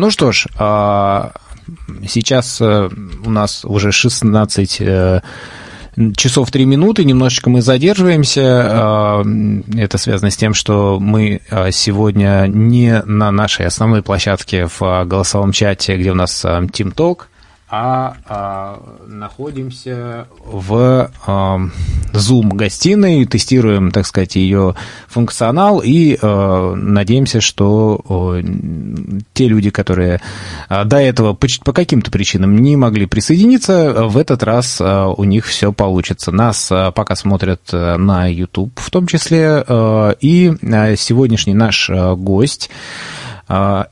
[0.00, 1.32] Ну что ж, а,
[2.08, 2.88] сейчас э,
[3.22, 5.20] у нас уже 16 э,
[6.16, 8.42] часов 3 минуты, немножечко мы задерживаемся.
[8.42, 9.22] А,
[9.76, 15.52] это связано с тем, что мы а, сегодня не на нашей основной площадке в голосовом
[15.52, 17.24] чате, где у нас Team Talk,
[17.70, 21.60] а, а находимся в а,
[22.12, 24.74] Zoom-гостиной, тестируем, так сказать, ее
[25.06, 28.42] функционал и а, надеемся, что а,
[29.32, 30.20] те люди, которые
[30.68, 35.22] а, до этого по, по каким-то причинам не могли присоединиться, в этот раз а, у
[35.24, 36.32] них все получится.
[36.32, 42.16] Нас а, пока смотрят на YouTube в том числе, а, и а, сегодняшний наш а,
[42.16, 43.19] гость а,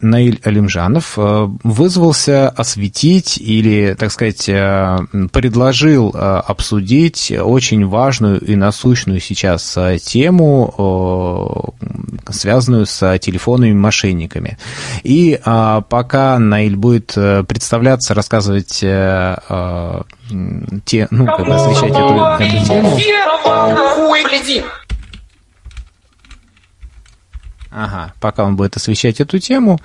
[0.01, 5.01] Наиль Алимжанов а, вызвался осветить или, так сказать, а,
[5.33, 11.75] предложил обсудить очень важную и насущную сейчас тему,
[12.29, 14.59] связанную с телефонными мошенниками.
[15.03, 19.39] И пока Наиль будет э, представляться, рассказывать те,
[21.11, 22.97] ну, как бы освещать эту, эту тему.
[27.71, 29.79] Ага, пока он будет освещать эту тему,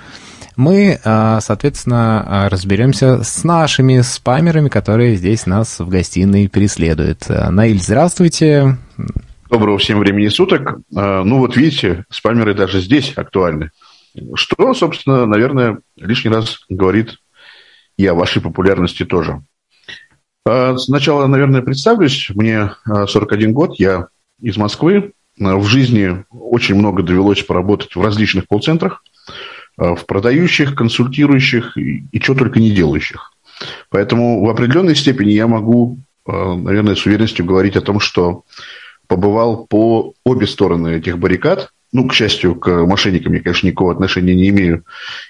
[0.55, 7.27] мы, а, соответственно, а, разберемся с нашими спамерами, которые здесь нас в гостиной преследуют.
[7.27, 8.77] Наиль, здравствуйте.
[9.49, 10.79] Доброго всем времени суток.
[10.95, 13.71] А, ну вот видите, спамеры даже здесь актуальны.
[14.35, 17.17] Что, собственно, наверное, лишний раз говорит
[17.97, 19.41] и о вашей популярности тоже.
[20.45, 22.29] Сначала, наверное, представлюсь.
[22.35, 24.07] Мне 41 год, я
[24.41, 29.03] из Москвы, в жизни очень много довелось поработать в различных колл-центрах,
[29.79, 33.31] э, в продающих, консультирующих и, и что только не делающих.
[33.89, 38.43] Поэтому в определенной степени я могу, э, наверное, с уверенностью говорить о том, что
[39.07, 41.69] побывал по обе стороны этих баррикад.
[41.91, 44.83] Ну, к счастью, к мошенникам я, конечно, никакого отношения не имею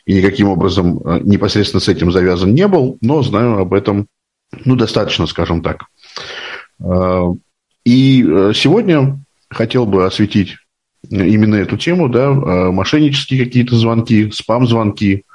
[0.05, 4.07] и никаким образом непосредственно с этим завязан не был, но знаю об этом,
[4.63, 5.87] ну, достаточно, скажем так.
[7.83, 8.21] И
[8.53, 9.22] сегодня
[9.53, 10.57] хотел бы осветить
[11.09, 15.25] именно эту тему, да, а, мошеннические какие-то звонки, спам-звонки,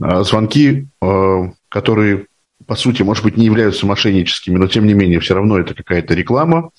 [0.00, 2.26] а, звонки, а, которые,
[2.66, 6.14] по сути, может быть, не являются мошенническими, но, тем не менее, все равно это какая-то
[6.14, 6.70] реклама,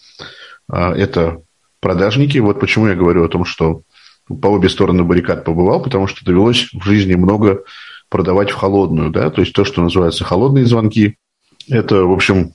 [0.71, 1.41] это
[1.79, 2.37] продажники.
[2.37, 3.81] Вот почему я говорю о том, что
[4.27, 7.63] по обе стороны баррикад побывал, потому что довелось в жизни много
[8.09, 11.17] продавать в холодную, да, то есть то, что называется холодные звонки,
[11.67, 12.53] это, в общем,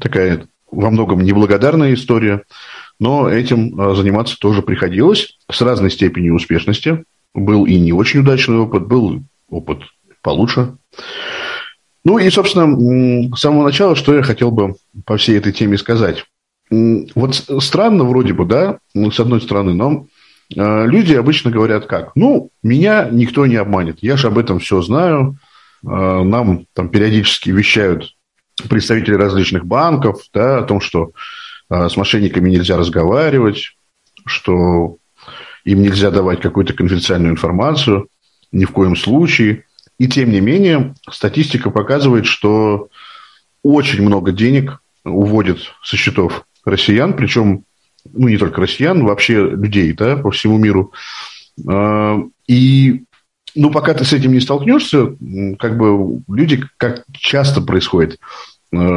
[0.00, 2.42] такая во многом неблагодарная история,
[2.98, 7.04] но этим а, заниматься тоже приходилось с разной степенью успешности.
[7.34, 9.80] Был и не очень удачный опыт, был опыт
[10.22, 10.76] получше.
[12.04, 16.24] Ну и, собственно, с самого начала, что я хотел бы по всей этой теме сказать.
[16.70, 20.06] Вот странно вроде бы, да, ну, с одной стороны, но
[20.56, 22.12] а, люди обычно говорят как?
[22.14, 25.36] Ну, меня никто не обманет, я же об этом все знаю,
[25.84, 28.14] а, нам там периодически вещают
[28.68, 31.12] представители различных банков, да, о том, что
[31.70, 33.76] с мошенниками нельзя разговаривать,
[34.24, 34.98] что
[35.64, 38.08] им нельзя давать какую-то конфиденциальную информацию,
[38.52, 39.64] ни в коем случае.
[39.98, 42.88] И тем не менее, статистика показывает, что
[43.62, 47.64] очень много денег уводят со счетов россиян, причем
[48.12, 50.92] ну, не только россиян, вообще людей да, по всему миру.
[51.68, 53.04] А, и
[53.54, 55.16] ну, пока ты с этим не столкнешься,
[55.58, 58.20] как бы люди, как часто происходит,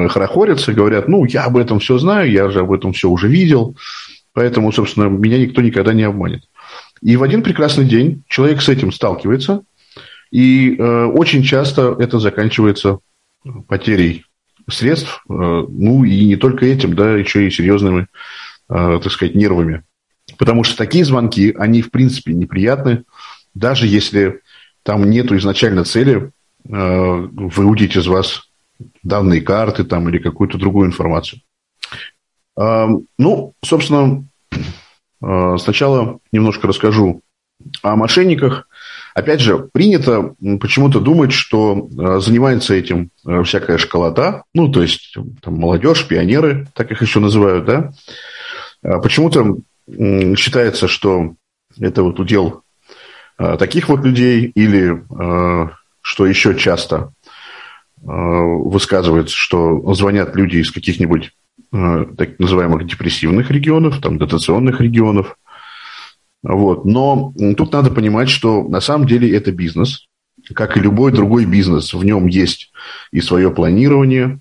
[0.09, 3.77] хорохорятся, говорят, ну, я об этом все знаю, я же об этом все уже видел,
[4.33, 6.43] поэтому, собственно, меня никто никогда не обманет.
[7.01, 9.63] И в один прекрасный день человек с этим сталкивается,
[10.31, 12.99] и э, очень часто это заканчивается
[13.67, 14.25] потерей
[14.69, 18.07] средств, э, ну и не только этим, да, еще и серьезными,
[18.69, 19.83] э, так сказать, нервами.
[20.37, 23.03] Потому что такие звонки, они в принципе неприятны,
[23.53, 24.41] даже если
[24.83, 26.31] там нету изначально цели
[26.67, 28.48] э, выудить из вас
[29.03, 31.41] данные карты там, или какую-то другую информацию.
[32.59, 34.25] А, ну, собственно,
[35.21, 37.21] а, сначала немножко расскажу
[37.81, 38.67] о мошенниках.
[39.15, 43.11] Опять же, принято почему-то думать, что а, занимается этим
[43.43, 47.91] всякая школота, ну, то есть там, молодежь, пионеры, так их еще называют, да.
[48.81, 49.57] Почему-то
[50.37, 51.35] считается, что
[51.79, 52.63] это вот удел
[53.37, 55.03] таких вот людей, или,
[56.01, 57.11] что еще часто,
[58.01, 61.31] высказывается, что звонят люди из каких-нибудь
[61.73, 65.37] э, так называемых депрессивных регионов, там, дотационных регионов.
[66.41, 66.85] Вот.
[66.85, 70.07] Но тут надо понимать, что на самом деле это бизнес,
[70.53, 71.93] как и любой другой бизнес.
[71.93, 72.71] В нем есть
[73.11, 74.39] и свое планирование,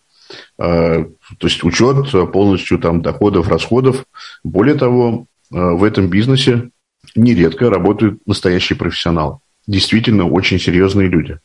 [0.59, 1.05] э,
[1.39, 4.05] то есть учет полностью там, доходов, расходов.
[4.45, 6.71] Более того, в этом бизнесе
[7.17, 9.39] нередко работают настоящие профессионалы.
[9.67, 11.39] действительно очень серьезные люди,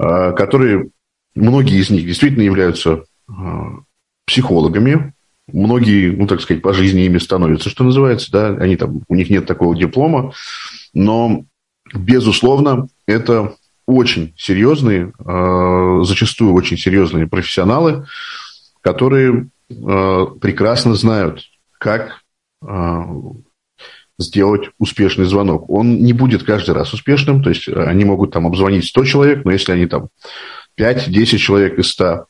[0.00, 0.88] которые,
[1.34, 3.04] многие из них действительно являются
[4.26, 5.12] психологами,
[5.52, 9.30] многие, ну, так сказать, по жизни ими становятся, что называется, да, они там, у них
[9.30, 10.32] нет такого диплома,
[10.94, 11.44] но,
[11.94, 13.54] безусловно, это
[13.86, 18.06] очень серьезные, э, зачастую очень серьезные профессионалы,
[18.80, 21.42] которые э, прекрасно знают,
[21.78, 22.22] как
[22.62, 23.04] э,
[24.20, 25.68] сделать успешный звонок.
[25.68, 29.50] Он не будет каждый раз успешным, то есть они могут там обзвонить 100 человек, но
[29.50, 30.08] если они там
[30.78, 32.26] 5-10 человек из 100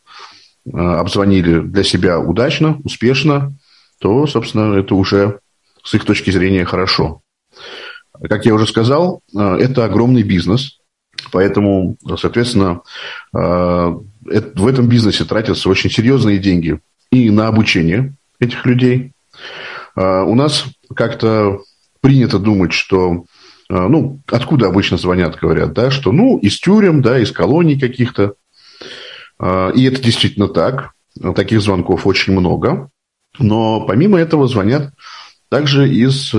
[0.72, 3.54] обзвонили для себя удачно, успешно,
[3.98, 5.40] то, собственно, это уже
[5.82, 7.22] с их точки зрения хорошо.
[8.28, 10.80] Как я уже сказал, это огромный бизнес,
[11.32, 12.82] Поэтому, соответственно,
[13.34, 19.12] э, в этом бизнесе тратятся очень серьезные деньги и на обучение этих людей.
[19.96, 20.64] Э, у нас
[20.94, 21.60] как-то
[22.00, 23.24] принято думать, что
[23.68, 28.34] э, ну, откуда обычно звонят, говорят, да, что, ну, из тюрем, да, из колоний каких-то.
[29.42, 30.92] И это действительно так.
[31.34, 32.90] Таких звонков очень много.
[33.38, 34.92] Но помимо этого звонят
[35.48, 36.34] также из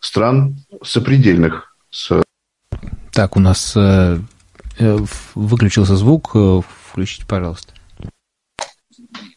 [0.00, 2.20] стран сопредельных с
[3.18, 4.20] так, у нас э,
[4.78, 4.98] э,
[5.34, 6.30] выключился звук.
[6.36, 6.60] Э,
[6.92, 7.72] включите, пожалуйста.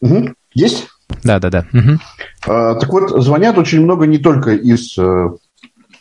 [0.00, 0.34] Угу.
[0.54, 0.86] Есть?
[1.24, 1.66] Да, да, да.
[1.72, 1.98] Угу.
[2.44, 5.30] Так вот, звонят очень много не только из э,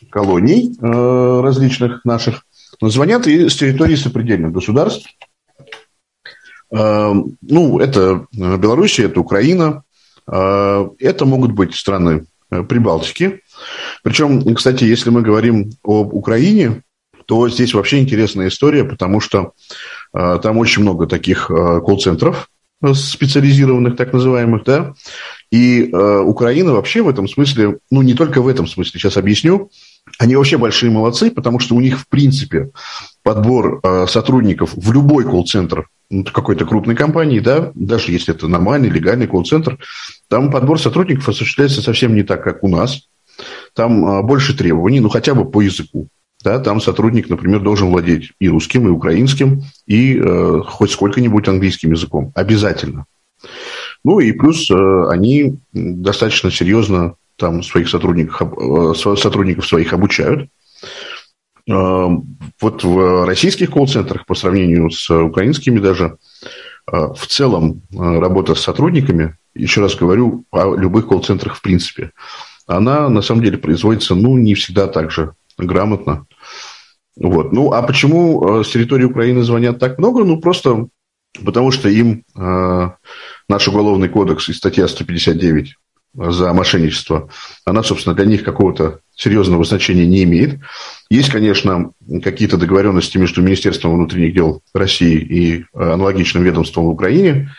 [0.10, 2.46] колоний э, различных наших,
[2.82, 5.08] но звонят и с территории сопредельных государств.
[6.72, 9.84] Э, ну, это Белоруссия, это Украина,
[10.28, 13.42] это могут быть страны Прибалтики.
[14.04, 16.84] Причем, кстати, если мы говорим об Украине,
[17.26, 19.54] то здесь вообще интересная история, потому что
[20.14, 22.51] там очень много таких колл-центров
[22.94, 24.94] специализированных, так называемых, да,
[25.52, 29.70] и э, Украина вообще в этом смысле, ну не только в этом смысле, сейчас объясню,
[30.18, 32.72] они вообще большие молодцы, потому что у них в принципе
[33.24, 38.90] подбор э, сотрудников в любой колл-центр ну, какой-то крупной компании, да, даже если это нормальный,
[38.90, 39.78] легальный колл-центр,
[40.28, 43.08] там подбор сотрудников осуществляется совсем не так, как у нас.
[43.74, 46.08] Там э, больше требований, ну хотя бы по языку.
[46.44, 51.92] Да, там сотрудник, например, должен владеть и русским, и украинским, и э, хоть сколько-нибудь английским
[51.92, 52.32] языком.
[52.36, 53.06] Обязательно.
[54.04, 60.50] Ну и плюс э, они достаточно серьезно там своих сотрудников, э, сотрудников своих обучают.
[61.70, 62.08] Э,
[62.60, 66.18] вот в российских колл-центрах по сравнению с украинскими даже
[66.92, 72.12] э, в целом э, работа с сотрудниками, еще раз говорю, о любых колл-центрах в принципе,
[72.66, 75.34] она на самом деле производится ну, не всегда так же
[75.66, 76.26] грамотно.
[77.16, 77.52] Вот.
[77.52, 80.24] Ну, а почему э, с территории Украины звонят так много?
[80.24, 80.88] Ну, просто
[81.44, 82.90] потому что им э,
[83.48, 85.76] наш уголовный кодекс и статья 159
[86.14, 87.30] за мошенничество,
[87.64, 90.60] она, собственно, для них какого-то серьезного значения не имеет.
[91.10, 91.92] Есть, конечно,
[92.22, 97.52] какие-то договоренности между Министерством внутренних дел России и э, аналогичным ведомством в Украине,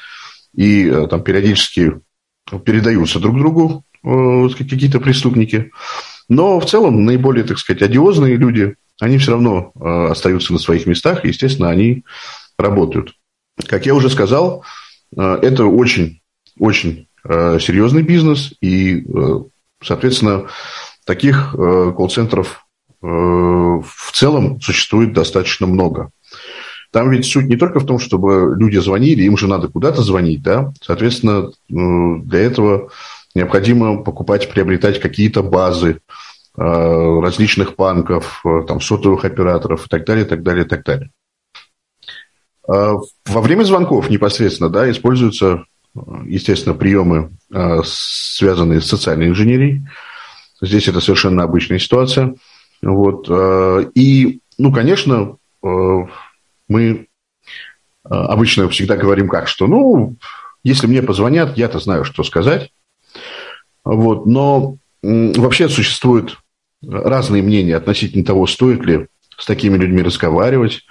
[0.55, 2.01] и э, там периодически
[2.65, 5.71] передаются друг другу какие-то преступники.
[6.29, 10.87] Но в целом наиболее, так сказать, одиозные люди, они все равно э, остаются на своих
[10.87, 12.05] местах, и, естественно, они
[12.59, 13.15] работают.
[13.67, 14.65] Как я уже сказал,
[15.17, 16.21] э, это очень,
[16.59, 19.05] очень э, серьезный бизнес, и,
[19.83, 20.47] соответственно,
[21.05, 22.65] таких колл-центров
[23.01, 26.11] в целом существует достаточно много.
[26.93, 30.43] Там ведь суть не только в том, чтобы люди звонили, им же надо куда-то звонить,
[30.43, 30.73] да.
[30.81, 32.91] Соответственно, для этого
[33.35, 36.01] необходимо покупать, приобретать какие-то базы
[36.57, 41.11] э, различных банков, э, там, сотовых операторов и так далее, так далее, так далее.
[42.69, 42.95] Э,
[43.27, 45.65] во время звонков непосредственно да, используются,
[46.25, 47.33] естественно, приемы,
[47.85, 49.87] связанные с социальной инженерией.
[50.61, 52.35] Здесь это совершенно обычная ситуация.
[52.81, 53.29] Вот.
[53.95, 57.07] И, ну, конечно, мы
[58.05, 60.17] обычно всегда говорим как, что, ну,
[60.65, 62.71] если мне позвонят, я-то знаю, что сказать.
[63.85, 64.27] Вот.
[64.27, 66.39] Но вообще существуют
[66.83, 70.83] разные мнения относительно того, стоит ли с такими людьми разговаривать,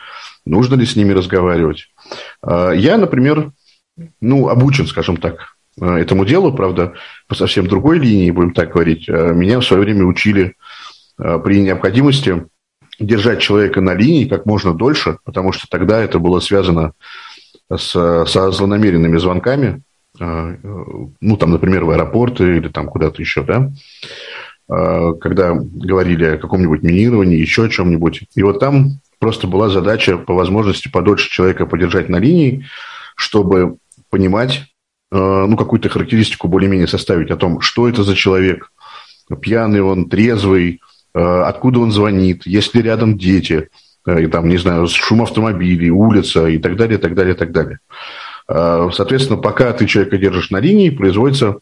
[0.46, 1.90] нужно ли с ними разговаривать.
[2.42, 3.52] А, я, например,
[4.20, 6.94] ну, обучен, скажем так, этому делу, правда,
[7.28, 9.08] по совсем другой линии, будем так говорить.
[9.10, 10.56] А, меня в свое время учили
[11.18, 12.46] а, при необходимости
[13.00, 16.94] держать человека на линии как можно дольше, потому что тогда это было связано
[17.74, 23.72] с, со злонамеренными звонками, а, ну, там, например, в аэропорты или там куда-то еще, да,
[24.72, 28.24] а, когда говорили о каком-нибудь минировании, еще о чем-нибудь.
[28.36, 32.66] И вот там просто была задача по возможности подольше человека подержать на линии,
[33.16, 33.78] чтобы
[34.10, 34.64] понимать,
[35.12, 38.72] а, ну, какую-то характеристику более-менее составить о том, что это за человек,
[39.42, 40.82] пьяный он, трезвый,
[41.14, 43.70] откуда он звонит, есть ли рядом дети,
[44.08, 47.80] и там, не знаю, шум автомобилей, улица и так далее, так далее, так далее.
[48.52, 51.60] Соответственно, пока ты человека держишь на линии, производится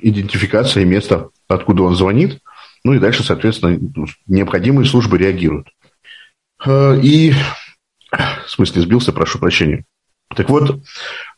[0.00, 2.40] идентификация места, откуда он звонит,
[2.82, 3.78] ну и дальше, соответственно,
[4.26, 5.68] необходимые службы реагируют.
[6.68, 7.32] И,
[8.10, 9.84] в смысле, сбился, прошу прощения.
[10.34, 10.80] Так вот,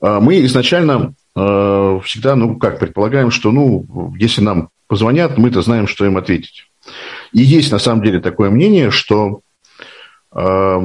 [0.01, 6.17] мы изначально всегда, ну, как, предполагаем, что, ну, если нам позвонят, мы-то знаем, что им
[6.17, 6.71] ответить.
[7.33, 9.43] И есть на самом деле такое мнение, что
[10.33, 10.81] э,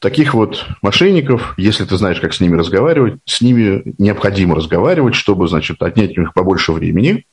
[0.00, 5.48] таких вот мошенников, если ты знаешь, как с ними разговаривать, с ними необходимо разговаривать, чтобы,
[5.48, 7.26] значит, отнять у них побольше времени.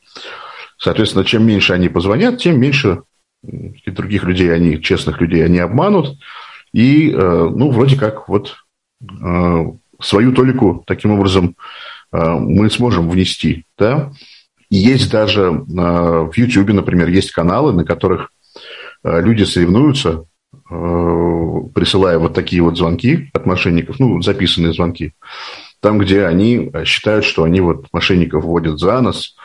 [0.78, 3.02] Соответственно, чем меньше они позвонят, тем меньше
[3.86, 6.18] других людей, они, честных людей, они обманут.
[6.74, 8.56] И, э, ну, вроде как вот
[9.02, 9.66] э,
[10.02, 11.56] свою толику таким образом
[12.12, 14.12] э, мы сможем внести, да.
[14.70, 18.32] И есть даже в YouTube, например, есть каналы, на которых
[19.04, 20.26] люди соревнуются,
[20.68, 25.14] присылая вот такие вот звонки от мошенников, ну, записанные звонки,
[25.80, 29.36] там, где они считают, что они вот мошенников вводят за нос,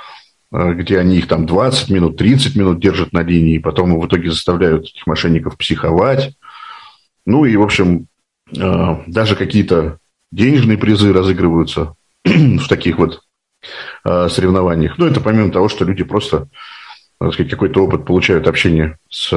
[0.50, 4.84] где они их там 20 минут, 30 минут держат на линии, потом в итоге заставляют
[4.84, 6.34] этих мошенников психовать.
[7.26, 8.06] Ну и, в общем,
[8.50, 9.98] даже какие-то
[10.32, 13.20] денежные призы разыгрываются в таких вот
[14.04, 14.96] Э, соревнованиях.
[14.96, 16.48] Ну, это помимо того, что люди просто
[17.18, 19.30] какой-то опыт получают общения с,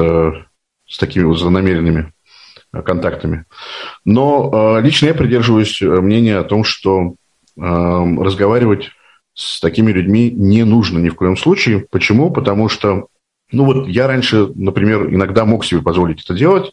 [0.86, 2.12] с такими вот злонамеренными
[2.72, 3.44] э, контактами.
[4.04, 7.14] Но э, лично я придерживаюсь мнения о том, что
[7.56, 8.90] разговаривать
[9.32, 11.86] с такими людьми не нужно ни в коем случае.
[11.88, 12.32] Почему?
[12.32, 13.06] Потому что,
[13.52, 16.72] ну вот я раньше, например, иногда мог себе позволить это делать,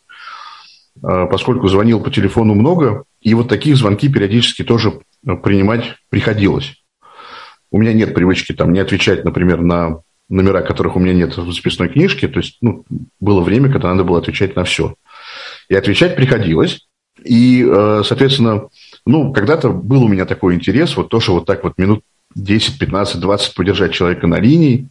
[0.99, 5.01] поскольку звонил по телефону много, и вот такие звонки периодически тоже
[5.43, 6.83] принимать приходилось.
[7.69, 10.01] У меня нет привычки там не отвечать, например, на
[10.31, 12.27] номера, которых у меня нет в записной книжке.
[12.27, 12.85] То есть ну,
[13.19, 14.95] было время, когда надо было отвечать на все.
[15.69, 16.87] И отвечать приходилось.
[17.23, 18.69] И, э, соответственно,
[19.05, 22.03] ну, когда-то был у меня такой интерес, вот тоже вот так вот минут
[22.35, 24.89] 10, 15, 20 подержать человека на линии,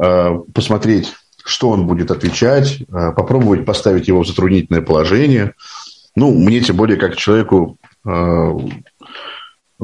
[0.00, 5.54] э, посмотреть, что он будет отвечать, э, попробовать поставить его в затруднительное положение.
[6.14, 7.76] Ну, мне тем более, как человеку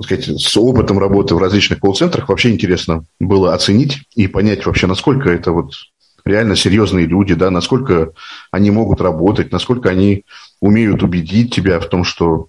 [0.00, 4.87] так сказать, с опытом работы в различных колл-центрах вообще интересно было оценить и понять вообще,
[4.87, 5.73] насколько это вот
[6.25, 8.12] реально серьезные люди, да, насколько
[8.50, 10.25] они могут работать, насколько они
[10.61, 12.49] умеют убедить тебя в том, что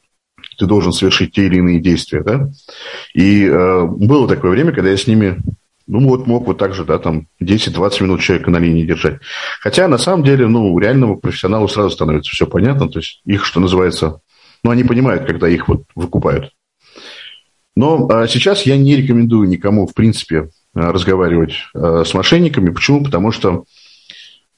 [0.58, 2.50] ты должен совершить те или иные действия, да.
[3.14, 5.42] И э, было такое время, когда я с ними,
[5.88, 9.20] ну, вот мог вот так же, да, там 10-20 минут человека на линии держать.
[9.60, 13.60] Хотя, на самом деле, ну, реальному профессионалу сразу становится все понятно, то есть их, что
[13.60, 14.22] называется,
[14.64, 16.52] ну, они понимают, когда их вот выкупают.
[17.82, 22.70] Но а, сейчас я не рекомендую никому, в принципе, а, разговаривать а, с мошенниками.
[22.70, 23.04] Почему?
[23.04, 23.66] Потому что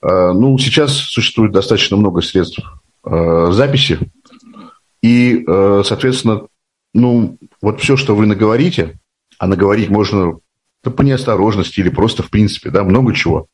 [0.05, 2.59] ну, сейчас существует достаточно много средств
[3.05, 3.99] записи,
[5.01, 6.47] и, соответственно,
[6.93, 8.99] ну, вот все, что вы наговорите,
[9.39, 10.39] а наговорить можно
[10.83, 13.47] да, по неосторожности или просто в принципе, да, много чего.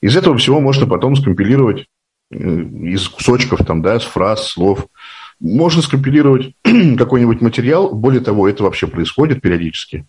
[0.00, 1.84] Из этого всего можно потом скомпилировать
[2.30, 4.86] э, из кусочков, там, да, с фраз, слов–
[5.40, 7.94] можно скомпилировать какой-нибудь материал.
[7.94, 10.06] Более того, это вообще происходит периодически.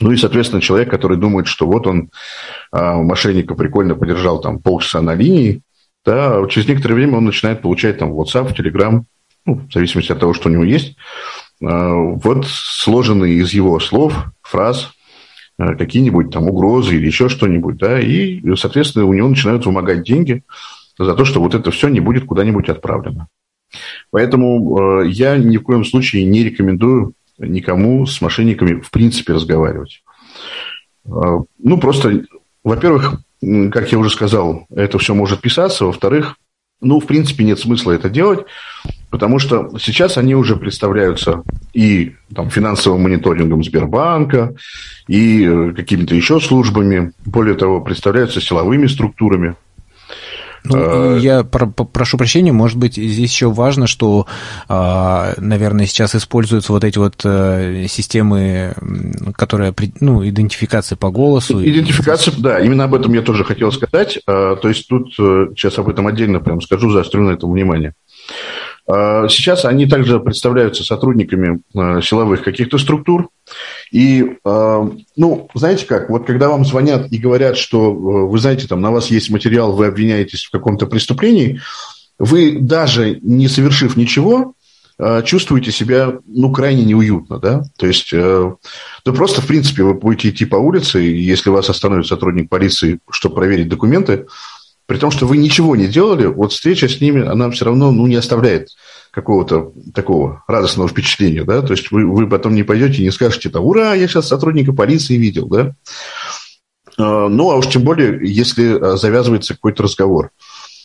[0.00, 2.10] Ну и, соответственно, человек, который думает, что вот он
[2.70, 5.62] а, мошенника прикольно подержал там полчаса на линии,
[6.04, 9.04] да, через некоторое время он начинает получать там WhatsApp, Telegram,
[9.44, 10.96] ну, в зависимости от того, что у него есть,
[11.62, 14.92] а, вот сложенные из его слов, фраз,
[15.58, 20.42] а, какие-нибудь там угрозы или еще что-нибудь, да, и, соответственно, у него начинают вымогать деньги
[20.98, 23.28] за то, что вот это все не будет куда-нибудь отправлено.
[24.10, 30.02] Поэтому э, я ни в коем случае не рекомендую никому с мошенниками в принципе разговаривать.
[31.06, 31.10] Э,
[31.58, 32.24] ну, просто,
[32.64, 33.20] во-первых,
[33.72, 35.84] как я уже сказал, это все может писаться.
[35.84, 36.36] Во-вторых,
[36.80, 38.40] ну, в принципе, нет смысла это делать,
[39.10, 44.54] потому что сейчас они уже представляются и там, финансовым мониторингом Сбербанка,
[45.06, 47.12] и э, какими-то еще службами.
[47.24, 49.54] Более того, представляются силовыми структурами.
[50.64, 54.26] Ну, а, я про прошу прощения, может быть, здесь еще важно, что,
[54.68, 58.74] а, наверное, сейчас используются вот эти вот э, системы,
[59.36, 61.62] которые, ну, идентификации по голосу.
[61.62, 64.20] Идентификация, да, именно об этом я тоже хотел сказать.
[64.26, 67.94] А, то есть тут э, сейчас об этом отдельно прям скажу, заострю на этом внимание.
[68.86, 73.28] А, сейчас они также представляются сотрудниками а, силовых каких-то структур.
[73.90, 78.80] И, а, ну, знаете как, вот когда вам звонят и говорят, что, вы знаете, там
[78.80, 81.60] на вас есть материал, вы обвиняетесь в каком-то преступлении,
[82.18, 84.54] вы даже не совершив ничего,
[85.24, 88.54] чувствуете себя, ну, крайне неуютно, да, то есть, э,
[89.02, 93.36] просто, в принципе, вы будете идти по улице, и если вас остановит сотрудник полиции, чтобы
[93.36, 94.26] проверить документы,
[94.86, 98.06] при том, что вы ничего не делали, вот встреча с ними, она все равно ну,
[98.06, 98.68] не оставляет
[99.10, 103.50] какого-то такого радостного впечатления, да, то есть вы, вы потом не пойдете и не скажете,
[103.50, 105.74] там, ура, я сейчас сотрудника полиции видел, да.
[106.98, 110.30] А, ну, а уж тем более, если а, завязывается какой-то разговор.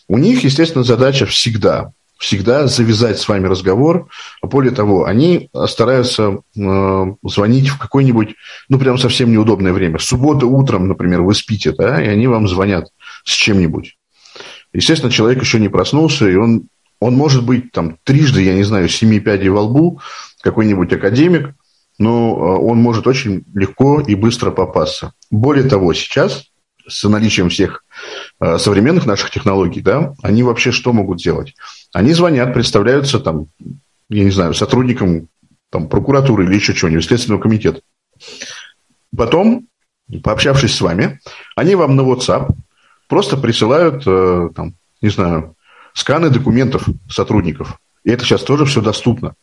[0.08, 4.08] У них, естественно, задача всегда, всегда завязать с вами разговор.
[4.42, 8.36] Более того, они стараются э, звонить в какое-нибудь,
[8.70, 10.00] ну, прям совсем неудобное время.
[10.00, 12.90] Суббота утром, например, вы спите, да, и они вам звонят
[13.28, 13.98] с чем-нибудь.
[14.74, 16.68] Естественно, человек еще не проснулся, и он,
[17.00, 20.02] он может быть там трижды, я не знаю, семи пядей во лбу,
[20.42, 21.54] какой-нибудь академик,
[21.98, 25.14] но э, он может очень легко и быстро попасться.
[25.30, 26.46] Более того, сейчас
[26.88, 27.84] с наличием всех
[28.40, 31.56] э, современных наших технологий, да, они вообще что могут делать?
[31.92, 33.48] Они звонят, представляются там,
[34.10, 35.28] я не знаю, сотрудникам
[35.70, 37.82] там, прокуратуры или еще чего-нибудь, Следственного комитета.
[39.16, 39.68] Потом,
[40.24, 41.20] пообщавшись с вами,
[41.56, 42.52] они вам на WhatsApp
[43.08, 45.56] просто присылают, э, там, не знаю,
[45.94, 47.80] сканы документов сотрудников.
[48.04, 49.36] И это сейчас тоже все доступно.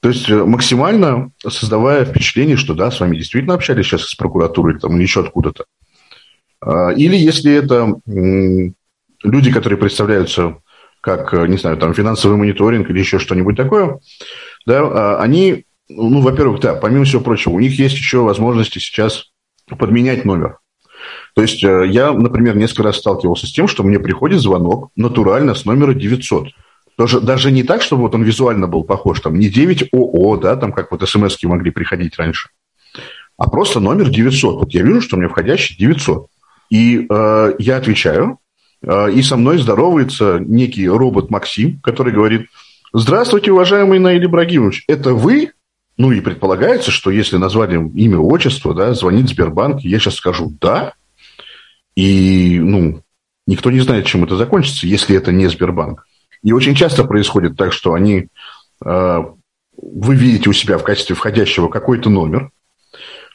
[0.00, 4.78] То есть э, максимально создавая впечатление, что да, с вами действительно общались сейчас с прокуратурой
[4.78, 5.64] там, или еще откуда-то.
[6.60, 7.94] А, или если это
[9.22, 10.56] люди, которые представляются
[11.02, 13.98] как, э, не знаю, там финансовый мониторинг или еще что-нибудь такое,
[14.66, 19.26] да, а, они, ну, во-первых, да, помимо всего прочего, у них есть еще возможности сейчас
[19.66, 20.58] подменять номер.
[21.34, 25.54] То есть э, я, например, несколько раз сталкивался с тем, что мне приходит звонок натурально
[25.54, 26.48] с номера 900.
[26.96, 30.56] Тоже, даже не так, чтобы вот он визуально был похож, там не 9 ОО, да,
[30.56, 32.50] там как вот смс могли приходить раньше,
[33.38, 34.56] а просто номер 900.
[34.56, 36.26] Вот я вижу, что у меня входящий 900.
[36.70, 38.38] И э, я отвечаю,
[38.82, 42.48] э, и со мной здоровается некий робот Максим, который говорит,
[42.92, 45.52] здравствуйте, уважаемый Наиль Ибрагимович, это вы?
[45.96, 50.94] Ну и предполагается, что если назвали имя, отчество, да, звонит Сбербанк, я сейчас скажу «да»,
[51.94, 53.02] и, ну,
[53.46, 56.06] никто не знает, чем это закончится, если это не Сбербанк.
[56.42, 58.28] И очень часто происходит так, что они,
[58.84, 59.24] э,
[59.76, 62.50] вы видите у себя в качестве входящего какой-то номер,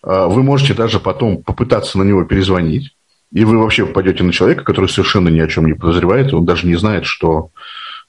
[0.03, 2.95] э, вы можете даже потом попытаться на него перезвонить,
[3.31, 6.67] и вы вообще попадете на человека, который совершенно ни о чем не подозревает, он даже
[6.67, 7.49] не знает, что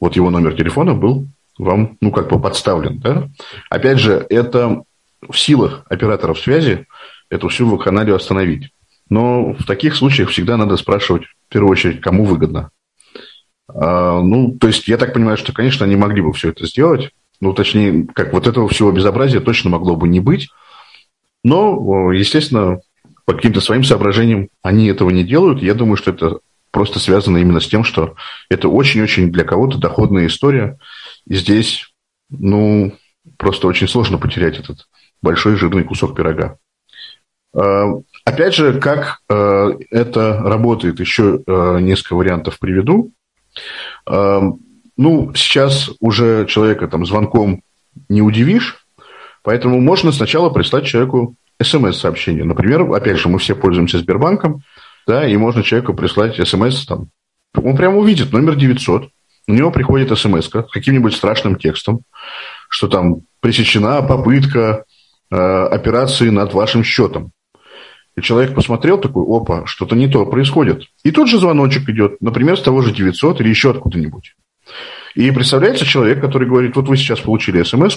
[0.01, 2.99] вот его номер телефона был вам, ну, как бы подставлен.
[3.01, 3.29] Да?
[3.69, 4.83] Опять же, это
[5.29, 6.87] в силах операторов связи
[7.31, 8.71] эту всю вакханалию остановить.
[9.11, 12.71] Но в таких случаях всегда надо спрашивать, в первую очередь, кому выгодно.
[13.69, 17.11] А, ну, то есть, я так понимаю, что, конечно, они могли бы все это сделать.
[17.41, 20.49] Ну, точнее, как вот этого всего безобразия точно могло бы не быть.
[21.45, 22.81] Но, естественно,
[23.25, 25.63] по каким-то своим соображениям они этого не делают.
[25.63, 26.39] Я думаю, что это
[26.71, 28.17] просто связано именно с тем, что
[28.51, 30.79] это очень-очень для кого-то доходная история.
[31.27, 31.93] И здесь,
[32.31, 32.95] ну,
[33.37, 34.89] просто очень сложно потерять этот
[35.23, 36.59] большой жирный кусок пирога.
[38.29, 43.13] Опять же, как э, это работает, еще э, несколько вариантов приведу.
[44.07, 44.59] Эм,
[44.99, 47.63] ну, сейчас уже человека там звонком
[48.11, 48.85] не удивишь,
[49.43, 52.45] поэтому можно сначала прислать человеку смс-сообщение.
[52.45, 54.63] Например, опять же, мы все пользуемся Сбербанком,
[55.07, 57.09] да, и можно человеку прислать смс там.
[57.55, 59.09] Он прямо увидит номер 900,
[59.49, 62.03] у него приходит смс с каким-нибудь страшным текстом,
[62.69, 64.85] что там пресечена попытка
[65.31, 67.33] э, операции над вашим счетом.
[68.19, 70.83] И человек посмотрел такой, опа, что-то не то происходит.
[71.05, 74.35] И тут же звоночек идет, например, с того же 900 или еще откуда-нибудь.
[75.15, 77.97] И представляется человек, который говорит, вот вы сейчас получили смс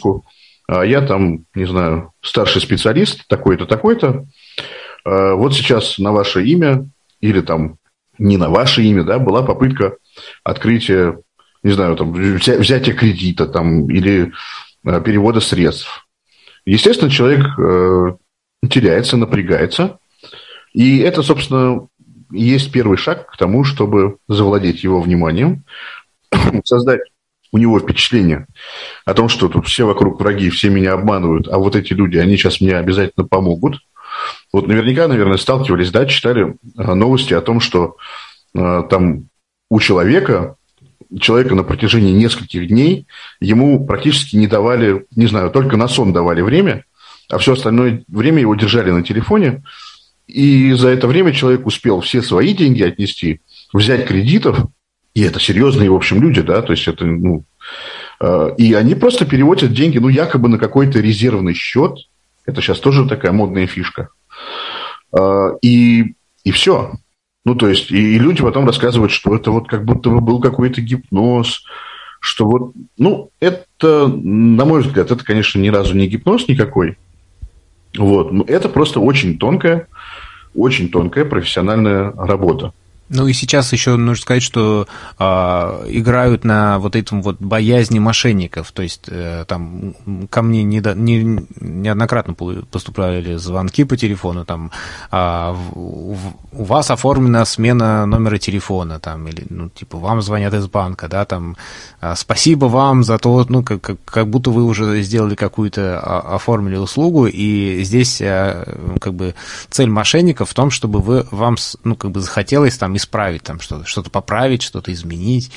[0.67, 4.27] а я там, не знаю, старший специалист, такой-то, такой-то,
[5.03, 6.87] а вот сейчас на ваше имя
[7.19, 7.77] или там
[8.19, 9.95] не на ваше имя, да, была попытка
[10.43, 11.19] открытия,
[11.63, 14.31] не знаю, там, взятия кредита там, или
[14.85, 16.07] а, перевода средств.
[16.63, 19.97] Естественно, человек э, теряется, напрягается,
[20.73, 21.87] и это, собственно,
[22.31, 25.63] есть первый шаг к тому, чтобы завладеть его вниманием,
[26.63, 27.01] создать
[27.51, 28.47] у него впечатление
[29.05, 32.37] о том, что тут все вокруг враги, все меня обманывают, а вот эти люди, они
[32.37, 33.79] сейчас мне обязательно помогут.
[34.53, 37.97] Вот наверняка, наверное, сталкивались, да, читали э, новости о том, что
[38.55, 39.27] э, там
[39.69, 40.55] у человека,
[41.19, 43.07] человека на протяжении нескольких дней,
[43.39, 46.85] ему практически не давали, не знаю, только на сон давали время,
[47.29, 49.63] а все остальное время его держали на телефоне,
[50.27, 53.41] и за это время человек успел все свои деньги отнести,
[53.73, 54.65] взять кредитов,
[55.13, 57.43] и это серьезные, в общем, люди, да, то есть это, ну,
[58.21, 61.97] э, и они просто переводят деньги, ну, якобы на какой-то резервный счет.
[62.45, 64.09] Это сейчас тоже такая модная фишка.
[65.11, 66.93] Э, и, и все.
[67.43, 70.39] Ну, то есть, и, и люди потом рассказывают, что это вот как будто бы был
[70.39, 71.65] какой-то гипноз,
[72.21, 76.97] что вот, ну, это, на мой взгляд, это, конечно, ни разу не гипноз никакой.
[77.97, 78.31] Вот.
[78.47, 79.87] Это просто очень тонкая,
[80.55, 82.73] очень тонкая профессиональная работа.
[83.13, 84.87] Ну и сейчас еще нужно сказать, что
[85.19, 85.23] э,
[85.89, 88.71] играют на вот этом вот боязни мошенников.
[88.71, 89.95] То есть э, там
[90.29, 94.71] ко мне не, не, неоднократно поступали звонки по телефону, там
[95.11, 96.15] э, у,
[96.53, 101.57] вас оформлена смена номера телефона, там, или, ну, типа, вам звонят из банка, да, там,
[101.99, 106.77] э, спасибо вам за то, ну, как, как, как будто вы уже сделали какую-то, оформили
[106.77, 108.63] услугу, и здесь, э,
[109.01, 109.35] как бы,
[109.69, 113.85] цель мошенников в том, чтобы вы, вам, ну, как бы, захотелось там исправить там что-то,
[113.85, 115.51] что-то поправить, что-то изменить.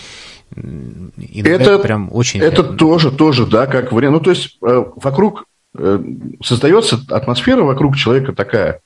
[0.57, 2.41] Иногда это, прям очень...
[2.41, 4.15] Это тоже, тоже, да, как вариант.
[4.15, 5.45] Ну, то есть э, вокруг
[5.77, 6.03] э,
[6.43, 8.81] создается атмосфера вокруг человека такая, э,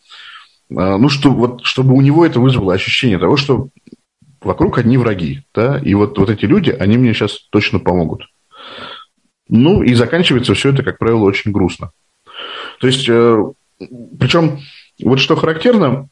[0.68, 3.68] ну, что вот, чтобы у него это вызвало ощущение того, что
[4.40, 8.22] вокруг одни враги, да, и вот, вот эти люди, они мне сейчас точно помогут.
[9.48, 11.90] Ну, и заканчивается все это, как правило, очень грустно.
[12.80, 14.60] То есть, причем,
[15.02, 16.08] вот что характерно,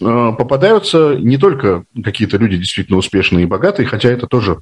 [0.00, 4.60] попадаются не только какие-то люди действительно успешные и богатые, хотя это тоже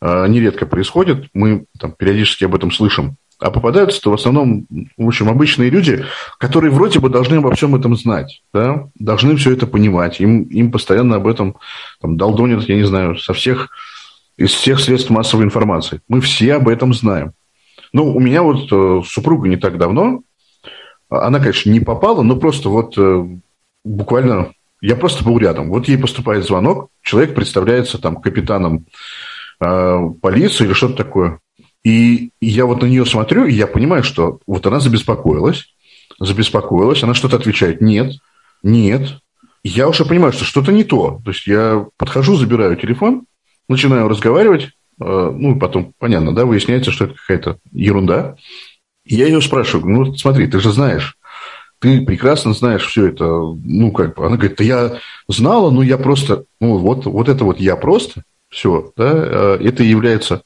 [0.00, 5.28] э, нередко происходит, мы там периодически об этом слышим, а попадаются-то в основном, в общем,
[5.28, 6.04] обычные люди,
[6.38, 8.88] которые вроде бы должны обо всем этом знать, да?
[8.98, 11.56] должны все это понимать, им, им постоянно об этом
[12.00, 13.68] там, долдонят, я не знаю, со всех,
[14.38, 16.00] из всех средств массовой информации.
[16.08, 17.32] Мы все об этом знаем.
[17.92, 20.22] Ну, у меня вот э, супруга не так давно,
[21.08, 22.94] она, конечно, не попала, но просто вот
[23.86, 25.70] буквально я просто был рядом.
[25.70, 28.86] Вот ей поступает звонок, человек представляется там капитаном
[29.60, 31.40] э, полиции или что-то такое.
[31.84, 35.66] И я вот на нее смотрю, и я понимаю, что вот она забеспокоилась,
[36.18, 38.14] забеспокоилась, она что-то отвечает, нет,
[38.62, 39.18] нет.
[39.62, 41.20] Я уже понимаю, что что-то не то.
[41.24, 43.26] То есть я подхожу, забираю телефон,
[43.68, 44.70] начинаю разговаривать, э,
[45.00, 48.36] ну, потом, понятно, да, выясняется, что это какая-то ерунда.
[49.04, 51.16] Я ее спрашиваю, ну, смотри, ты же знаешь,
[51.78, 55.98] ты прекрасно знаешь все это, ну, как бы, она говорит, да я знала, но я
[55.98, 60.42] просто, ну, вот, вот это вот я просто, все, да, э, это является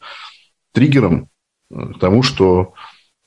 [0.73, 1.29] триггером
[1.71, 2.75] к тому, что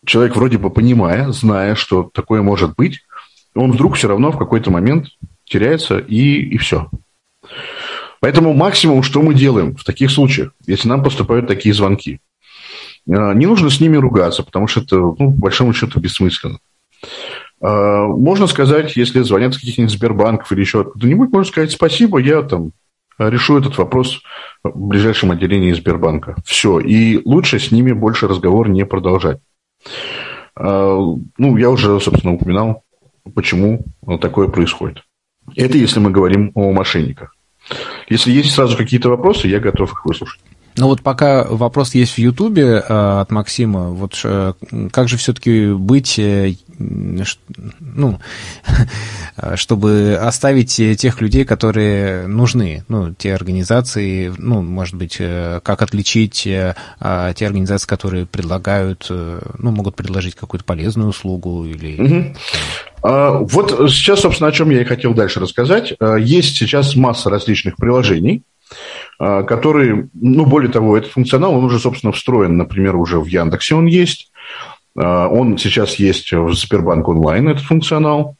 [0.06, 3.02] человек вроде бы понимая, зная, что такое может быть,
[3.56, 5.08] он вдруг все равно в какой-то момент
[5.46, 6.90] теряется и, и все.
[8.20, 12.20] Поэтому максимум, что мы делаем в таких случаях, если нам поступают такие звонки,
[13.06, 16.60] э, не нужно с ними ругаться, потому что это, ну, по большому счету, бессмысленно.
[17.64, 22.42] А, можно сказать, если звонят с каких-нибудь Сбербанков или еще откуда-нибудь, можно сказать спасибо, я
[22.42, 22.74] там
[23.18, 24.22] решу этот вопрос
[24.64, 26.36] в ближайшем отделении Сбербанка.
[26.46, 26.80] Все.
[26.80, 29.40] И лучше с ними больше разговор не продолжать.
[30.56, 30.98] А,
[31.38, 32.84] ну, я уже, собственно, упоминал,
[33.34, 33.86] почему
[34.20, 35.04] такое происходит.
[35.56, 37.36] Это если мы говорим о мошенниках.
[38.10, 40.42] Если есть сразу какие-то вопросы, я готов их выслушать.
[40.78, 44.54] Ну вот пока вопрос есть в Ютубе э, от Максима, вот э,
[44.92, 48.20] как же все-таки быть, э, ну,
[49.56, 56.76] чтобы оставить тех людей, которые нужны, ну, те организации, ну, может быть, как отличить те
[57.00, 62.02] организации, которые предлагают, ну, могут предложить какую-то полезную услугу или...
[62.02, 63.48] Угу.
[63.52, 65.94] Вот сейчас, собственно, о чем я и хотел дальше рассказать.
[66.20, 68.53] Есть сейчас масса различных приложений, а,
[69.20, 73.86] который, ну, более того, этот функционал, он уже, собственно, встроен, например, уже в Яндексе он
[73.86, 74.32] есть,
[74.98, 78.38] а, он сейчас есть в Сбербанк онлайн, этот функционал,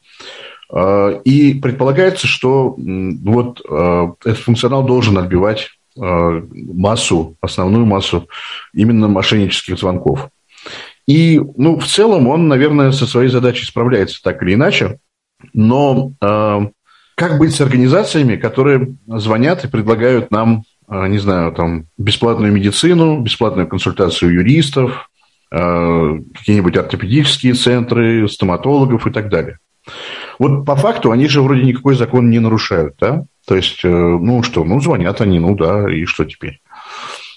[0.70, 8.28] а, и предполагается, что вот этот функционал должен отбивать массу, основную массу
[8.72, 10.28] именно мошеннических звонков.
[11.06, 14.98] И, ну, в целом он, наверное, со своей задачей справляется так или иначе,
[15.52, 16.12] но
[17.14, 23.20] как быть с организациями, которые звонят и предлагают нам, а, не знаю, там, бесплатную медицину,
[23.20, 25.10] бесплатную консультацию юристов,
[25.50, 29.58] а, какие-нибудь ортопедические центры, стоматологов и так далее.
[30.38, 33.24] Вот по факту они же вроде никакой закон не нарушают, да?
[33.46, 36.60] То есть, э, ну что, ну звонят они, ну да, и что теперь?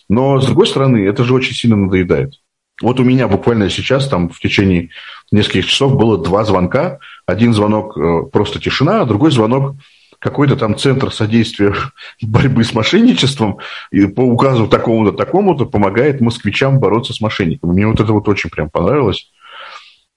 [0.10, 2.36] Но, с другой стороны, это же очень сильно надоедает.
[2.82, 4.90] Вот у меня буквально сейчас, там, в течение
[5.32, 7.00] нескольких часов было два звонка.
[7.26, 9.76] Один звонок э, просто тишина, а другой звонок
[10.20, 11.74] какой-то там центр содействия
[12.22, 13.58] борьбы с мошенничеством
[13.92, 17.72] и по указу такому-то, такому-то помогает москвичам бороться с мошенниками.
[17.72, 19.32] Мне вот это вот очень прям понравилось.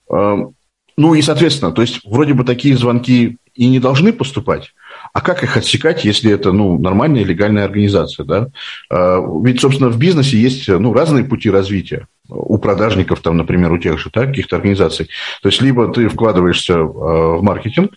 [0.08, 4.74] Ну и, соответственно, то есть вроде бы такие звонки и не должны поступать,
[5.12, 8.24] а как их отсекать, если это ну, нормальная легальная организация?
[8.24, 8.48] Да?
[8.90, 13.78] А, ведь, собственно, в бизнесе есть ну, разные пути развития у продажников, там, например, у
[13.78, 15.08] тех же да, каких-то организаций.
[15.42, 17.92] То есть, либо ты вкладываешься а, в маркетинг,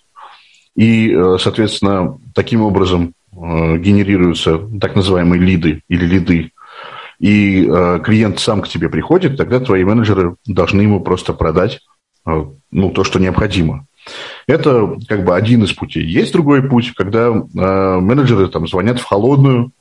[0.76, 6.52] и, а, соответственно, таким образом генерируются так называемые лиды или лиды,
[7.20, 7.64] и
[8.04, 11.80] клиент сам к тебе приходит, тогда твои менеджеры должны ему просто продать
[12.26, 13.88] ну, то, что необходимо.
[14.48, 16.04] Это как бы один из путей.
[16.04, 19.72] Есть другой путь, когда э, менеджеры там звонят в холодную,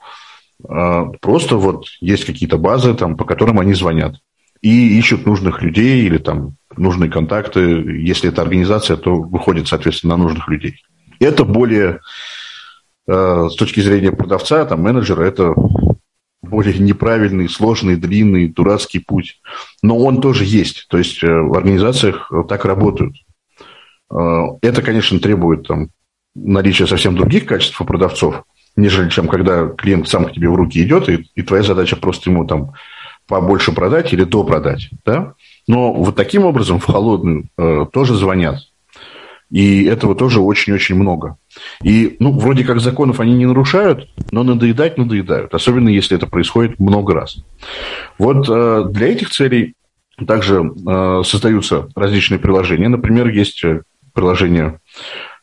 [0.69, 4.17] э, просто вот есть какие-то базы, там, по которым они звонят
[4.63, 7.61] и ищут нужных людей или там нужные контакты.
[7.61, 10.77] Если это организация, то выходит, соответственно, на нужных людей.
[11.19, 12.01] Это более,
[13.07, 15.55] э, с точки зрения продавца, там, менеджера, это
[16.43, 19.41] более неправильный, сложный, длинный, дурацкий путь.
[19.83, 20.87] Но он тоже есть.
[20.89, 23.17] То есть э, в организациях так работают.
[24.11, 25.89] Э, это, конечно, требует там,
[26.35, 28.45] наличия совсем других качеств у продавцов,
[28.77, 32.31] нежели чем когда клиент сам к тебе в руки идет, и, и твоя задача просто
[32.31, 32.73] ему там
[33.33, 34.91] побольше продать или допродать.
[35.07, 35.33] Да?
[35.67, 38.59] Но вот таким образом в холодную э, тоже звонят.
[39.49, 41.39] И этого тоже очень-очень много.
[41.83, 46.79] И, ну, вроде как законов они не нарушают, но надоедать надоедают, особенно если это происходит
[46.79, 47.39] много раз.
[48.19, 49.77] Вот э, для этих целей
[50.27, 52.89] также э, создаются различные приложения.
[52.89, 53.81] Например, есть э,
[54.13, 54.79] приложение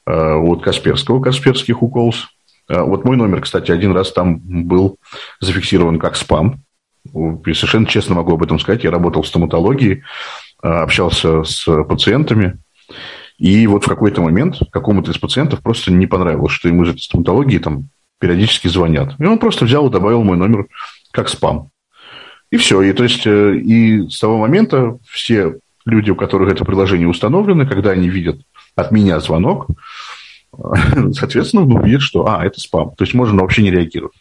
[0.06, 2.28] э, от Касперского, Касперских уколс.
[2.68, 4.98] Э, вот мой номер, кстати, один раз там был
[5.40, 6.62] зафиксирован как спам.
[7.06, 8.84] И совершенно честно могу об этом сказать.
[8.84, 10.04] Я работал в стоматологии,
[10.62, 12.60] э, общался с пациентами.
[13.38, 17.02] И вот в какой-то момент какому-то из пациентов просто не понравилось, что ему из этой
[17.02, 19.16] стоматологии там периодически звонят.
[19.18, 20.68] И он просто взял и добавил мой номер
[21.12, 21.70] как спам.
[22.52, 22.82] И все.
[22.82, 27.92] И то есть и с того момента все люди, у которых это приложение установлено, когда
[27.92, 28.42] они видят
[28.76, 29.68] от меня звонок,
[31.14, 32.92] соответственно, он увидит, что, а, это спам.
[32.96, 34.16] То есть можно вообще не реагировать.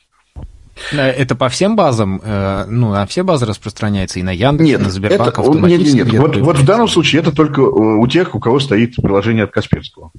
[0.92, 4.84] Это по всем базам, э, ну, на все базы распространяется, и на Яндекс, нет, и
[4.84, 6.20] на Сбербанк это, Нет, нет, нет.
[6.20, 9.50] Вот, вот в данном случае это только э, у тех, у кого стоит приложение от
[9.50, 10.12] Касперского.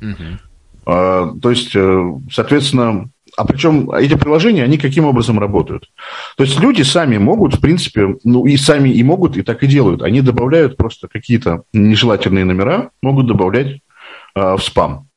[0.00, 0.24] Угу.
[0.86, 5.90] А, то есть, э, соответственно, а причем эти приложения, они каким образом работают?
[6.36, 9.66] То есть люди сами могут, в принципе, ну и сами и могут, и так и
[9.66, 10.02] делают.
[10.02, 13.80] Они добавляют просто какие-то нежелательные номера, могут добавлять
[14.36, 15.08] в спам.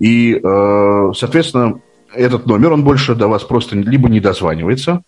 [0.00, 1.80] И, э, соответственно,
[2.14, 5.02] этот номер, он больше до вас просто либо не дозванивается,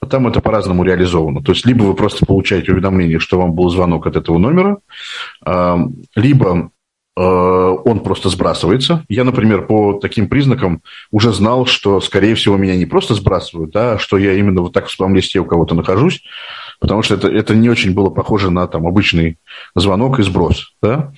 [0.00, 1.42] а там это по-разному реализовано.
[1.42, 4.78] То есть, либо вы просто получаете уведомление, что вам был звонок от этого номера,
[5.44, 5.76] э,
[6.14, 6.70] либо
[7.16, 9.04] э, он просто сбрасывается.
[9.08, 13.98] Я, например, по таким признакам уже знал, что, скорее всего, меня не просто сбрасывают, а
[13.98, 16.22] что я именно вот так в спам-листе у кого-то нахожусь,
[16.80, 19.38] потому что это, это не очень было похоже на там, обычный
[19.74, 20.72] звонок и сброс.
[20.80, 21.12] Да?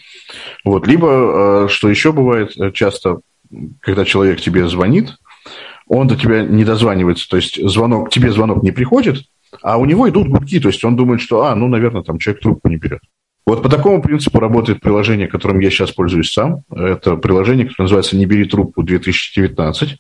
[0.65, 0.87] Вот.
[0.87, 3.21] Либо, что еще бывает э, часто,
[3.81, 5.17] когда человек тебе звонит,
[5.87, 9.25] он до тебя не дозванивается, то есть звонок, тебе звонок не приходит,
[9.63, 12.43] а у него идут гудки, то есть он думает, что, а, ну, наверное, там человек
[12.43, 13.01] трубку не берет.
[13.47, 16.63] Вот по такому принципу работает приложение, которым я сейчас пользуюсь сам.
[16.71, 19.97] Это приложение, которое называется «Не бери трубку 2019».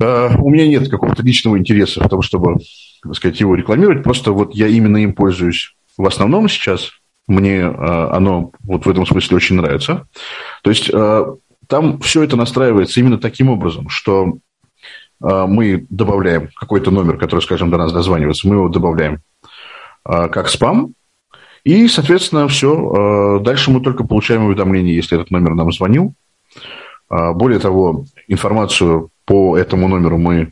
[0.00, 2.58] Э, у меня нет какого-то личного интереса в том, чтобы
[3.04, 4.02] так сказать, его рекламировать.
[4.02, 6.90] Просто вот я именно им пользуюсь в основном сейчас.
[7.26, 10.06] Мне э, оно вот в этом смысле очень нравится.
[10.62, 11.24] То есть э,
[11.68, 14.38] там все это настраивается именно таким образом, что
[15.22, 19.20] э, мы добавляем какой-то номер, который, скажем, до нас дозванивается, мы его добавляем
[20.06, 20.92] как спам,
[21.64, 23.40] и, соответственно, все.
[23.42, 26.12] Дальше мы только получаем уведомление, если этот номер нам звонил.
[27.08, 30.50] Более того, информацию по этому номеру мы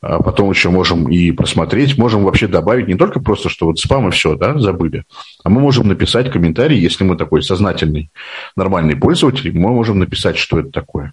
[0.00, 4.08] а потом еще можем и просмотреть, можем вообще добавить не только просто, что вот спам
[4.08, 5.04] и все, да, забыли,
[5.44, 8.10] а мы можем написать комментарий, если мы такой сознательный,
[8.56, 11.12] нормальный пользователь, мы можем написать, что это такое.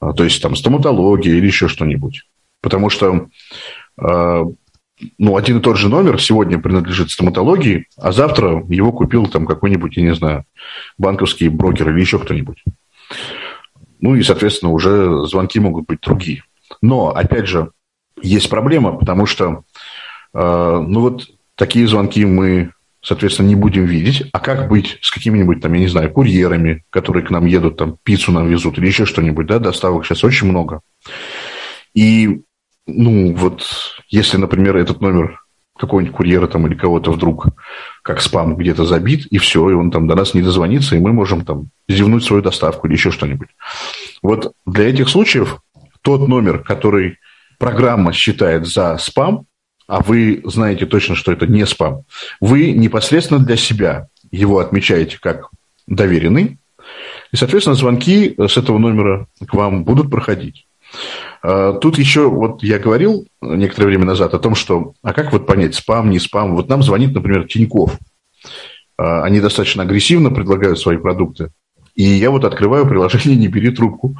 [0.00, 2.22] А, то есть там стоматология или еще что-нибудь.
[2.60, 3.28] Потому что
[4.00, 4.44] а,
[5.18, 9.96] ну, один и тот же номер сегодня принадлежит стоматологии, а завтра его купил там какой-нибудь,
[9.96, 10.44] я не знаю,
[10.96, 12.62] банковский брокер или еще кто-нибудь.
[14.00, 16.44] Ну и, соответственно, уже звонки могут быть другие.
[16.82, 17.70] Но, опять же,
[18.22, 19.64] есть проблема, потому что,
[20.34, 24.24] э, ну вот такие звонки мы, соответственно, не будем видеть.
[24.32, 27.96] А как быть с какими-нибудь там, я не знаю, курьерами, которые к нам едут, там
[28.02, 30.80] пиццу нам везут или еще что-нибудь, да, доставок сейчас очень много.
[31.94, 32.42] И,
[32.86, 33.66] ну вот,
[34.08, 35.40] если, например, этот номер
[35.78, 37.46] какого-нибудь курьера там или кого-то вдруг
[38.02, 41.12] как спам где-то забит, и все, и он там до нас не дозвонится, и мы
[41.12, 43.48] можем там зевнуть свою доставку или еще что-нибудь.
[44.22, 45.60] Вот для этих случаев
[46.02, 47.18] тот номер, который
[47.58, 49.46] программа считает за спам,
[49.86, 52.02] а вы знаете точно, что это не спам,
[52.40, 55.48] вы непосредственно для себя его отмечаете как
[55.86, 56.58] доверенный,
[57.32, 60.66] и, соответственно, звонки с этого номера к вам будут проходить.
[61.42, 65.46] А, тут еще, вот я говорил некоторое время назад о том, что, а как вот
[65.46, 66.54] понять, спам, не спам?
[66.54, 67.98] Вот нам звонит, например, Тиньков.
[68.96, 71.50] А, они достаточно агрессивно предлагают свои продукты.
[71.94, 74.16] И я вот открываю приложение «Не бери трубку»,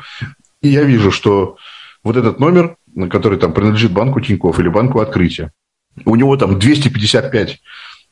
[0.61, 1.57] и я вижу, что
[2.03, 2.77] вот этот номер
[3.11, 5.53] который там принадлежит банку Тиньков или банку Открытия,
[6.05, 7.61] у него там 255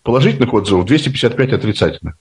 [0.03, 2.17] положительных отзывов, 255 отрицательных.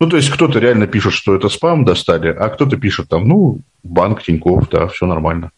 [0.00, 3.60] Ну, то есть кто-то реально пишет, что это спам достали, а кто-то пишет там, ну,
[3.82, 5.52] банк Тиньков, да, все нормально.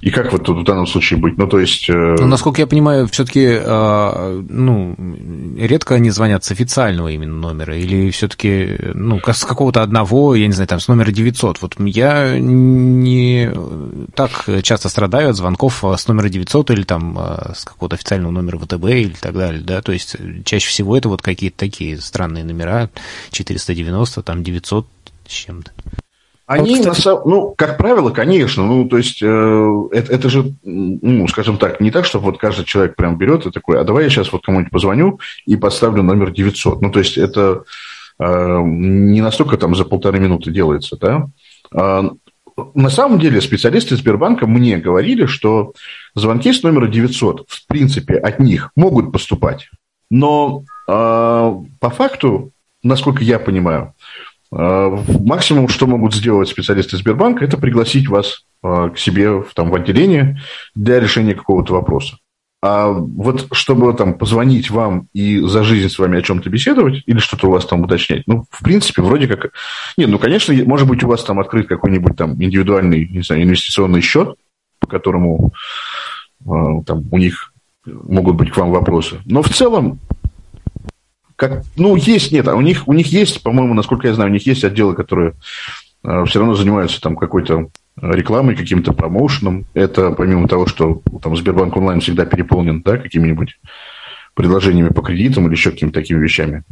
[0.00, 1.38] И как вот в данном случае быть?
[1.38, 1.88] Ну, то есть...
[1.88, 2.16] Э...
[2.18, 4.96] Ну, насколько я понимаю, все-таки, э, ну,
[5.58, 10.52] редко они звонят с официального именно номера, или все-таки, ну, с какого-то одного, я не
[10.52, 11.62] знаю, там, с номера 900.
[11.62, 13.50] Вот я не
[14.14, 18.58] так часто страдаю от звонков с номера 900 или там э, с какого-то официального номера
[18.58, 22.90] ВТБ или так далее, да, то есть чаще всего это вот какие-то такие странные номера,
[23.30, 24.86] 490, там, 900
[25.26, 25.70] с чем-то.
[26.46, 27.08] Они, вот, кстати...
[27.08, 31.80] на, ну, как правило, конечно, ну, то есть, э, это, это же, ну, скажем так,
[31.80, 34.44] не так, что вот каждый человек прям берет и такой, а давай я сейчас вот
[34.44, 36.82] кому-нибудь позвоню и поставлю номер 900.
[36.82, 37.64] Ну, то есть, это
[38.18, 41.28] э, не настолько там за полторы минуты делается, да.
[41.74, 42.10] А,
[42.74, 45.72] на самом деле, специалисты Сбербанка мне говорили, что
[46.14, 49.70] звонки с номера 900, в принципе, от них могут поступать.
[50.10, 52.50] Но э, по факту,
[52.82, 58.98] насколько я понимаю, Э, максимум, что могут сделать специалисты Сбербанка, это пригласить вас э, к
[58.98, 60.40] себе там, в отделение
[60.74, 62.18] для решения какого-то вопроса.
[62.62, 67.18] А вот чтобы там позвонить вам и за жизнь с вами о чем-то беседовать или
[67.18, 69.52] что-то у вас там уточнять, ну, в принципе, вроде как...
[69.98, 74.00] Нет, ну, конечно, может быть, у вас там открыт какой-нибудь там индивидуальный, не знаю, инвестиционный
[74.00, 74.36] счет,
[74.78, 75.52] по которому
[76.40, 76.50] э,
[76.86, 77.52] там у них
[77.86, 79.20] могут быть к вам вопросы.
[79.26, 80.00] Но в целом
[81.48, 84.32] как, ну, есть, нет, а у них, у них есть, по-моему, насколько я знаю, у
[84.32, 85.34] них есть отделы, которые
[86.02, 87.68] э, все равно занимаются там какой-то
[88.00, 89.66] рекламой, каким-то промоушеном.
[89.74, 93.58] Это помимо того, что там Сбербанк онлайн всегда переполнен, да, какими-нибудь
[94.34, 96.64] предложениями по кредитам или еще какими-то такими вещами.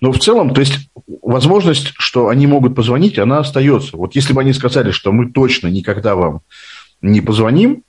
[0.00, 0.90] Но в целом, то есть
[1.22, 3.96] возможность, что они могут позвонить, она остается.
[3.96, 6.40] Вот если бы они сказали, что мы точно никогда вам
[7.00, 7.84] не позвоним,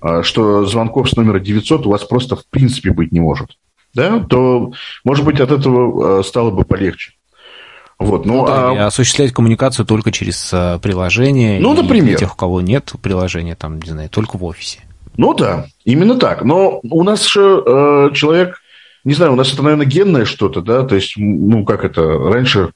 [0.00, 3.56] а, что звонков с номера 900 у вас просто в принципе быть не может
[3.94, 4.72] да, то,
[5.04, 7.12] может быть, от этого э, стало бы полегче.
[7.98, 8.86] Вот, ну, да, а...
[8.86, 11.60] осуществлять коммуникацию только через э, приложение.
[11.60, 12.18] Ну, например.
[12.18, 14.80] Тех, у кого нет приложения, там, не знаю, только в офисе.
[15.18, 16.42] Ну да, именно так.
[16.42, 18.62] Но у нас же э, человек,
[19.04, 22.70] не знаю, у нас это, наверное, генное что-то, да, то есть, ну, как это, раньше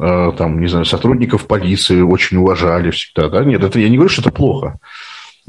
[0.00, 4.10] э, там, не знаю, сотрудников полиции очень уважали всегда, да, нет, это я не говорю,
[4.10, 4.78] что это плохо.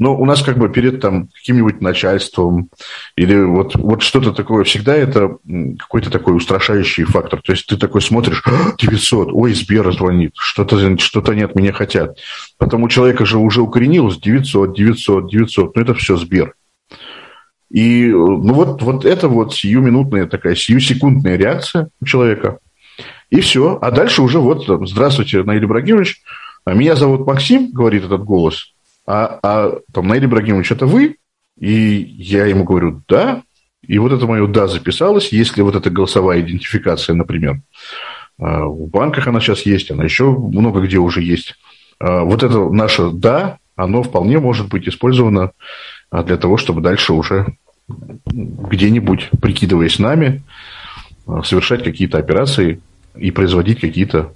[0.00, 2.70] Но у нас как бы перед там каким-нибудь начальством
[3.16, 5.36] или вот, вот что-то такое, всегда это
[5.78, 7.42] какой-то такой устрашающий фактор.
[7.42, 8.42] То есть ты такой смотришь,
[8.78, 12.16] 900, ой, Сбер звонит, что-то что они от меня хотят.
[12.56, 16.54] Потом у человека же уже укоренилось 900, 900, 900, ну это все Сбер.
[17.70, 22.58] И ну вот, вот это вот сиюминутная такая, сиюсекундная реакция у человека.
[23.28, 23.78] И все.
[23.82, 26.22] А дальше уже вот, здравствуйте, Наиль Ибрагимович,
[26.64, 28.72] меня зовут Максим, говорит этот голос
[29.06, 31.16] а, а там, Наиль Ибрагимович, это вы?
[31.58, 31.72] И
[32.18, 33.42] я ему говорю, да.
[33.86, 35.32] И вот это мое «да» записалось.
[35.32, 37.60] Если вот эта голосовая идентификация, например,
[38.38, 41.54] а, в банках она сейчас есть, она еще много где уже есть.
[41.98, 45.52] А, вот это наше «да», оно вполне может быть использовано
[46.10, 47.54] а, для того, чтобы дальше уже
[47.88, 50.42] где-нибудь, прикидываясь нами,
[51.44, 52.80] совершать какие-то операции
[53.16, 54.32] и производить какие-то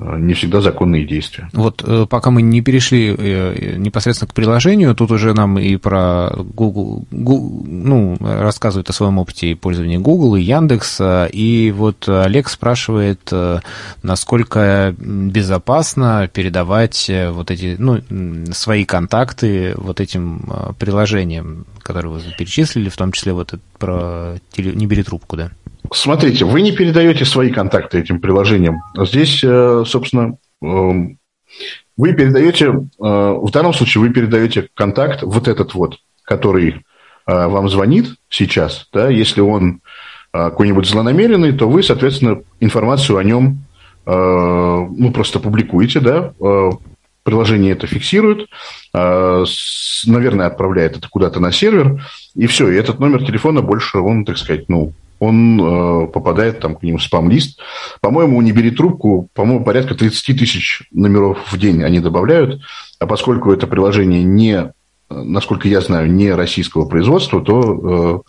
[0.00, 1.48] не всегда законные действия.
[1.52, 6.30] Вот э, пока мы не перешли э, непосредственно к приложению, тут уже нам и про
[6.36, 11.00] Google, Google ну, рассказывают о своем опыте пользования Google и Яндекс,
[11.32, 13.32] и вот Олег спрашивает,
[14.02, 18.00] насколько безопасно передавать вот эти, ну,
[18.52, 24.86] свои контакты вот этим приложениям, которые вы перечислили, в том числе вот это про «Не
[24.86, 25.50] бери трубку», да?
[25.92, 28.80] Смотрите, вы не передаете свои контакты этим приложениям.
[28.96, 31.18] Здесь, э, собственно, эм,
[31.96, 36.84] вы передаете, э, в данном случае вы передаете контакт, вот этот вот, который
[37.26, 39.80] э, вам звонит сейчас, да, если он
[40.32, 43.64] какой-нибудь злонамеренный, то вы, соответственно, информацию о нем
[44.06, 46.32] ну, просто публикуете, да,
[47.24, 48.48] приложение это фиксирует,
[48.94, 54.38] наверное, отправляет это куда-то на сервер, и все, и этот номер телефона больше, он, так
[54.38, 57.60] сказать, ну, он э, попадает там к ним в спам-лист.
[58.00, 62.60] По-моему, не бери трубку, по-моему, порядка 30 тысяч номеров в день они добавляют.
[62.98, 64.72] А поскольку это приложение не,
[65.10, 68.24] насколько я знаю, не российского производства, то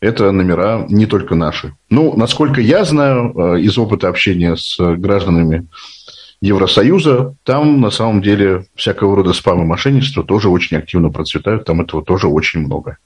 [0.00, 1.74] э, это номера не только наши.
[1.88, 5.68] Ну, насколько я знаю э, из опыта общения с гражданами
[6.40, 11.80] Евросоюза, там на самом деле всякого рода спам и мошенничество тоже очень активно процветают, там
[11.80, 12.98] этого тоже очень много.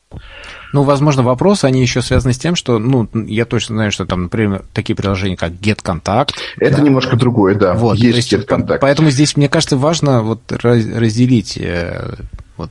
[0.72, 4.24] Ну, возможно, вопросы, они еще связаны с тем, что, ну, я точно знаю, что там,
[4.24, 6.30] например, такие приложения, как GetContact.
[6.58, 6.82] Это да.
[6.82, 7.74] немножко другое, да.
[7.74, 8.78] Вот, есть, есть GetContact.
[8.80, 12.16] Поэтому здесь, мне кажется, важно вот разделить э,
[12.56, 12.70] вот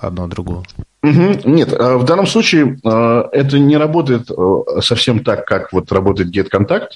[0.00, 0.64] одно от другого.
[1.02, 1.40] Угу.
[1.44, 6.34] Нет, а в данном случае э, это не работает э, совсем так, как вот работает
[6.34, 6.88] GetContact.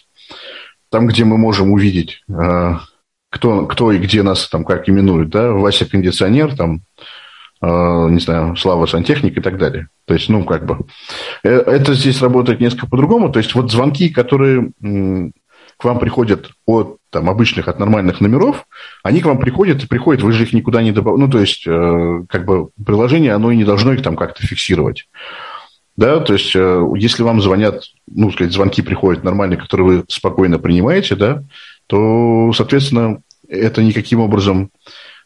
[0.92, 2.22] там, где мы можем увидеть,
[3.30, 6.82] кто, кто и где нас там как именуют, да, Вася кондиционер, там,
[7.62, 9.88] не знаю, Слава сантехник и так далее.
[10.06, 10.78] То есть, ну, как бы,
[11.44, 13.30] это здесь работает несколько по-другому.
[13.30, 18.66] То есть, вот звонки, которые к вам приходят от там, обычных, от нормальных номеров,
[19.02, 21.24] они к вам приходят и приходят, вы же их никуда не добавляете.
[21.24, 25.08] Ну, то есть, э, как бы приложение, оно и не должно их там как-то фиксировать.
[25.96, 30.58] Да, то есть, э, если вам звонят, ну, сказать, звонки приходят нормальные, которые вы спокойно
[30.58, 31.42] принимаете, да,
[31.86, 34.70] то, соответственно, это никаким образом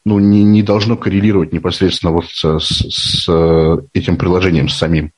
[0.06, 3.28] ну, не, не должно коррелировать непосредственно вот с, с, с
[3.92, 5.12] этим приложением, с самим.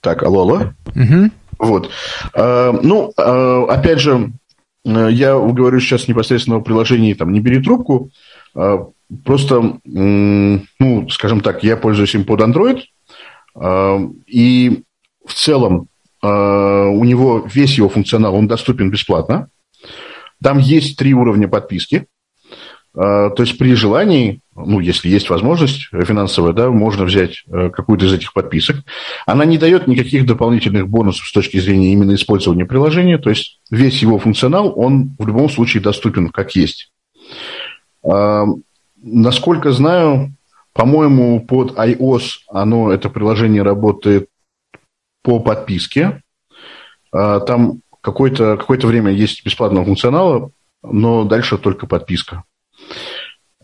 [0.00, 0.72] Так, алло, алло.
[0.94, 1.30] Угу.
[1.58, 1.90] Вот.
[2.32, 4.32] А, ну, а, опять же,
[4.84, 8.10] Э, я говорю сейчас непосредственно о приложении, там, не бери трубку,
[9.24, 12.82] просто, ну, скажем так, я пользуюсь им под Android,
[14.26, 14.82] и
[15.26, 15.88] в целом
[16.22, 19.48] у него весь его функционал, он доступен бесплатно.
[20.42, 22.06] Там есть три уровня подписки.
[22.96, 28.06] А, то есть при желании, ну, если есть возможность финансовая, да, можно взять э, какую-то
[28.06, 28.76] из этих подписок.
[29.26, 33.18] Она не дает никаких дополнительных бонусов с точки зрения именно использования приложения.
[33.18, 36.92] То есть весь его функционал, он в любом случае доступен как есть.
[38.04, 38.44] А,
[39.02, 40.34] насколько знаю,
[40.72, 44.28] по-моему, под iOS оно, это приложение работает
[45.22, 46.22] по подписке.
[47.12, 50.50] А, там какое-то какое время есть бесплатного функционала,
[50.82, 52.44] но дальше только подписка.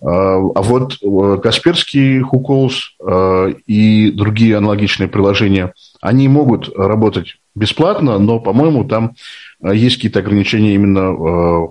[0.02, 8.18] А, а вот э, Касперский, Хуколс э, и другие аналогичные приложения, они могут работать бесплатно,
[8.18, 9.14] но, по-моему, там
[9.62, 11.68] э, есть какие-то ограничения именно,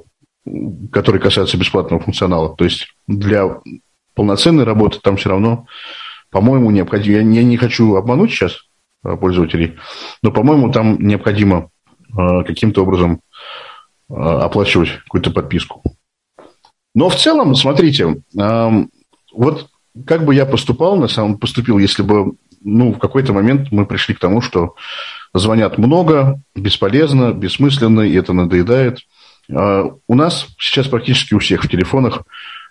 [0.91, 2.56] которые касаются бесплатного функционала.
[2.56, 3.60] То есть для
[4.14, 5.66] полноценной работы там все равно,
[6.30, 7.18] по-моему, необходимо...
[7.18, 8.58] Я не хочу обмануть сейчас
[9.02, 9.78] пользователей,
[10.22, 11.70] но, по-моему, там необходимо
[12.16, 13.22] каким-то образом
[14.10, 15.84] оплачивать какую-то подписку.
[16.95, 19.69] Но в целом, смотрите, вот
[20.05, 24.15] как бы я поступал, на самом поступил, если бы ну, в какой-то момент мы пришли
[24.15, 24.75] к тому, что
[25.33, 28.99] звонят много, бесполезно, бессмысленно, и это надоедает.
[29.51, 32.23] А, у нас сейчас практически у всех в телефонах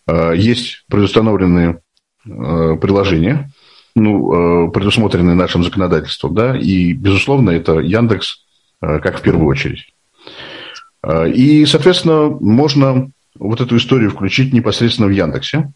[0.06, 1.80] а, есть предустановленные
[2.26, 3.50] а, приложения,
[3.94, 8.44] ну, предусмотренные нашим законодательством, да, и, безусловно, это Яндекс
[8.80, 9.92] как в первую очередь.
[11.34, 15.72] И, соответственно, можно вот эту историю включить непосредственно в Яндексе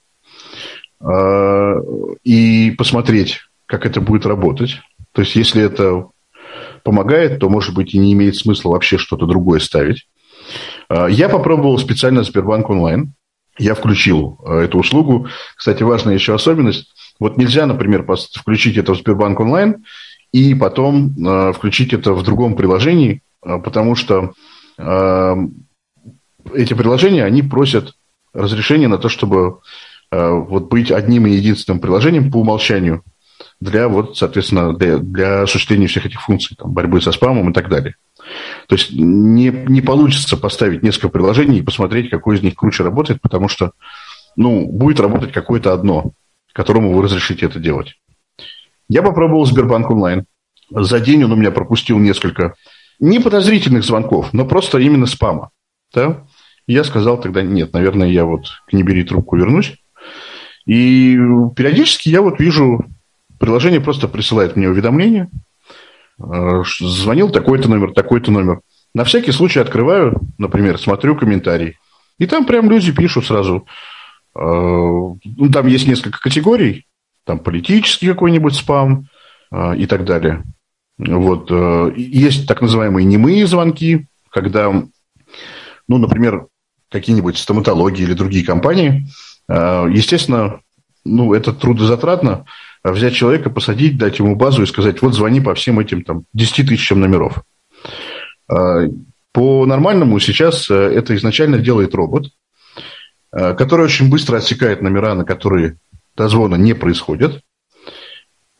[1.01, 1.75] а,
[2.23, 4.81] и посмотреть, как это будет работать.
[5.13, 6.07] То есть, если это
[6.83, 10.09] помогает, то, может быть, и не имеет смысла вообще что-то другое ставить.
[10.89, 13.15] А, я попробовал специально Сбербанк онлайн.
[13.59, 15.29] Я включил а, эту услугу.
[15.57, 16.93] Кстати, важная еще особенность.
[17.19, 18.05] Вот нельзя, например,
[18.35, 19.85] включить это в Сбербанк онлайн
[20.33, 21.15] и потом
[21.53, 24.33] включить это в другом приложении, потому что
[26.55, 27.95] эти приложения, они просят
[28.33, 29.61] разрешения на то, чтобы
[30.11, 33.03] э, вот быть одним и единственным приложением по умолчанию
[33.61, 37.69] для, вот, соответственно, для, для осуществления всех этих функций, там, борьбы со спамом и так
[37.69, 37.95] далее.
[38.69, 43.21] То есть не, не получится поставить несколько приложений и посмотреть, какое из них круче работает,
[43.21, 43.73] потому что
[44.37, 46.13] ну, будет работать какое-то одно,
[46.53, 47.95] которому вы разрешите это делать.
[48.89, 50.25] Я попробовал Сбербанк онлайн.
[50.71, 52.55] За день он у меня пропустил несколько
[52.99, 55.51] не подозрительных звонков, но просто именно спама.
[55.95, 56.25] Да?
[56.67, 59.75] Я сказал тогда, нет, наверное, я вот к «Не бери трубку» вернусь.
[60.65, 61.17] И
[61.57, 62.85] периодически я вот вижу,
[63.39, 65.29] приложение просто присылает мне уведомление,
[66.23, 68.61] э, звонил такой-то номер, такой-то номер.
[68.95, 71.79] На всякий случай открываю, например, смотрю комментарий,
[72.19, 73.67] и там прям люди пишут сразу.
[74.37, 76.87] Э, ну, там есть несколько категорий,
[77.25, 79.09] там политический какой-нибудь спам
[79.51, 80.45] э, и так далее.
[80.99, 81.51] Вот.
[81.97, 84.71] Есть так называемые немые звонки, когда,
[85.89, 86.47] ну, например,
[86.93, 89.07] какие-нибудь стоматологии или другие компании,
[89.49, 90.61] а, естественно,
[91.05, 92.45] ну, это трудозатратно
[92.84, 96.68] взять человека, посадить, дать ему базу и сказать, вот звони по всем этим там, 10
[96.68, 97.43] тысячам номеров.
[98.49, 98.82] А,
[99.32, 102.26] по нормальному сейчас э, это изначально делает робот,
[103.32, 105.78] э, который очень быстро отсекает номера, на которые
[106.14, 107.40] дозвона не происходит,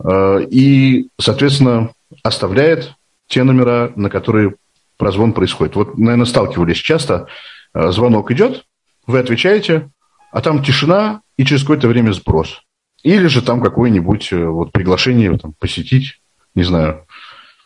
[0.02, 1.90] и, соответственно,
[2.24, 2.94] оставляет
[3.28, 4.54] те номера, на которые
[4.96, 5.76] прозвон происходит.
[5.76, 7.28] Вот, наверное, сталкивались часто Э,
[7.74, 8.64] звонок идет,
[9.06, 9.90] вы отвечаете,
[10.30, 12.62] а там тишина и через какое-то время сброс.
[13.02, 16.20] Или же там какое-нибудь э, вот, приглашение там, посетить,
[16.54, 17.06] не знаю,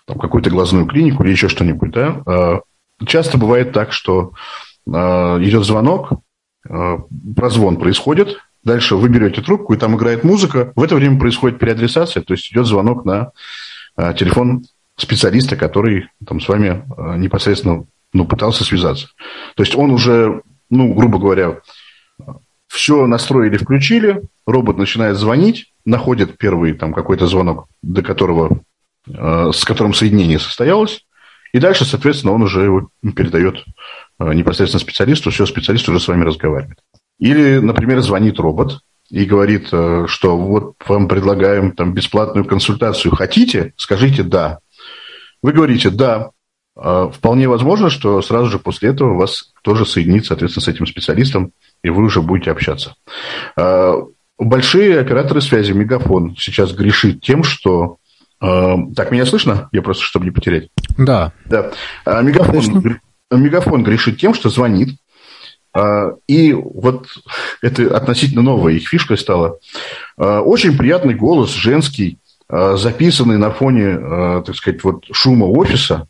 [0.06, 1.90] там, какую-то глазную клинику или еще что-нибудь.
[1.90, 2.22] Да?
[2.26, 2.60] Э,
[3.06, 4.32] часто бывает так, что
[4.88, 6.12] идет звонок,
[6.62, 12.22] прозвон происходит, дальше вы берете трубку, и там играет музыка, в это время происходит переадресация,
[12.22, 13.32] то есть идет звонок на
[13.96, 14.64] телефон
[14.96, 16.84] специалиста, который там с вами
[17.18, 19.08] непосредственно ну, пытался связаться.
[19.54, 21.60] То есть он уже, ну, грубо говоря,
[22.68, 28.60] все настроили, включили, робот начинает звонить, находит первый там какой-то звонок, до которого,
[29.08, 31.06] э, с которым соединение состоялось,
[31.52, 33.64] и дальше, соответственно, он уже его передает
[34.18, 36.78] э, непосредственно специалисту, все, специалист уже с вами разговаривает.
[37.18, 43.72] Или, например, звонит робот и говорит, э, что вот вам предлагаем там бесплатную консультацию, хотите?
[43.76, 44.58] Скажите «да».
[45.42, 46.30] Вы говорите «да»,
[46.76, 51.52] Вполне возможно, что сразу же после этого вас тоже соединит, соответственно, с этим специалистом,
[51.82, 52.96] и вы уже будете общаться.
[53.56, 53.94] А,
[54.38, 57.96] большие операторы связи, Мегафон, сейчас грешит тем, что...
[58.40, 59.70] А, так, меня слышно?
[59.72, 60.68] Я просто, чтобы не потерять.
[60.98, 61.32] Да.
[61.46, 61.72] Да.
[62.04, 62.98] Мегафон,
[63.30, 64.98] Мегафон грешит тем, что звонит,
[66.28, 67.06] и вот
[67.62, 69.58] это относительно новая их фишка стала.
[70.18, 72.18] Очень приятный голос, женский,
[72.50, 76.06] записанный на фоне, так сказать, вот шума офиса.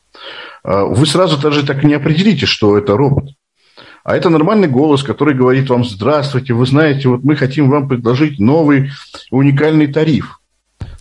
[0.66, 3.30] Вы сразу даже так не определите, что это робот.
[4.02, 8.38] А это нормальный голос, который говорит вам «Здравствуйте, вы знаете, вот мы хотим вам предложить
[8.38, 8.90] новый
[9.30, 10.40] уникальный тариф».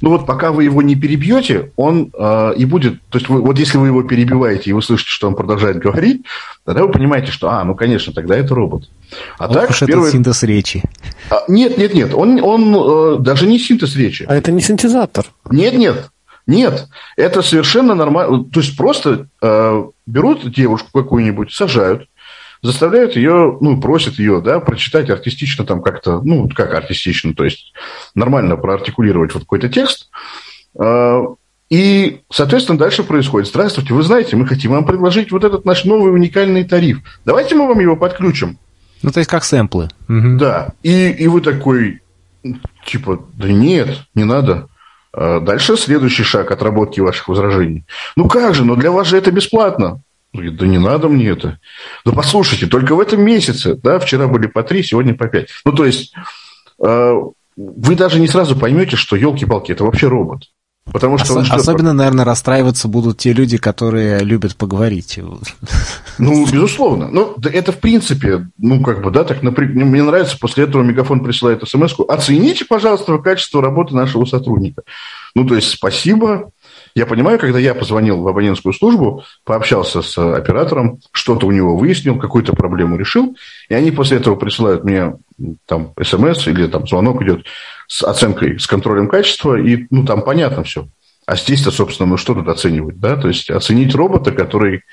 [0.01, 3.01] Ну вот пока вы его не перебьете, он э, и будет...
[3.09, 6.25] То есть вы, вот если вы его перебиваете, и вы слышите, что он продолжает говорить,
[6.65, 8.89] тогда вы понимаете, что, а, ну, конечно, тогда это робот.
[9.37, 10.09] А Ох так, уж первый...
[10.09, 10.83] это синтез речи.
[11.29, 14.25] А, нет, нет, нет, он, он э, даже не синтез речи.
[14.27, 15.25] А это не синтезатор?
[15.49, 16.09] Нет, нет,
[16.47, 18.45] нет, это совершенно нормально.
[18.45, 22.07] То есть просто э, берут девушку какую-нибудь, сажают,
[22.61, 27.73] заставляют ее, ну, просят ее, да, прочитать артистично там как-то, ну, как артистично, то есть
[28.13, 30.09] нормально проартикулировать вот какой-то текст.
[30.77, 31.23] А,
[31.69, 33.49] и, соответственно, дальше происходит.
[33.49, 36.99] Здравствуйте, вы знаете, мы хотим вам предложить вот этот наш новый уникальный тариф.
[37.25, 38.57] Давайте мы вам его подключим.
[39.01, 39.89] Ну, то есть как сэмплы.
[40.07, 40.37] Угу.
[40.37, 40.69] Да.
[40.83, 42.01] И, и вы такой,
[42.85, 44.67] типа, да нет, не надо.
[45.17, 47.85] А дальше следующий шаг отработки ваших возражений.
[48.17, 50.01] Ну как же, но для вас же это бесплатно.
[50.33, 51.59] Да не надо мне это.
[52.03, 55.47] Да послушайте, только в этом месяце, да, вчера были по три, сегодня по пять.
[55.63, 56.13] Ну, то есть,
[56.85, 57.13] э,
[57.55, 60.43] вы даже не сразу поймете, что, елки-палки, это вообще робот.
[60.91, 65.19] Потому что Ос- особенно, наверное, расстраиваться будут те люди, которые любят поговорить.
[66.19, 67.09] Ну, безусловно.
[67.11, 71.23] Ну, это в принципе, ну, как бы, да, так, например, мне нравится, после этого Мегафон
[71.23, 72.05] присылает смс -ку.
[72.07, 74.83] Оцените, пожалуйста, качество работы нашего сотрудника.
[75.35, 76.51] Ну, то есть, спасибо,
[76.95, 82.17] я понимаю, когда я позвонил в абонентскую службу, пообщался с оператором, что-то у него выяснил,
[82.17, 83.35] какую-то проблему решил,
[83.67, 85.15] и они после этого присылают мне
[85.65, 87.45] там смс или там звонок идет
[87.87, 90.87] с оценкой, с контролем качества, и ну там понятно все.
[91.25, 93.17] А здесь-то, собственно, ну что тут оценивать, да?
[93.17, 94.83] То есть оценить робота, который...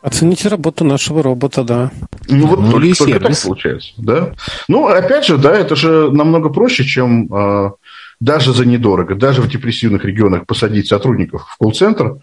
[0.00, 1.90] Оцените работу нашего робота, да.
[2.28, 4.32] Ну, вот ну, только, только так получается, да.
[4.68, 7.72] Ну, опять же, да, это же намного проще, чем а,
[8.20, 12.18] даже за недорого, даже в депрессивных регионах посадить сотрудников в колл-центр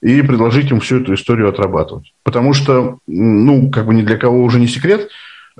[0.00, 2.12] и предложить им всю эту историю отрабатывать.
[2.22, 5.10] Потому что, ну, как бы ни для кого уже не секрет,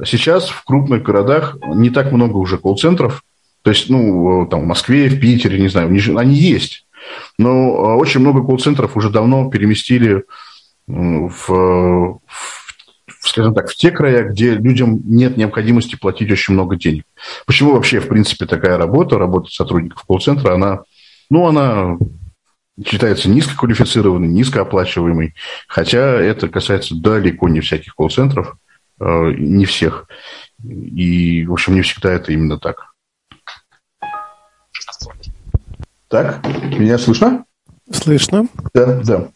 [0.04, 3.22] сейчас в крупных городах не так много уже колл-центров,
[3.62, 6.86] то есть, ну, там в Москве, в Питере, не знаю, они есть.
[7.38, 10.24] Но очень много колл-центров уже давно переместили
[10.86, 11.48] в,
[12.26, 12.57] в
[13.28, 17.04] скажем так, в те края, где людям нет необходимости платить очень много денег.
[17.46, 20.82] Почему вообще, в принципе, такая работа, работа сотрудников колл-центра, она,
[21.30, 21.98] ну, она
[22.84, 25.34] считается низкоквалифицированной, низкооплачиваемой,
[25.66, 28.56] хотя это касается далеко не всяких колл-центров,
[29.00, 30.06] э, не всех.
[30.64, 32.92] И, в общем, не всегда это именно так.
[36.08, 36.44] Так,
[36.78, 37.44] меня слышно?
[37.90, 38.48] Слышно.
[38.74, 39.28] Да, да.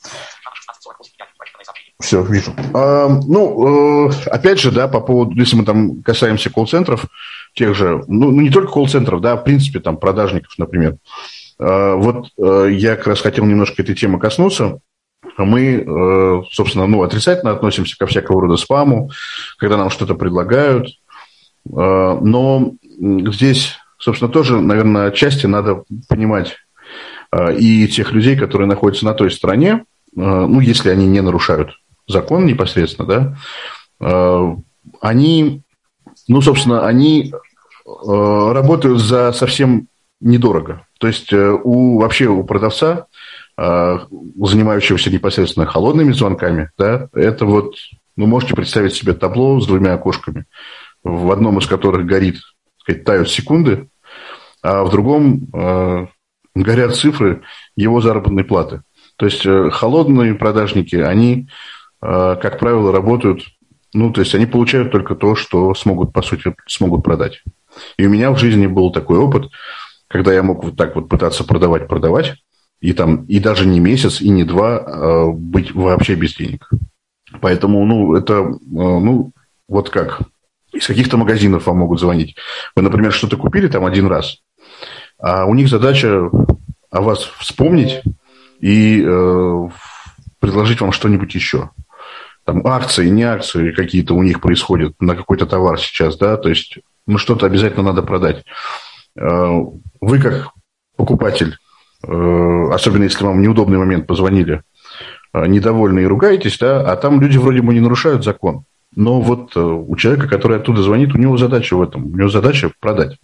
[2.03, 2.53] Все, вижу.
[2.75, 7.07] А, ну, э, опять же, да, по поводу, если мы там касаемся колл-центров,
[7.55, 10.97] тех же, ну, ну, не только колл-центров, да, в принципе, там, продажников, например.
[11.61, 14.81] А, вот э, я как раз хотел немножко этой темы коснуться.
[15.39, 19.11] Мы, э, собственно, ну, отрицательно относимся ко всякого рода спаму,
[19.57, 20.89] когда нам что-то предлагают.
[21.73, 26.57] А, но здесь, собственно, тоже, наверное, отчасти надо понимать
[27.57, 31.71] и тех людей, которые находятся на той стороне, ну, если они не нарушают
[32.07, 33.37] закон непосредственно, да,
[34.01, 34.57] э,
[35.01, 35.63] они,
[36.29, 39.89] ну, собственно, они э, работают за совсем
[40.21, 40.87] недорого.
[40.99, 43.07] То есть э, у, вообще у продавца,
[43.55, 47.75] занимающегося непосредственно холодными звонками, да, это вот,
[48.17, 50.47] ну, можете представить себе табло с двумя окошками,
[51.05, 53.89] в одном из которых горит, так сказать, тают секунды,
[54.63, 56.09] а в другом
[56.55, 57.43] горят цифры
[57.77, 58.81] его заработной платы.
[59.17, 61.47] То есть холодные продажники, они
[62.03, 63.45] как правило, работают,
[63.95, 67.43] ну, то есть они получают только то, что смогут, по сути, смогут продать.
[67.97, 69.51] И у меня в жизни был такой опыт,
[70.09, 72.35] когда я мог вот так вот пытаться продавать, продавать,
[72.81, 76.69] и там, и даже не месяц, и не два а быть вообще без денег.
[77.41, 79.31] Поэтому, ну, это, ну,
[79.69, 80.23] вот как,
[80.73, 82.37] из каких-то магазинов вам могут звонить.
[82.75, 84.39] Вы, например, что-то купили там один раз,
[85.19, 86.29] а у них задача
[86.91, 88.03] о вас вспомнить
[88.61, 89.69] и э,
[90.41, 91.71] предложить вам что-нибудь еще.
[92.45, 96.79] Там акции, не акции какие-то у них происходят на какой-то товар сейчас, да, то есть
[97.07, 98.45] ну, что-то обязательно надо продать.
[99.17, 99.49] Э,
[100.01, 100.51] вы как
[100.97, 101.57] покупатель,
[102.07, 104.63] э, особенно если вам в неудобный момент позвонили,
[105.33, 108.65] э, недовольны и ругаетесь, да, а там люди вроде бы не нарушают закон.
[108.95, 112.13] Но вот у человека, который оттуда звонит, у него задача в этом.
[112.13, 113.17] У него задача продать.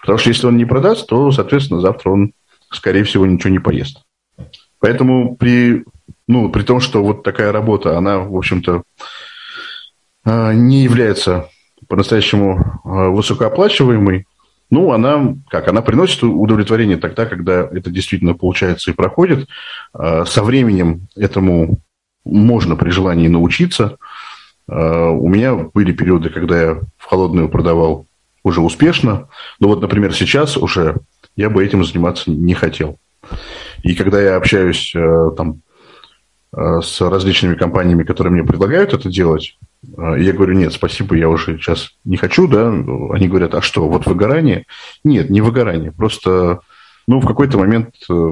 [0.00, 2.32] Потому что если он не продаст, то, соответственно, завтра он,
[2.72, 4.02] скорее всего, ничего не поест.
[4.80, 5.84] Поэтому при,
[6.28, 8.82] ну, при том, что вот такая работа, она, в общем-то,
[10.24, 11.48] не является
[11.88, 14.26] по-настоящему высокооплачиваемой,
[14.70, 15.68] ну, она как?
[15.68, 19.48] Она приносит удовлетворение тогда, когда это действительно получается и проходит.
[19.92, 21.78] А, со временем этому
[22.24, 23.96] можно при желании научиться.
[24.68, 28.06] А, у меня были периоды, когда я в холодную продавал
[28.42, 29.28] уже успешно.
[29.60, 30.96] Но вот, например, сейчас уже
[31.36, 32.98] я бы этим заниматься не хотел.
[33.82, 35.60] И когда я общаюсь а, там,
[36.56, 39.58] с различными компаниями, которые мне предлагают это делать,
[39.96, 42.68] а, я говорю, нет, спасибо, я уже сейчас не хочу, да.
[42.68, 44.66] Они говорят, а что, вот выгорание?
[45.04, 46.60] Нет, не выгорание, просто,
[47.06, 48.30] ну, в какой-то момент э,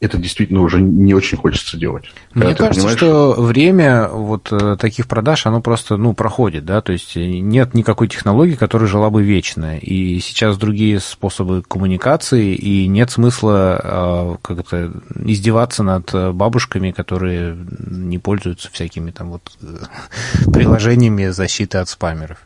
[0.00, 2.04] это действительно уже не очень хочется делать.
[2.32, 2.96] Мне кажется, понимаешь...
[2.96, 8.08] что время вот э, таких продаж, оно просто, ну, проходит, да, то есть нет никакой
[8.08, 14.90] технологии, которая жила бы вечно, и сейчас другие способы коммуникации, и нет смысла а, как-то
[15.22, 22.38] издеваться над бабушками, которые не пользуются всякими там вот э, приложениями защиты от спамеров.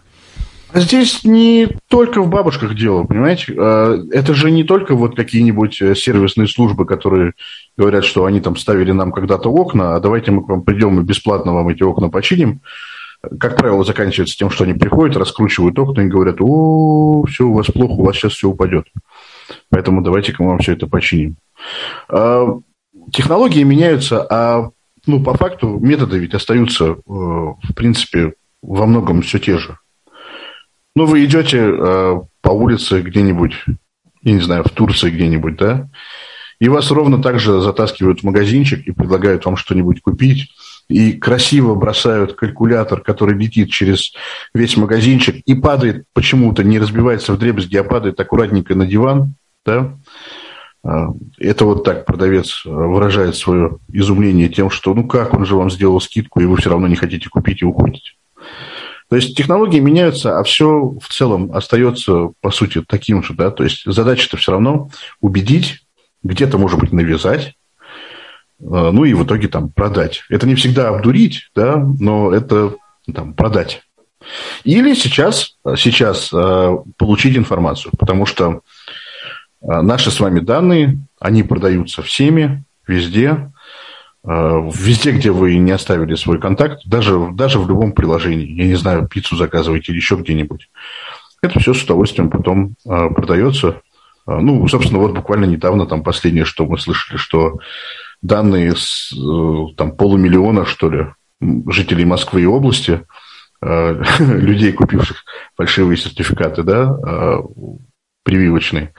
[0.75, 3.55] Здесь не только в бабушках дело, понимаете?
[3.57, 7.35] А, это же не только вот какие-нибудь э, сервисные службы, которые
[7.77, 11.05] говорят, что они там ставили нам когда-то окна, а давайте мы к вам придем и
[11.05, 12.61] бесплатно вам эти окна починим.
[13.39, 17.67] Как правило, заканчивается тем, что они приходят, раскручивают окна и говорят, о, все у вас
[17.67, 18.87] плохо, у вас сейчас все упадет.
[19.71, 21.37] Поэтому давайте-ка мы вам все это починим.
[22.09, 22.49] А,
[23.13, 24.71] технологии меняются, а
[25.07, 29.79] ну, по факту методы ведь остаются, э, в принципе, во многом все те же.
[30.97, 33.65] Ну, вы идете э, по улице где-нибудь,
[34.23, 35.89] я не знаю, в Турции где-нибудь, да,
[36.61, 40.51] и вас ровно так же затаскивают в магазинчик и предлагают вам что-нибудь купить,
[40.89, 44.13] и красиво бросают калькулятор, который летит через
[44.55, 49.35] весь магазинчик и падает почему-то, не разбивается в дребезги, а падает аккуратненько на диван,
[49.67, 49.99] да,
[50.85, 55.71] а, это вот так продавец выражает свое изумление тем, что ну как он же вам
[55.71, 58.13] сделал скидку, и вы все равно не хотите купить и уходите.
[59.15, 63.33] То есть технологии меняются, а все в целом остается, по сути, таким же.
[63.35, 63.53] Да?
[63.53, 64.91] То есть задача-то все равно
[65.21, 65.85] убедить,
[66.25, 67.53] где-то, может быть, навязать, э,
[68.59, 70.25] ну и в итоге там продать.
[70.31, 72.75] Это не всегда обдурить, да, но это
[73.15, 73.83] там, продать.
[74.65, 78.63] Или сейчас, сейчас э, получить информацию, потому что
[79.63, 83.53] э, наши с вами данные, они продаются всеми, везде,
[84.25, 89.07] везде, где вы не оставили свой контакт, даже, даже в любом приложении, я не знаю,
[89.07, 90.71] пиццу заказываете или еще где-нибудь,
[91.43, 93.83] это все с удовольствием потом э, продается.
[94.27, 97.59] Э, ну, собственно, вот буквально недавно там последнее, что мы слышали, что
[98.23, 99.15] данные с
[99.77, 101.07] там, полумиллиона, что ли,
[101.67, 103.05] жителей Москвы и области,
[103.61, 105.25] людей, купивших
[105.57, 106.99] фальшивые сертификаты, да,
[108.25, 108.95] прививочные,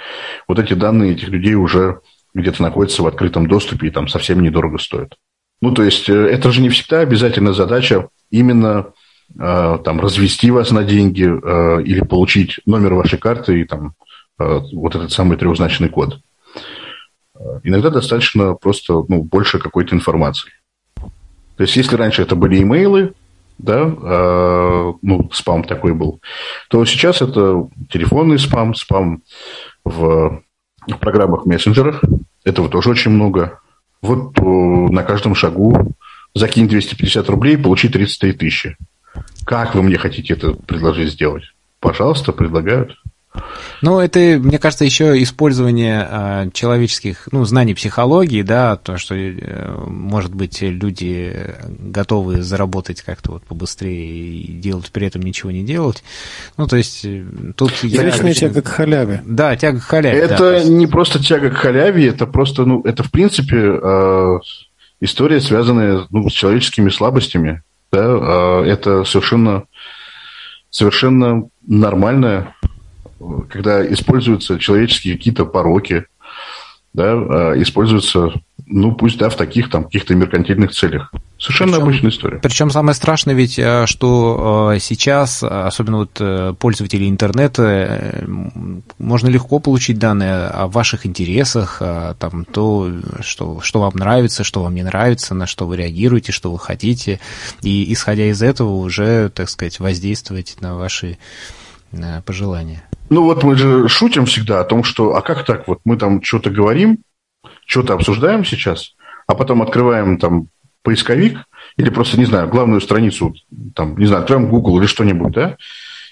[0.48, 2.02] вот эти данные этих людей уже
[2.36, 5.16] где-то находится в открытом доступе и там совсем недорого стоит.
[5.62, 8.94] Ну, то есть, э, это же не всегда обязательно задача именно
[9.40, 13.94] э, там развести вас на деньги э, или получить номер вашей карты и там
[14.38, 16.20] вот этот самый трехзначный код.
[17.64, 20.52] Иногда достаточно просто ну, больше какой-то информации.
[21.56, 23.14] То есть, если раньше это были имейлы,
[23.58, 26.20] да, э, ну, спам такой был,
[26.70, 29.22] то сейчас это телефонный спам, спам
[29.86, 30.44] в
[30.88, 32.02] в программах мессенджерах.
[32.44, 33.60] Этого тоже очень много.
[34.02, 35.94] Вот э, на каждом шагу
[36.34, 38.78] закинь 250 рублей, получи 33 тысячи.
[39.46, 41.44] Как вы мне хотите это предложить сделать?
[41.80, 42.96] Пожалуйста, предлагают.
[43.82, 49.84] Ну, это, мне кажется, еще использование э, человеческих, ну, знаний психологии, да, то, что, э,
[49.88, 56.04] может быть, люди готовы заработать как-то вот побыстрее и делать при этом ничего не делать.
[56.58, 57.26] Ну, то есть, э,
[57.56, 57.84] тут...
[57.84, 59.22] Вечная я, тяга к халяве.
[59.26, 60.20] Да, тяга к халяве.
[60.20, 60.70] Это да, есть...
[60.70, 64.40] не просто тяга к халяве, это просто, ну, это, в принципе, э,
[65.02, 67.64] история, связанная ну, с человеческими слабостями.
[67.92, 69.66] Да, э, это совершенно,
[70.70, 72.56] совершенно нормальная
[73.50, 76.06] когда используются человеческие какие-то пороки,
[76.94, 78.34] да, а, используются
[78.68, 81.12] ну, пусть, да, в таких там каких-то меркантильных целях.
[81.38, 82.40] Совершенно причем, обычная история.
[82.40, 88.26] Причем самое страшное ведь, э, что э, сейчас, особенно вот э, пользователи интернета,
[88.98, 91.82] можно легко получить данные о ваших интересах,
[92.18, 96.52] там, то, что, что вам нравится, что вам не нравится, на что вы реагируете, что
[96.52, 97.20] вы хотите,
[97.62, 101.18] и, исходя из этого, уже, так сказать, воздействовать на ваши
[102.26, 102.84] пожелания.
[103.10, 106.24] Ну вот мы же шутим всегда о том, что, а как так, вот мы там
[106.24, 107.00] что-то говорим,
[107.66, 108.96] что-то обсуждаем сейчас,
[109.28, 110.48] а потом открываем там
[110.82, 111.40] поисковик
[111.78, 113.36] или просто, не знаю, главную страницу,
[113.76, 115.58] там, не знаю, открываем Google или что-нибудь, да,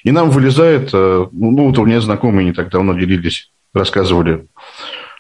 [0.04, 4.48] и нам вылезает, э, ну, вот у меня знакомые не так давно делились, рассказывали,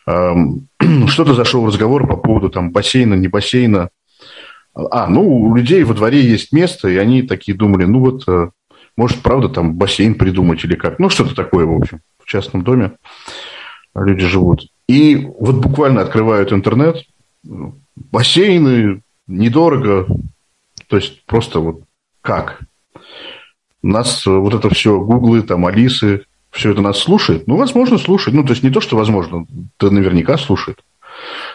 [0.06, 0.68] эм,
[1.08, 3.90] что-то зашел разговор по поводу там бассейна, не бассейна.
[4.76, 8.50] А, ну, у людей во дворе есть место, и они такие думали, ну вот, э,
[8.96, 11.00] может, правда, там бассейн придумать или как.
[11.00, 12.94] Ну, что-то такое, в общем, в частном доме
[13.96, 14.68] люди живут.
[14.88, 17.04] И вот буквально открывают интернет,
[17.96, 20.08] бассейны, недорого,
[20.88, 21.84] то есть просто вот
[22.22, 22.62] как?
[23.82, 27.48] Нас вот это все, гуглы, там, алисы, все это нас слушает?
[27.48, 28.36] Ну, возможно, слушает.
[28.36, 29.46] Ну, то есть не то, что возможно,
[29.78, 30.84] это наверняка слушает.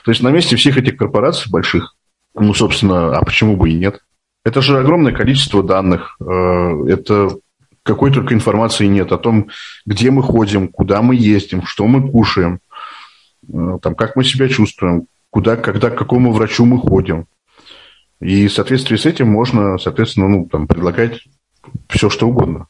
[0.04, 1.94] То есть на месте всех этих корпораций больших,
[2.34, 4.02] ну, собственно, а почему бы и нет?
[4.48, 6.16] Это же огромное количество данных.
[6.20, 7.36] Э, это
[7.82, 9.48] какой только информации нет о том,
[9.84, 12.60] где мы ходим, куда мы ездим, что мы кушаем,
[13.46, 17.26] э, там, как мы себя чувствуем, куда, когда, к какому врачу мы ходим.
[18.22, 21.20] И в соответствии с этим можно, соответственно, ну, там, предлагать
[21.90, 22.68] все, что угодно.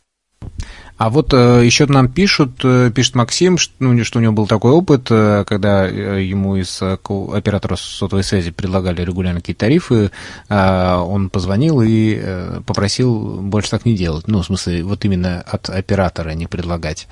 [0.99, 4.49] А вот э, еще нам пишут, э, пишет Максим, что, ну, что у него был
[4.49, 10.11] такой опыт, э, когда ему из оператора сотовой связи предлагали регулярно какие-то тарифы,
[10.49, 12.20] он позвонил и
[12.66, 14.26] попросил больше так не делать.
[14.26, 17.07] Ну, в смысле, вот именно от оператора не предлагать.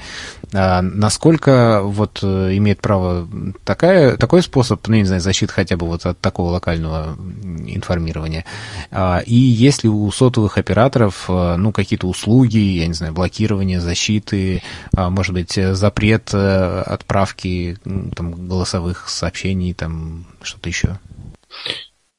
[0.52, 3.28] А насколько вот имеет право
[3.64, 7.16] такая, такой способ, ну, не знаю, защиты хотя бы вот от такого локального
[7.66, 8.44] информирования?
[8.90, 13.80] А, и есть ли у сотовых операторов, ну, какие-то услуги, я не знаю, блокирование уровня
[13.80, 14.62] защиты,
[14.96, 20.98] а, может быть, запрет э, отправки там, голосовых сообщений, там что-то еще?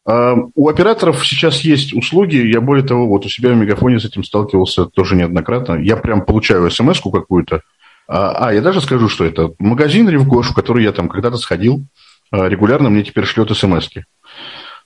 [0.06, 4.06] А, у операторов сейчас есть услуги, я более того, вот у себя в Мегафоне с
[4.06, 5.76] этим сталкивался тоже неоднократно.
[5.76, 7.62] Я прям получаю смс-ку какую-то.
[8.08, 11.86] А, а, я даже скажу, что это магазин Ревгош, в который я там когда-то сходил,
[12.32, 14.04] регулярно мне теперь шлет смс -ки.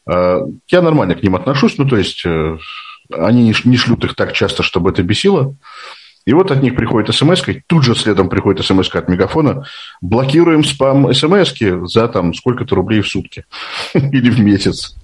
[0.07, 2.57] Я нормально к ним отношусь, ну, то есть э,
[3.13, 5.55] они не шлют их так часто, чтобы это бесило.
[6.25, 9.65] И вот от них приходит смс тут же следом приходит смс от Мегафона,
[10.01, 11.53] блокируем спам смс
[11.91, 13.45] за там сколько-то рублей в сутки
[13.93, 14.95] или в месяц.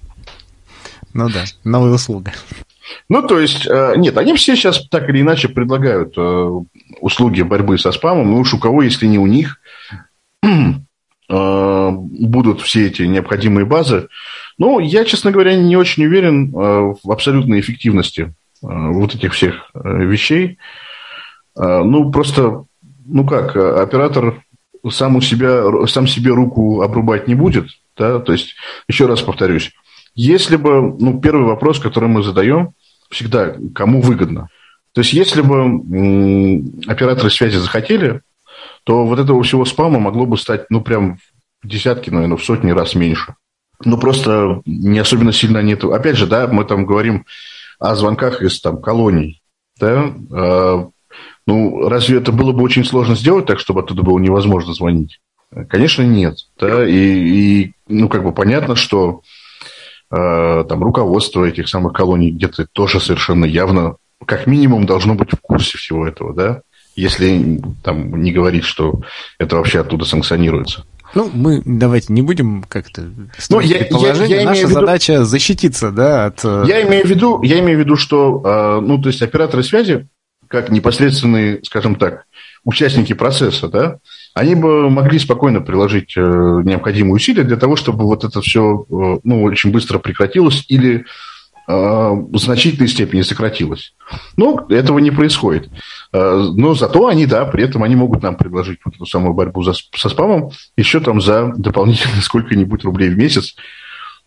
[1.14, 2.32] Ну да, новая услуга.
[3.08, 6.50] Ну, то есть, э, нет, они все сейчас так или иначе предлагают э,
[7.00, 9.60] услуги борьбы со спамом, ну уж у кого, если не у них,
[10.42, 14.08] э, будут все эти необходимые базы.
[14.58, 20.58] Ну, я, честно говоря, не очень уверен в абсолютной эффективности вот этих всех вещей.
[21.58, 22.64] А, ну, просто,
[23.04, 24.42] ну как, оператор
[24.88, 28.54] сам у себя, сам себе руку обрубать не будет, да, то есть,
[28.88, 29.72] еще раз повторюсь,
[30.14, 32.72] если бы, ну, первый вопрос, который мы задаем,
[33.10, 34.48] всегда, кому выгодно.
[34.92, 38.22] То есть, если бы операторы связи захотели,
[38.84, 41.18] то вот этого всего спама могло бы стать, ну, прям
[41.62, 43.34] в десятки, наверное, в сотни раз меньше.
[43.84, 45.84] Ну, просто не особенно сильно нет.
[45.84, 47.24] Опять же, да, мы там говорим
[47.78, 49.42] о звонках из там колоний,
[49.78, 50.88] да, а,
[51.48, 55.18] ну, разве это было бы очень сложно сделать так, чтобы оттуда было невозможно звонить?
[55.70, 56.36] Конечно, нет.
[56.60, 56.86] Да?
[56.86, 59.22] И, и ну, как бы понятно, что
[60.10, 63.96] э, там руководство этих самых колоний где-то тоже совершенно явно,
[64.26, 66.60] как минимум, должно быть в курсе всего этого, да?
[66.96, 69.00] Если там не говорить, что
[69.38, 70.84] это вообще оттуда санкционируется.
[71.14, 73.10] Ну, мы давайте не будем как-то
[73.48, 76.44] ну, я, я, я Наша виду, задача защититься, да, от...
[76.44, 79.62] Э, я имею в виду, я имею в виду, что, э, ну, то есть операторы
[79.62, 80.08] связи
[80.48, 82.24] как непосредственные, скажем так,
[82.64, 83.98] участники процесса, да,
[84.34, 89.18] они бы могли спокойно приложить э, необходимые усилия для того, чтобы вот это все э,
[89.22, 91.02] ну, очень быстро прекратилось или э,
[91.66, 93.94] в значительной степени сократилось.
[94.36, 95.70] Но этого не происходит.
[96.12, 99.74] Но зато они, да, при этом они могут нам предложить вот эту самую борьбу за,
[99.94, 103.54] со спамом еще там за дополнительно сколько-нибудь рублей в месяц.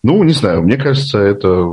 [0.03, 1.67] Ну, не знаю, мне кажется, это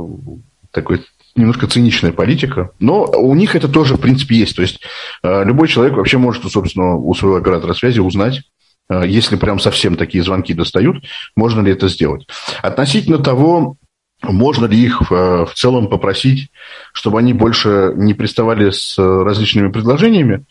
[0.71, 1.03] такой
[1.35, 4.55] немножко циничная политика, но у них это тоже, в принципе, есть.
[4.55, 4.81] То есть
[5.23, 8.41] э, любой человек вообще может, собственно, у своего оператора связи узнать,
[8.89, 11.03] э, если прям совсем такие звонки достают,
[11.35, 12.27] можно ли это сделать.
[12.61, 13.77] Относительно того,
[14.21, 16.49] можно ли их э, в целом попросить,
[16.93, 20.45] чтобы они больше не приставали с различными предложениями,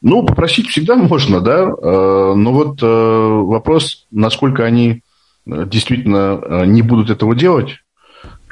[0.00, 5.02] ну, попросить всегда можно, да, но вот вопрос, насколько они
[5.46, 7.78] действительно не будут этого делать,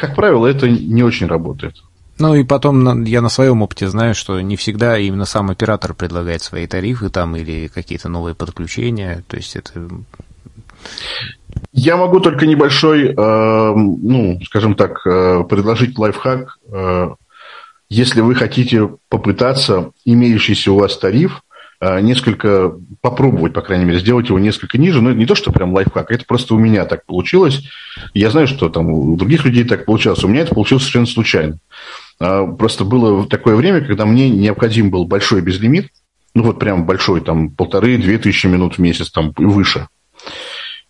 [0.01, 1.75] как правило, это не очень работает.
[2.19, 6.43] Ну и потом я на своем опыте знаю, что не всегда именно сам оператор предлагает
[6.43, 9.23] свои тарифы там или какие-то новые подключения.
[9.29, 9.89] То есть это...
[11.73, 16.59] Я могу только небольшой, э, ну, скажем так, э, предложить лайфхак.
[16.71, 17.11] Э,
[17.89, 21.43] если вы хотите попытаться имеющийся у вас тариф
[21.81, 25.01] несколько попробовать, по крайней мере, сделать его несколько ниже.
[25.01, 27.62] Но это не то, что прям лайфхак, это просто у меня так получилось.
[28.12, 30.22] Я знаю, что там у других людей так получалось.
[30.22, 31.59] У меня это получилось совершенно случайно.
[32.18, 35.89] А, просто было такое время, когда мне необходим был большой безлимит,
[36.35, 39.89] ну вот прям большой, там полторы-две тысячи минут в месяц, там и выше.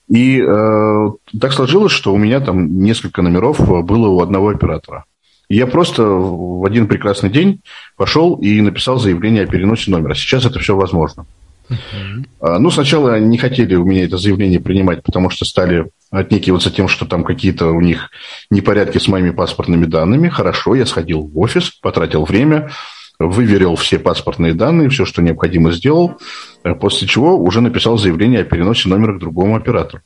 [0.09, 1.11] И э,
[1.41, 5.05] так сложилось, что у меня там несколько номеров было у одного оператора.
[5.51, 7.61] И я просто в один прекрасный день
[7.97, 10.15] пошел и написал заявление о переносе номера.
[10.15, 11.27] Сейчас это все возможно.
[11.69, 12.59] Uh-huh.
[12.59, 17.05] Ну, сначала не хотели у меня это заявление принимать, потому что стали отнекиваться тем, что
[17.05, 18.11] там какие-то у них
[18.51, 20.29] непорядки с моими паспортными данными.
[20.29, 22.71] Хорошо, я сходил в офис, потратил время,
[23.19, 26.19] выверил все паспортные данные, все, что необходимо сделал,
[26.63, 30.03] э, после чего уже написал заявление о переносе номера к другому оператору.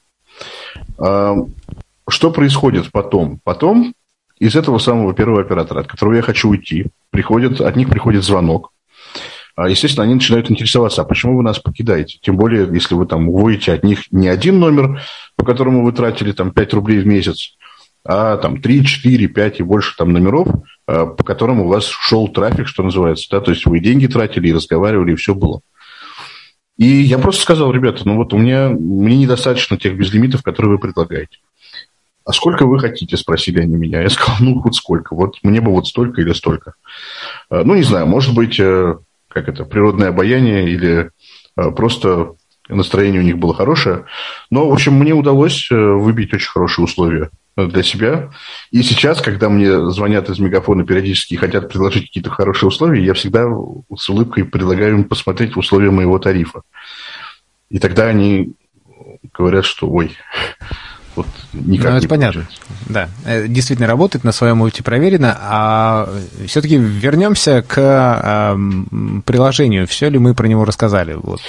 [0.99, 1.35] А,
[2.09, 3.41] что происходит потом?
[3.45, 3.95] Потом
[4.45, 8.73] из этого самого первого оператора, от которого я хочу уйти, приходит, от них приходит звонок,
[9.57, 12.19] а, естественно, они начинают интересоваться, а почему вы нас покидаете?
[12.21, 15.01] Тем более, если вы там уводите от них не один номер,
[15.37, 17.57] по которому вы тратили там 5 рублей в месяц,
[18.05, 20.49] а там 3, 4, 5 и больше там номеров,
[20.87, 24.49] а, по которым у вас шел трафик, что называется, да, то есть вы деньги тратили,
[24.49, 25.61] и разговаривали, и все было.
[26.77, 30.79] И я просто сказал, ребята, ну вот у меня, мне недостаточно тех безлимитов, которые вы
[30.79, 31.39] предлагаете.
[32.25, 34.01] А сколько вы хотите, спросили они меня.
[34.01, 35.15] Я сказал, ну, хоть сколько.
[35.15, 36.75] Вот мне бы вот столько или столько.
[37.51, 38.97] А, ну, не знаю, может быть, э,
[39.29, 41.11] как это, природное обаяние или
[41.57, 42.35] э, просто
[42.69, 44.07] настроение у них было хорошее.
[44.51, 48.31] Но, в общем, мне удалось э, выбить очень хорошие условия э, для себя.
[48.71, 53.13] И сейчас, когда мне звонят из мегафона периодически и хотят предложить какие-то хорошие условия, я
[53.13, 53.47] всегда
[53.95, 56.63] с улыбкой предлагаю им посмотреть условия моего тарифа.
[57.69, 58.55] И тогда они
[59.37, 60.17] говорят, что ой,
[61.17, 62.43] вот никак ну, это не понятно.
[62.43, 62.63] Получается.
[62.89, 65.37] Да, э, действительно работает, на своем опыте проверено.
[65.41, 66.09] А
[66.47, 68.57] все-таки вернемся к э,
[69.25, 69.87] приложению.
[69.87, 71.15] Все ли мы про него рассказали?
[71.15, 71.41] Вот.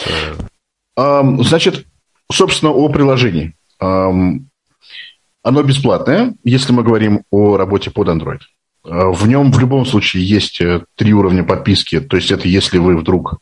[0.97, 1.23] Э.
[1.43, 1.85] Значит,
[2.31, 3.53] собственно, о приложении.
[3.79, 8.39] Оно бесплатное, если мы говорим о работе под Android.
[8.85, 10.61] В нем в любом случае есть
[10.95, 11.99] три уровня подписки.
[11.99, 13.39] То есть это если вы вдруг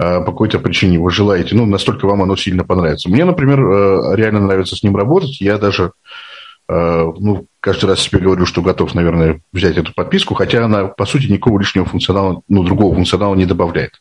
[0.00, 3.08] Э, по какой-то причине вы желаете, ну, настолько вам оно сильно понравится.
[3.08, 5.40] Мне, например, э, реально нравится с ним работать.
[5.40, 5.92] Я даже,
[6.68, 11.04] э, ну, каждый раз себе говорю, что готов, наверное, взять эту подписку, хотя она, по
[11.04, 14.00] сути, никакого лишнего функционала, ну, другого функционала не добавляет.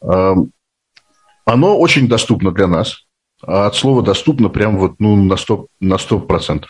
[0.00, 3.06] Оно очень доступно для нас.
[3.42, 5.66] А от слова доступно прям вот ну, на 100%.
[5.80, 6.64] На 100%.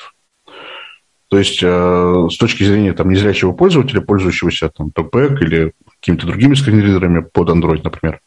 [1.29, 7.21] То есть, с точки зрения там, незрячего пользователя, пользующегося там, TalkBack или какими-то другими скринридерами
[7.21, 8.21] под Android, например,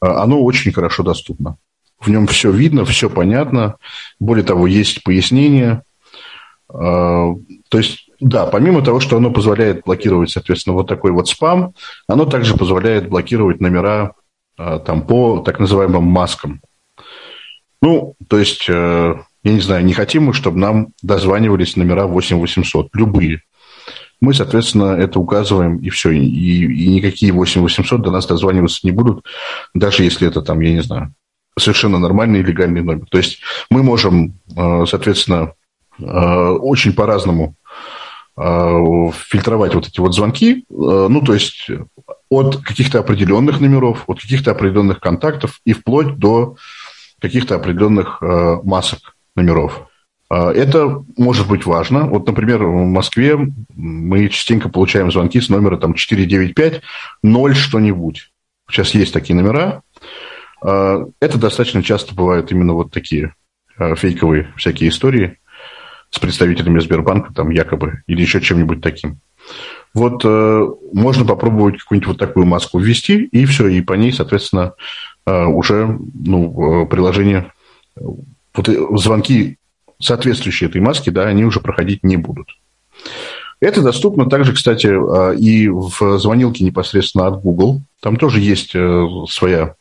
[0.00, 1.56] а, оно очень хорошо доступно.
[1.98, 3.76] В нем все видно, все понятно.
[4.18, 5.82] Более того, есть пояснения.
[6.68, 7.34] А,
[7.68, 11.74] то есть, да, помимо того, что оно позволяет блокировать, соответственно, вот такой вот спам,
[12.06, 14.12] оно также позволяет блокировать номера
[14.56, 16.60] там, по так называемым маскам.
[17.80, 22.88] Ну, то есть, э, я не знаю, не хотим мы, чтобы нам дозванивались номера 8800,
[22.94, 23.42] любые
[24.20, 26.10] мы, соответственно, это указываем, и все.
[26.10, 29.24] И, и никакие 8800 до нас дозваниваться не будут,
[29.74, 31.14] даже если это там, я не знаю,
[31.58, 33.06] совершенно нормальный легальный номер.
[33.10, 35.54] То есть мы можем, э, соответственно,
[35.98, 37.54] э, очень по-разному
[38.36, 41.68] э, фильтровать вот эти вот звонки, ну, то есть
[42.28, 46.56] от каких-то определенных номеров, от каких-то определенных контактов и вплоть до
[47.20, 48.22] каких-то определенных
[48.64, 49.90] масок номеров.
[50.30, 52.06] А, это может быть важно.
[52.06, 53.36] Вот, например, в Москве
[53.74, 56.82] мы частенько получаем звонки с номера там, 495
[57.22, 58.30] 0 что-нибудь.
[58.70, 59.82] Сейчас есть такие номера.
[60.62, 63.34] А, это достаточно часто бывают именно вот такие
[63.76, 65.38] а, фейковые всякие истории
[66.10, 69.20] с представителями Сбербанка, там якобы, или еще чем-нибудь таким.
[69.94, 74.74] Вот э, можно попробовать какую-нибудь вот такую маску ввести, и все, и по ней, соответственно,
[75.24, 77.52] уже ну, э, приложение,
[78.54, 78.68] вот
[79.00, 79.58] звонки
[80.00, 82.48] соответствующие этой маске, да, они уже проходить не будут.
[83.60, 87.82] Это доступно также, кстати, а, и в звонилке непосредственно от Google.
[88.00, 89.74] Там тоже есть э, своя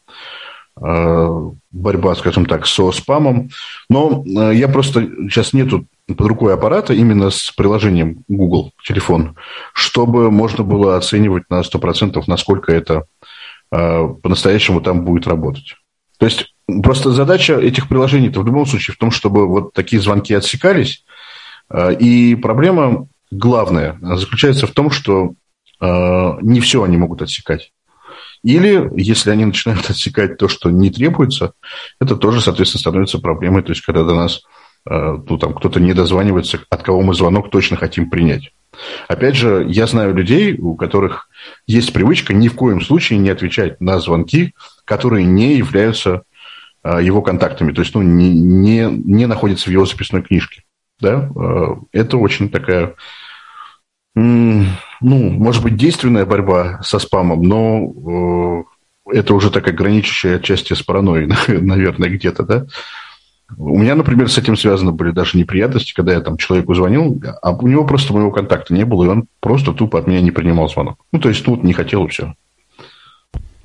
[0.75, 3.49] а, борьба, скажем так, со спамом.
[3.89, 9.37] Но э, я просто сейчас нету под рукой аппарата именно с приложением Google телефон,
[9.73, 13.05] чтобы можно было оценивать на 100%, насколько это
[13.69, 15.75] по-настоящему там будет работать.
[16.17, 20.33] То есть Просто задача этих приложений-то в любом случае в том, чтобы вот такие звонки
[20.33, 21.03] отсекались.
[21.69, 25.33] Э, и проблема главная заключается в том, что
[25.81, 27.71] э, не все они могут отсекать.
[28.43, 31.53] Или, если они начинают отсекать то, что не требуется,
[31.99, 33.63] это тоже, соответственно, становится проблемой.
[33.63, 34.41] То есть, когда до нас
[34.85, 38.53] ну, там, кто-то не дозванивается, от кого мы звонок точно хотим принять.
[39.07, 41.29] Опять же, я знаю людей, у которых
[41.67, 44.53] есть привычка ни в коем случае не отвечать на звонки,
[44.85, 46.23] которые не являются
[46.83, 50.63] его контактами, то есть ну, не, не, не находятся в его записной книжке.
[50.99, 51.29] Да?
[51.35, 52.95] А, это очень такая,
[54.15, 54.65] ну,
[55.01, 58.65] может быть, действенная борьба со спамом, но
[59.07, 62.65] э, это уже такая граничащая отчасти с паранойей, наверное, где-то, да.
[63.57, 67.51] У меня, например, с этим связаны были даже неприятности, когда я там человеку звонил, а
[67.51, 70.69] у него просто моего контакта не было, и он просто тупо от меня не принимал
[70.69, 70.99] звонок.
[71.11, 72.35] Ну, то есть тут не хотел, и все.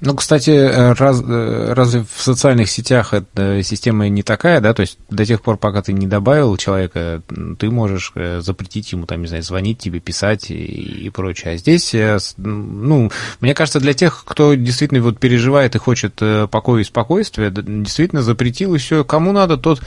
[0.05, 4.75] Ну, кстати, э, раз, э, разве в социальных сетях эта система не такая, да?
[4.75, 7.23] То есть до тех пор, пока ты не добавил человека,
[7.59, 11.55] ты можешь э, запретить ему, там, не знаю, звонить тебе, писать и, и прочее.
[11.55, 11.95] А здесь,
[12.37, 18.23] ну, мне кажется, для тех, кто действительно вот переживает и хочет покоя и спокойствия, действительно
[18.23, 19.81] запретил, и все, кому надо, тот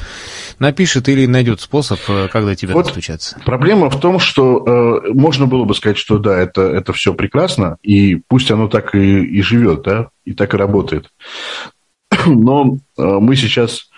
[0.57, 3.38] напишет или найдет способ, как до тебя вот достучаться.
[3.45, 7.78] Проблема в том, что э, можно было бы сказать, что да, это, это все прекрасно,
[7.84, 11.11] и пусть оно так и, и живет, да, и так и работает.
[12.25, 13.89] Но э, мы сейчас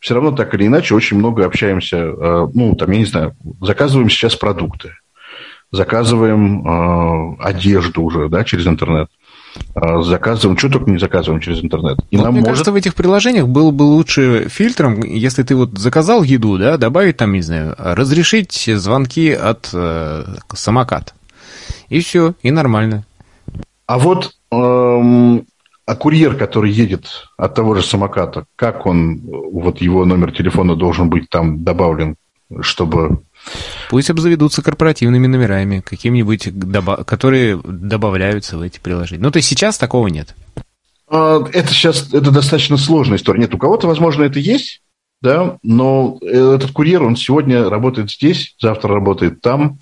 [0.00, 4.10] все равно так или иначе очень много общаемся, э, ну, там, я не знаю, заказываем
[4.10, 4.92] сейчас продукты,
[5.70, 9.08] заказываем э, одежду уже, да, через интернет
[10.02, 11.98] заказываем, что только не заказываем через интернет.
[12.10, 12.52] И вот нам мне может...
[12.52, 17.16] кажется, в этих приложениях было бы лучше фильтром, если ты вот заказал еду, да, добавить
[17.16, 21.14] там, не знаю, разрешить звонки от э, самокат.
[21.88, 23.04] И все, и нормально.
[23.86, 25.46] А вот эм,
[25.86, 31.08] а курьер, который едет от того же самоката, как он, вот его номер телефона должен
[31.08, 32.16] быть там добавлен,
[32.60, 33.22] чтобы...
[33.88, 36.48] Пусть обзаведутся корпоративными номерами, какими-нибудь,
[37.06, 39.22] которые добавляются в эти приложения.
[39.22, 40.34] Ну, то есть сейчас такого нет.
[41.08, 43.40] А, это сейчас, это достаточно сложная история.
[43.40, 44.82] Нет, у кого-то, возможно, это есть,
[45.22, 49.78] да, но этот курьер, он сегодня работает здесь, завтра работает там,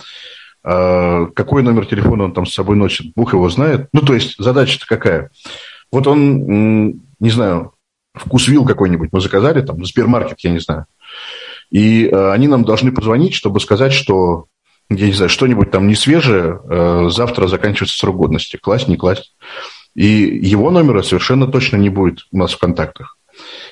[0.62, 3.88] а, какой номер телефона он там с собой носит, Бог его знает.
[3.94, 5.30] Ну, то есть задача-то какая?
[5.94, 7.72] Вот он, не знаю,
[8.14, 10.86] вкусвил какой-нибудь мы заказали, там, Сбермаркет, я не знаю.
[11.70, 14.46] И э, они нам должны позвонить, чтобы сказать, что,
[14.90, 18.56] я не знаю, что-нибудь там не свежее, э, завтра заканчивается срок годности.
[18.56, 19.36] Класть, не класть.
[19.94, 23.16] И его номера совершенно точно не будет у нас в контактах.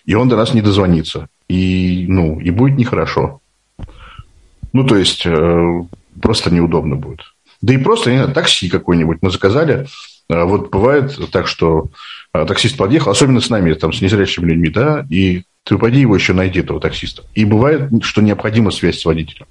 [0.04, 1.26] И он до нас не дозвонится.
[1.48, 3.40] И, ну, и будет нехорошо.
[4.72, 5.82] Ну, то есть, э,
[6.20, 7.22] просто неудобно будет.
[7.62, 9.88] Да и просто, не знаю, такси какое-нибудь мы заказали,
[10.44, 11.88] вот бывает так, что
[12.32, 16.14] а, таксист подъехал, особенно с нами, там, с незрячими людьми, да, и ты пойди его
[16.14, 17.22] еще найди, этого таксиста.
[17.34, 19.46] И бывает, что необходима связь с водителем.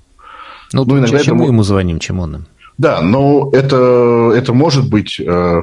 [0.74, 1.46] Ну, ну иногда чем это...
[1.48, 2.46] ему звоним, чем он нам?
[2.78, 5.62] Да, но это, это может быть э,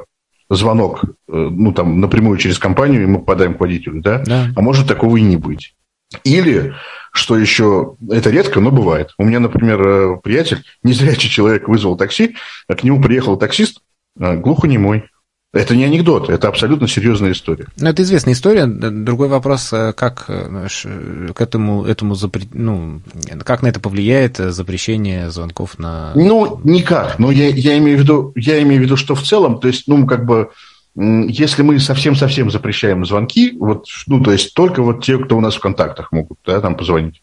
[0.51, 4.23] звонок, э, ну, там, напрямую через компанию, и мы попадаем к водителю, да?
[4.25, 5.75] да, а может такого и не быть.
[6.25, 6.75] Или,
[7.13, 9.15] что еще, это редко, но бывает.
[9.19, 13.83] У меня, например, э, приятель, незрячий человек вызвал такси, а к нему приехал таксист, а,
[14.19, 15.05] глухонемой.
[15.55, 17.69] Это не анекдот, это абсолютно серьезная история.
[17.79, 18.67] Ну, это известная история.
[18.67, 20.67] Другой вопрос, э, как э,
[21.35, 22.47] к этому, этому запре...
[22.53, 23.01] ну,
[23.45, 26.13] как на это повлияет запрещение звонков на...
[26.15, 27.19] Ну, никак.
[27.19, 29.89] Но я, я, имею в виду, я имею в виду, что в целом, то есть,
[29.89, 30.51] ну, как бы,
[30.95, 35.55] если мы совсем-совсем запрещаем звонки, вот, ну, то есть только вот те, кто у нас
[35.55, 37.23] в контактах могут да, там позвонить.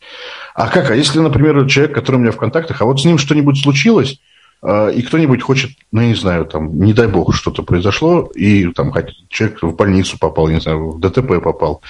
[0.55, 0.89] А как?
[0.89, 4.13] А если, например, человек, который у меня в контактах, а вот с ним что-нибудь случилось,
[4.13, 4.34] а,
[4.67, 8.91] и кто-нибудь хочет, ну, я не знаю, там, не дай бог, что-то произошло, и там
[9.29, 11.81] человек в больницу попал, не знаю, в ДТП попал,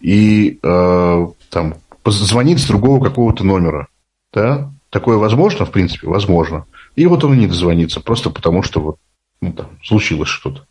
[0.00, 3.88] и э, там позвонит с другого какого-то номера,
[4.32, 6.66] да, такое возможно, в принципе, возможно.
[6.94, 8.96] И вот он не дозвонится, просто потому что вот,
[9.40, 10.66] ну, там, случилось что-то.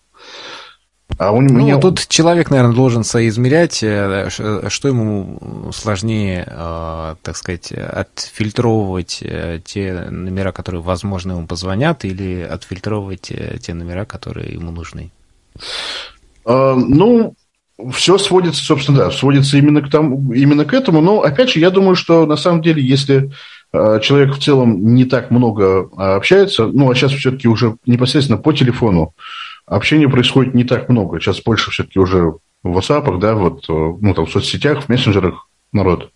[1.18, 1.76] А у меня...
[1.76, 9.60] Ну, тут человек, наверное, должен соизмерять, э, что ему сложнее, э, так сказать, отфильтровывать э,
[9.64, 13.32] те номера, которые, возможно, ему позвонят, или отфильтровывать
[13.62, 15.12] те номера, которые ему нужны.
[16.46, 17.36] А, ну,
[17.92, 21.02] все сводится, собственно, да, сводится именно к, тому, именно к этому.
[21.02, 23.32] Но, опять же, я думаю, что на самом деле, если
[23.74, 29.14] человек в целом не так много общается, ну, а сейчас все-таки уже непосредственно по телефону,
[29.66, 31.20] общения происходит не так много.
[31.20, 32.34] Сейчас больше все-таки уже
[32.64, 36.12] в WhatsApp, да, вот, э, ну, там, в соцсетях, в мессенджерах народ,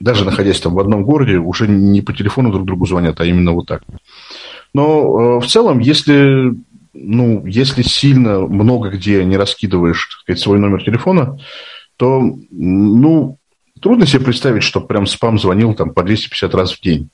[0.00, 3.52] даже находясь там в одном городе, уже не по телефону друг другу звонят, а именно
[3.52, 3.82] вот так.
[4.72, 6.54] Но э, в целом, если,
[6.92, 11.38] ну, если сильно много где не раскидываешь, так сказать, свой номер телефона,
[11.96, 13.38] то, ну,
[13.80, 17.10] трудно себе представить, что прям спам звонил там по 250 раз в день.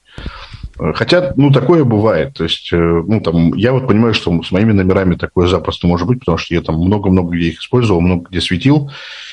[0.78, 2.34] Хотя, ну, такое бывает.
[2.34, 6.06] То есть, э, ну, там, я вот понимаю, что с моими номерами такое запросто может
[6.06, 8.90] быть, потому что я там много-много где их использовал, много где светил.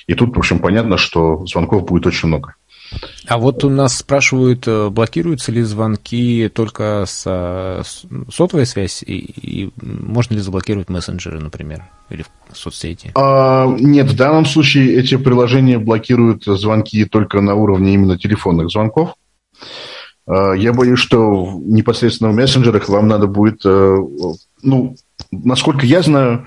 [0.08, 2.56] И тут, в общем, понятно, что звонков будет очень много.
[3.28, 7.84] А вот у нас спрашивают, э, блокируются ли звонки только с,
[8.32, 13.12] сотовой связь, и, и можно ли заблокировать мессенджеры, например, или соцсети?
[13.16, 19.14] А, нет, в данном случае эти приложения блокируют звонки только на уровне именно телефонных звонков.
[20.30, 23.98] А, я боюсь, что непосредственно в мессенджерах вам надо будет, э,
[24.62, 24.96] ну,
[25.32, 26.46] насколько я знаю,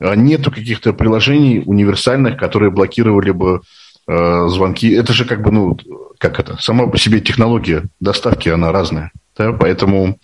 [0.00, 3.60] нету каких-то приложений универсальных, которые блокировали бы
[4.12, 4.90] Э, звонки.
[4.90, 5.78] Это же как бы, ну,
[6.18, 9.12] как это, сама по себе технология доставки, она разная.
[9.38, 9.52] Да?
[9.52, 10.18] Поэтому,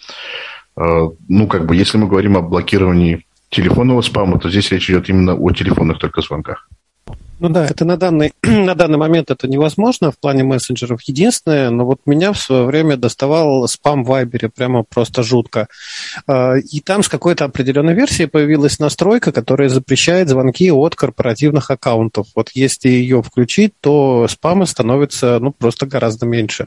[0.76, 5.08] э, ну, как бы, если мы говорим о блокировании телефонного спама, то здесь речь идет
[5.08, 6.68] именно о телефонных только звонках.
[7.38, 11.02] Ну да, это на данный, на данный момент это невозможно в плане мессенджеров.
[11.02, 15.68] Единственное, но вот меня в свое время доставал спам в Вайбере прямо просто жутко.
[16.26, 22.28] А, и там с какой-то определенной версии появилась настройка, которая запрещает звонки от корпоративных аккаунтов.
[22.34, 26.66] Вот если ее включить, то спама становится ну, просто гораздо меньше.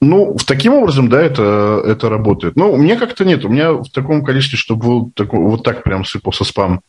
[0.00, 2.54] Ну, в таким образом, да, это, это работает.
[2.54, 3.44] Но у меня как-то нет.
[3.46, 6.82] У меня в таком количестве, чтобы вот, такой, вот так прям сыпался спам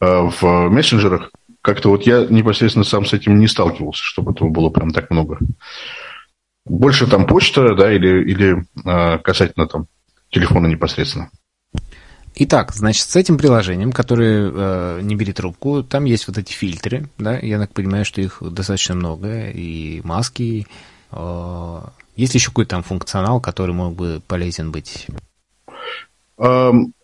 [0.00, 0.06] э,
[0.40, 1.30] в мессенджерах,
[1.62, 5.38] как-то вот я непосредственно сам с этим не сталкивался, чтобы этого было прям так много.
[6.64, 9.86] Больше там почта, да, или, или э, касательно там
[10.30, 11.30] телефона непосредственно.
[12.34, 17.08] Итак, значит, с этим приложением, которое э, не бери трубку, там есть вот эти фильтры,
[17.18, 20.66] да, я так понимаю, что их достаточно много, и маски.
[21.10, 21.80] Э,
[22.16, 25.06] есть ли еще какой-то там функционал, который мог бы полезен быть?
[26.38, 26.94] Эм,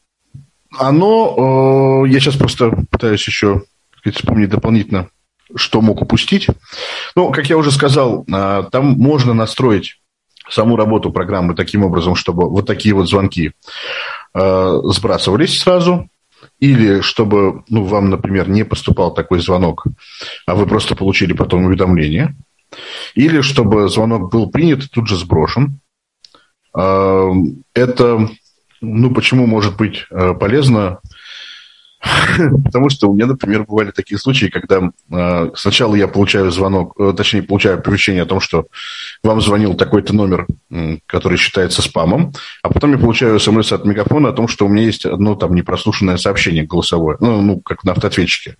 [0.76, 3.62] оно, э, я сейчас просто пытаюсь еще
[3.98, 5.08] сказать, вспомнить дополнительно,
[5.54, 6.46] что мог упустить.
[7.14, 10.00] Ну, как я уже сказал, а, там можно настроить
[10.50, 13.52] саму работу программы таким образом, чтобы вот такие вот звонки
[14.34, 16.08] а, сбрасывались сразу,
[16.60, 19.86] или чтобы ну, вам, например, не поступал такой звонок,
[20.46, 22.36] а вы просто получили потом уведомление,
[23.14, 25.80] или чтобы звонок был принят и тут же сброшен.
[26.74, 27.30] А,
[27.74, 28.28] это,
[28.80, 30.06] ну, почему может быть
[30.38, 31.00] полезно
[32.64, 37.12] Потому что у меня, например, бывали такие случаи, когда э, сначала я получаю звонок, э,
[37.16, 38.66] точнее, получаю оповещение о том, что
[39.22, 42.32] вам звонил такой-то номер, э, который считается спамом,
[42.62, 45.54] а потом я получаю смс от Мегафона о том, что у меня есть одно там
[45.54, 48.56] непрослушанное сообщение голосовое, ну, ну как на автоответчике.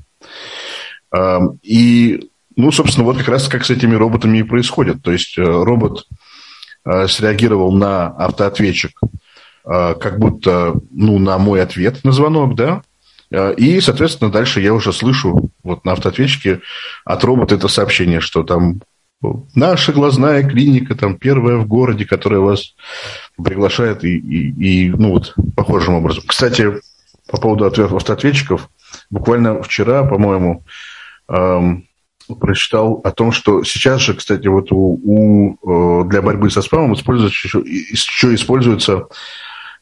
[1.17, 5.03] Э, и, ну, собственно, вот как раз как с этими роботами и происходит.
[5.03, 6.07] То есть э, робот
[6.85, 8.99] э, среагировал на автоответчик
[9.71, 12.81] как будто, ну, на мой ответ на звонок, да,
[13.31, 16.61] и, соответственно, дальше я уже слышу вот на автоответчике
[17.05, 18.81] от робота это сообщение, что там
[19.55, 22.75] наша глазная клиника, там первая в городе, которая вас
[23.43, 26.23] приглашает и, и, и ну вот похожим образом.
[26.27, 26.81] Кстати,
[27.29, 28.71] по поводу автоответчиков,
[29.11, 30.65] буквально вчера, по-моему,
[31.29, 31.87] эм,
[32.41, 36.95] прочитал о том, что сейчас же, кстати, вот у, у, э, для борьбы со спамом
[36.95, 39.09] используется еще, еще используется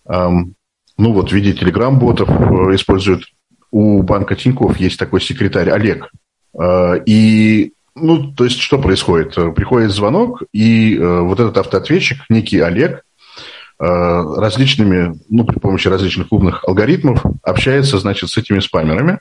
[0.09, 0.55] эм,
[0.99, 3.24] ну вот в виде телеграм-ботов э, используют
[3.77, 6.11] у банка Тиньков есть такой секретарь Олег.
[6.59, 9.35] Э, и, ну, то есть, что происходит?
[9.55, 13.03] Приходит звонок, и э, вот этот автоответчик, некий Олег,
[13.79, 19.19] э, различными, ну, при помощи различных умных алгоритмов общается, значит, с этими спамерами,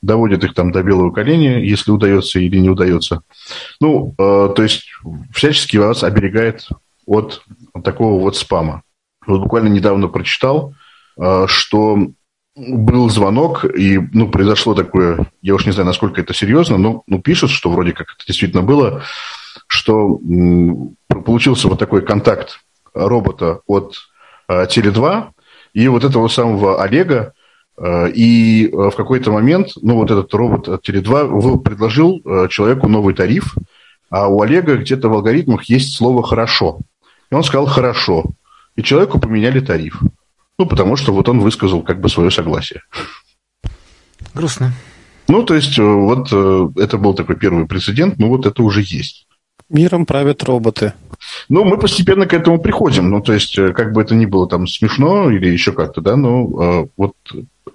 [0.00, 3.20] доводит их там до белого коленя, если удается или не удается.
[3.80, 4.84] Ну, то есть,
[5.34, 6.68] всячески вас оберегает
[7.06, 7.42] от
[7.84, 8.82] такого вот спама.
[9.26, 10.74] Вот буквально недавно прочитал,
[11.46, 12.08] что
[12.58, 17.20] был звонок, и ну, произошло такое, я уж не знаю, насколько это серьезно, но ну,
[17.20, 19.02] пишут, что вроде как это действительно было,
[19.66, 22.60] что м, получился вот такой контакт
[22.94, 23.96] робота от
[24.48, 25.28] э, Теле2
[25.74, 27.32] и вот этого самого Олега,
[27.76, 33.14] э, и в какой-то момент, ну, вот этот робот от Теле2 предложил э, человеку новый
[33.14, 33.54] тариф,
[34.10, 36.80] а у Олега где-то в алгоритмах есть слово «хорошо».
[37.30, 38.24] И он сказал «хорошо».
[38.74, 40.00] И человеку поменяли тариф.
[40.58, 42.82] Ну, потому что вот он высказал как бы свое согласие.
[44.34, 44.72] Грустно.
[45.28, 48.80] Ну, то есть, э, вот э, это был такой первый прецедент, ну, вот это уже
[48.80, 49.26] есть.
[49.68, 50.94] Миром правят роботы.
[51.50, 53.10] Ну, мы постепенно к этому приходим.
[53.10, 56.16] Ну, то есть, э, как бы это ни было там смешно или еще как-то, да,
[56.16, 57.12] но вот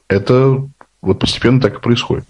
[0.08, 0.68] это
[1.02, 2.26] вот постепенно так и происходит.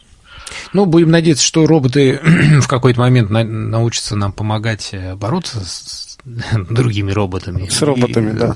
[0.74, 2.20] Ну, будем надеяться, что роботы
[2.62, 6.13] в какой-то момент научатся нам помогать бороться с
[6.70, 7.68] другими роботами.
[7.68, 8.56] С роботами, и, да.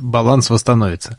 [0.00, 1.18] Баланс восстановится.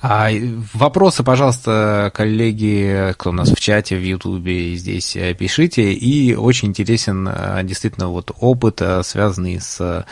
[0.00, 0.30] А
[0.74, 5.92] вопросы, пожалуйста, коллеги, кто у нас в чате, в Ютубе, здесь пишите.
[5.92, 7.28] И очень интересен
[7.62, 10.04] действительно вот опыт, связанный с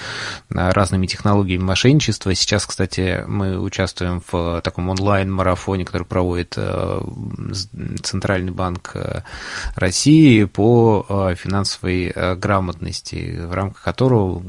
[0.48, 2.34] разными технологиями мошенничества.
[2.34, 6.56] Сейчас, кстати, мы участвуем в таком онлайн-марафоне, который проводит
[8.02, 8.94] Центральный банк
[9.74, 14.40] России по финансовой грамотности, в рамках которого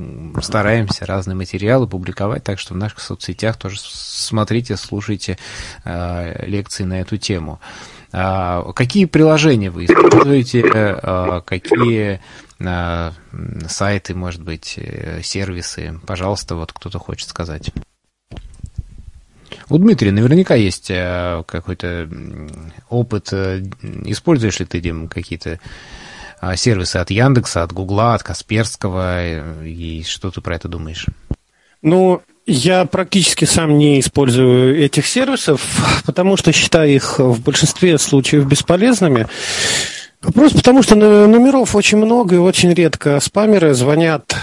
[0.52, 5.38] стараемся разные материалы публиковать, так что в наших соцсетях тоже смотрите, слушайте
[5.86, 7.62] э, лекции на эту тему.
[8.14, 12.20] А, какие приложения вы используете, а, какие
[12.60, 13.14] а,
[13.68, 15.98] сайты, может быть, э, сервисы?
[16.06, 17.72] Пожалуйста, вот кто-то хочет сказать.
[19.70, 22.10] У Дмитрия наверняка есть э, какой-то
[22.90, 23.32] опыт.
[23.32, 25.62] Используешь ли ты, Дим, какие-то
[26.56, 29.64] сервисы от Яндекса, от Гугла, от Касперского.
[29.64, 31.06] И что ты про это думаешь?
[31.82, 35.62] Ну, я практически сам не использую этих сервисов,
[36.06, 39.28] потому что считаю их в большинстве случаев бесполезными.
[40.22, 44.36] Просто потому что номеров очень много и очень редко спамеры звонят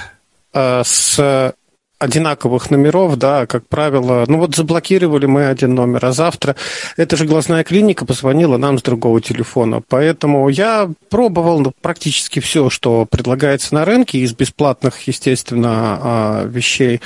[0.52, 1.54] э, с
[1.98, 6.54] одинаковых номеров, да, как правило, ну вот заблокировали мы один номер, а завтра
[6.96, 9.82] эта же глазная клиника позвонила нам с другого телефона.
[9.88, 17.00] Поэтому я пробовал ну, практически все, что предлагается на рынке из бесплатных, естественно, а, вещей.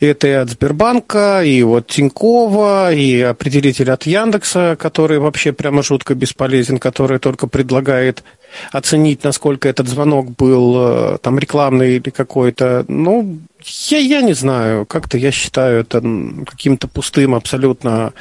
[0.00, 6.14] Это и от Сбербанка, и от Тинькова, и определитель от Яндекса, который вообще прямо жутко
[6.14, 8.24] бесполезен, который только предлагает
[8.72, 12.84] оценить, насколько этот звонок был э, там рекламный или какой-то.
[12.88, 13.38] Ну,
[13.88, 16.00] я, я не знаю, как-то я считаю это
[16.46, 18.12] каким-то пустым абсолютно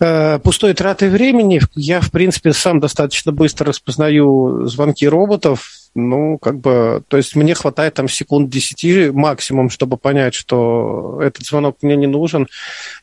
[0.00, 1.60] э, пустой тратой времени.
[1.74, 7.54] Я, в принципе, сам достаточно быстро распознаю звонки роботов, ну, как бы, то есть мне
[7.54, 12.48] хватает там секунд 10 максимум, чтобы понять, что этот звонок мне не нужен.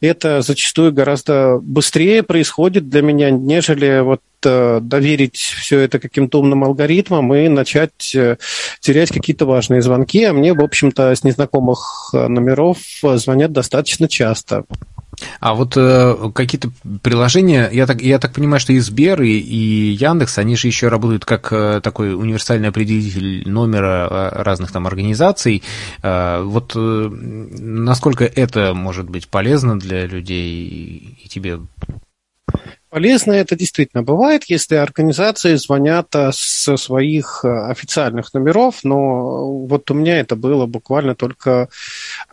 [0.01, 6.63] Это зачастую гораздо быстрее происходит для меня, нежели вот э, доверить все это каким-то умным
[6.63, 8.37] алгоритмам и начать э,
[8.79, 10.23] терять какие-то важные звонки.
[10.23, 14.65] А мне, в общем-то, с незнакомых э, номеров звонят достаточно часто.
[15.39, 16.71] А вот э, какие-то
[17.01, 20.87] приложения, я так, я так понимаю, что и Сбер, и, и Яндекс, они же еще
[20.87, 25.63] работают как э, такой универсальный определитель номера э, разных там организаций.
[26.01, 31.59] Э, вот э, насколько это может быть полезно для людей и тебе
[32.95, 39.91] Полезно это действительно бывает, если организации звонят э, со своих э, официальных номеров, но вот
[39.91, 41.67] у меня это было буквально только,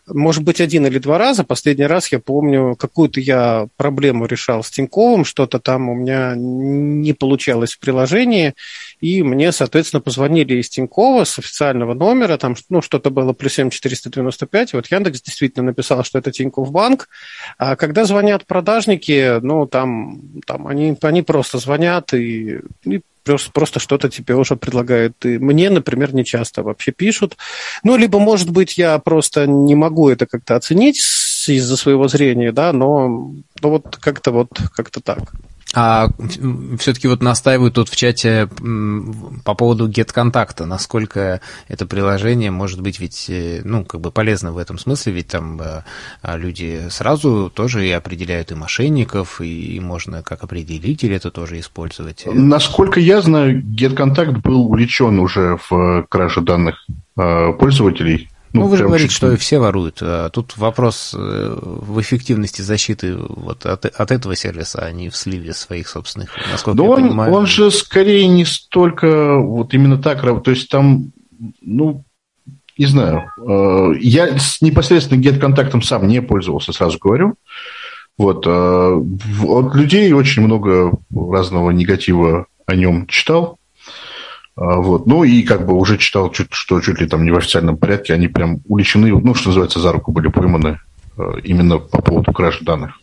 [0.06, 1.42] может быть, один или два раза.
[1.42, 7.12] Последний раз я помню, какую-то я проблему решал с Тиньковым, что-то там у меня не
[7.12, 8.54] получалось в приложении,
[9.02, 13.68] и мне, соответственно, позвонили из Тинькова с официального номера, там, ну, что-то было плюс 7
[13.68, 17.08] 495, вот Яндекс действительно написал, что это Тиньков банк,
[17.58, 23.80] а когда звонят продажники, ну, там, там они, они просто звонят и, и просто, просто
[23.80, 25.26] что-то тебе уже предлагают.
[25.26, 27.36] И мне, например, не часто вообще пишут.
[27.82, 30.98] Ну, либо, может быть, я просто не могу это как-то оценить
[31.48, 35.32] из-за своего зрения, да, но ну, вот как-то вот как-то так.
[35.74, 36.08] А
[36.78, 38.48] все-таки вот настаивают тут в чате
[39.44, 44.58] по поводу GetContact, насколько это приложение может быть ведь, э, ну, как бы полезно в
[44.58, 45.82] этом смысле, ведь там э,
[46.20, 52.24] а люди сразу тоже и определяют и мошенников, и можно как определитель это тоже использовать.
[52.26, 58.76] Насколько я знаю, GetContact был увлечен уже в э, краже данных пользователей, ну, ну вы
[58.76, 59.98] же говорите, что все воруют.
[60.02, 65.16] А тут вопрос э, в эффективности защиты вот от, от этого сервиса, а не в
[65.16, 67.32] сливе своих собственных, насколько да я он, понимаю.
[67.32, 71.12] он же скорее не столько вот именно так, то есть там,
[71.62, 72.04] ну,
[72.76, 77.34] не знаю, э, я непосредственно GetContact сам не пользовался, сразу говорю.
[78.18, 79.02] Вот, э,
[79.44, 83.58] от людей очень много разного негатива о нем читал.
[84.56, 85.06] А, вот.
[85.06, 88.28] Ну и как бы уже читал, что чуть ли там не в официальном порядке, они
[88.28, 90.80] прям уличены, ну, что называется, за руку были пойманы
[91.16, 92.98] э, именно по поводу кражи данных.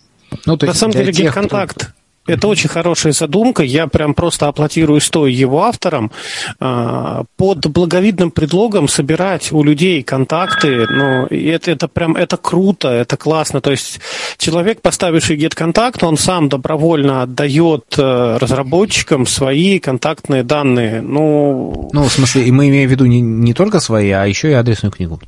[0.46, 1.94] Ну, то есть На самом деле, тех, контакт
[2.30, 3.64] это очень хорошая задумка.
[3.64, 6.12] Я прям просто аплодирую стоя его авторам.
[6.60, 13.18] А, под благовидным предлогом собирать у людей контакты, ну, это, это прям, это круто, это
[13.18, 13.62] классно.
[13.62, 14.00] То есть
[14.38, 21.02] человек, поставивший get-контакт, он сам добровольно отдает э, разработчикам свои контактные данные.
[21.02, 24.50] Ну, ну в смысле, и мы имеем в виду не, не только свои, а еще
[24.50, 25.20] и адресную книгу.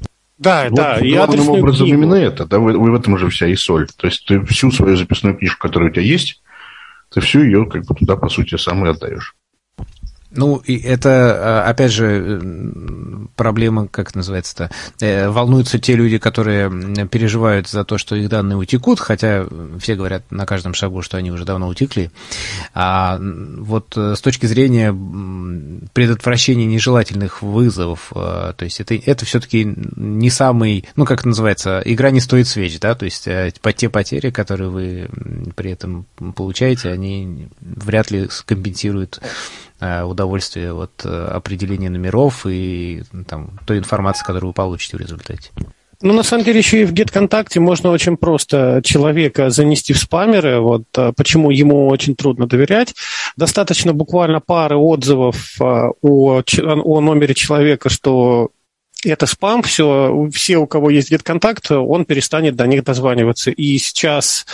[0.41, 0.97] Да, вот, да.
[0.97, 2.01] И главным образом книгу.
[2.03, 3.87] именно это, да, вы, вы в этом уже вся и соль.
[3.95, 6.41] То есть ты всю свою записную книжку, которая у тебя есть,
[7.11, 9.35] ты всю ее как бы туда, по сути, сам и отдаешь.
[10.33, 12.41] Ну, и это, опять же,
[13.35, 14.69] проблема, как называется-то,
[15.01, 19.45] э, волнуются те люди, которые переживают за то, что их данные утекут, хотя
[19.79, 22.11] все говорят на каждом шагу, что они уже давно утекли.
[22.73, 24.95] А вот э, с точки зрения
[25.93, 32.11] предотвращения нежелательных вызовов, э, то есть это, это все-таки не самый, ну, как называется, игра
[32.11, 33.27] не стоит свеч, да, то есть
[33.75, 35.09] те потери, которые вы
[35.55, 36.05] при этом
[36.35, 39.19] получаете, они вряд ли скомпенсируют
[39.81, 45.49] удовольствие от э, определения номеров и там, той информации, которую вы получите в результате.
[46.03, 50.59] Ну, на самом деле, еще и в GetContact можно очень просто человека занести в спамеры.
[50.59, 52.93] Вот э, почему ему очень трудно доверять.
[53.37, 58.49] Достаточно буквально пары отзывов о, о номере человека, что
[59.03, 63.51] это спам, все, все, у кого есть GetContact, он перестанет до них дозваниваться.
[63.51, 64.45] И сейчас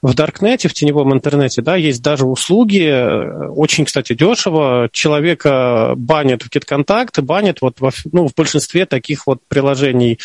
[0.00, 6.42] в Даркнете, в теневом интернете, да, есть даже услуги, э, очень, кстати, дешево, человека банят
[6.42, 10.18] в GetContact, банят вот во, ну, в большинстве таких вот приложений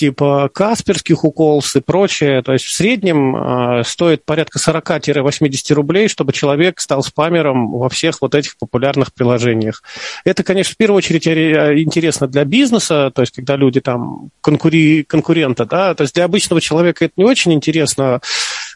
[0.00, 2.40] типа Касперских, Уколс и прочее.
[2.40, 8.22] То есть в среднем э, стоит порядка 40-80 рублей, чтобы человек стал спамером во всех
[8.22, 9.82] вот этих популярных приложениях.
[10.24, 15.02] Это, конечно, в первую очередь э, интересно для бизнеса, то есть когда люди там конкури,
[15.02, 18.22] конкурента, да, то есть для обычного человека это не очень интересно,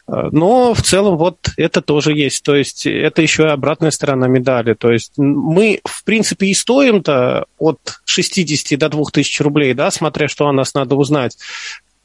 [0.07, 2.43] но в целом вот это тоже есть.
[2.43, 4.73] То есть это еще и обратная сторона медали.
[4.73, 10.47] То есть мы, в принципе, и стоим-то от 60 до 2000 рублей, да, смотря что
[10.47, 11.37] о нас надо узнать.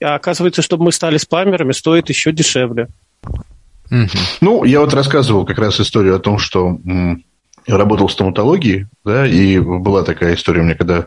[0.02, 2.88] А оказывается, чтобы мы стали спамерами, стоит еще дешевле.
[4.40, 6.78] Ну, я вот рассказывал как раз историю о том, что
[7.66, 11.06] работал в стоматологии, да, и была такая история у меня, когда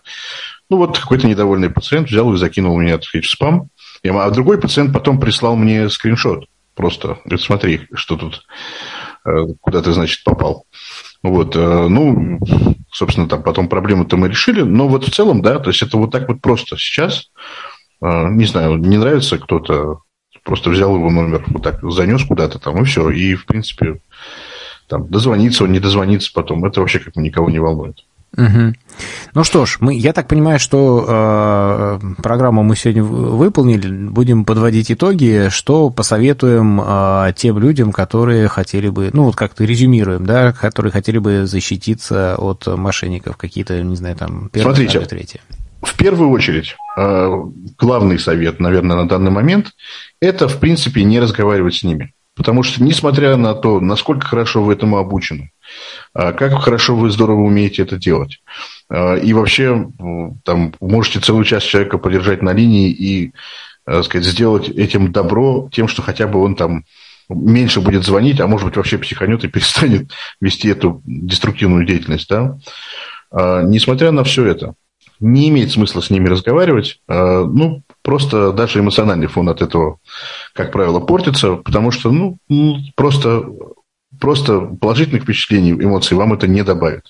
[0.70, 3.70] ну, вот какой-то недовольный пациент взял и закинул меня, так сказать, в спам.
[4.06, 6.46] А другой пациент потом прислал мне скриншот.
[6.76, 8.46] Просто, говорит, смотри, что тут,
[9.26, 10.66] э, куда ты, значит, попал.
[11.22, 12.40] Вот, э, ну,
[12.92, 16.12] собственно, там потом проблему-то мы решили, но вот в целом, да, то есть это вот
[16.12, 17.32] так вот просто сейчас,
[18.02, 20.00] э, не знаю, не нравится кто-то,
[20.44, 24.02] просто взял его номер, вот так занес куда-то там, и все, и, в принципе,
[24.88, 28.04] там, дозвониться он, не дозвонится потом, это вообще как бы никого не волнует.
[28.36, 28.74] Угу.
[29.36, 33.88] Ну что ж, мы, я так понимаю, что э, программу мы сегодня выполнили.
[33.88, 40.26] Будем подводить итоги, что посоветуем э, тем людям, которые хотели бы, ну вот как-то резюмируем,
[40.26, 45.42] да, которые хотели бы защититься от мошенников, какие-то, не знаю, там, первые, Смотрите, вторые, третьи.
[45.82, 47.44] В первую очередь, э,
[47.78, 49.72] главный совет, наверное, на данный момент,
[50.22, 52.14] это, в принципе, не разговаривать с ними.
[52.36, 55.52] Потому что, несмотря на то, насколько хорошо вы этому обучены,
[56.14, 58.42] а как хорошо вы здорово умеете это делать,
[58.90, 59.88] а, и вообще
[60.44, 63.34] там, можете целый час человека подержать на линии и
[63.86, 66.86] э, сказать, сделать этим добро тем, что хотя бы он там
[67.30, 70.12] меньше будет звонить, а может быть вообще психанет и перестанет
[70.42, 72.30] вести эту деструктивную деятельность.
[72.30, 72.58] Да?
[73.32, 74.74] А, несмотря на все это,
[75.24, 77.00] не имеет смысла с ними разговаривать.
[77.08, 80.00] Ну, просто даже эмоциональный фон от этого,
[80.54, 82.38] как правило, портится, потому что, ну,
[82.96, 83.46] просто,
[84.20, 87.06] просто положительных впечатлений, эмоций вам это не добавит.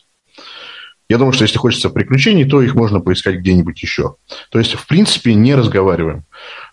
[1.10, 4.15] Я думаю, что если хочется приключений, то их можно поискать где-нибудь еще.
[4.49, 6.23] То есть, в принципе, не разговариваем.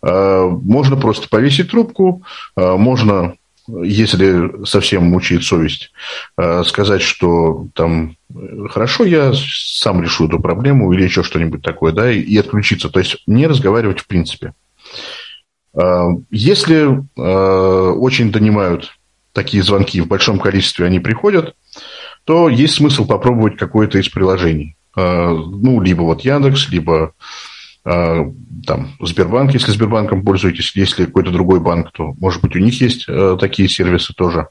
[0.03, 2.23] А, можно просто повесить трубку,
[2.57, 3.35] а, можно
[3.83, 5.93] если совсем мучает совесть,
[6.37, 8.17] э, сказать, что там
[8.71, 12.89] хорошо, я сам решу эту проблему или еще что-нибудь такое, да, и отключиться.
[12.89, 14.55] То есть не разговаривать в принципе.
[15.75, 18.93] Э, если э, очень донимают
[19.33, 21.55] такие звонки в большом количестве, они приходят,
[22.25, 24.77] то есть смысл попробовать какое-то из приложений.
[24.97, 27.15] Ну, либо вот Яндекс, либо
[27.83, 33.07] там, Сбербанк, если Сбербанком пользуетесь, если какой-то другой банк, то, может быть, у них есть
[33.09, 34.49] э, такие сервисы тоже.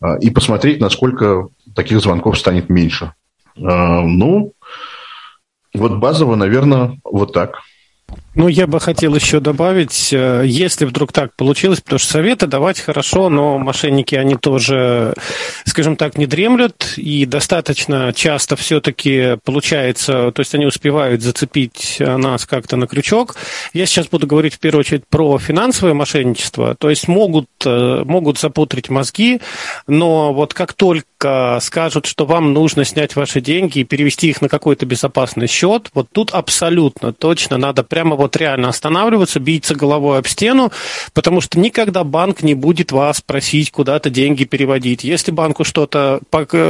[0.00, 3.14] А, и посмотреть, насколько таких звонков станет меньше.
[3.56, 4.52] А, ну,
[5.74, 7.60] вот базово, наверное, вот так.
[8.34, 12.78] Ну, я бы хотел еще добавить, э, если вдруг так получилось, потому что советы давать
[12.78, 15.14] хорошо, но мошенники, они тоже,
[15.64, 22.44] скажем так, не дремлют, и достаточно часто все-таки получается, то есть они успевают зацепить нас
[22.44, 23.36] как-то на крючок.
[23.72, 28.38] Я сейчас буду говорить в первую очередь про финансовое мошенничество, то есть могут, э, могут
[28.38, 29.40] запутрить мозги,
[29.86, 34.50] но вот как только скажут, что вам нужно снять ваши деньги и перевести их на
[34.50, 40.26] какой-то безопасный счет, вот тут абсолютно точно надо прямо вот реально останавливаться, биться головой об
[40.26, 40.72] стену,
[41.14, 45.04] потому что никогда банк не будет вас просить куда-то деньги переводить.
[45.04, 46.20] Если банку что-то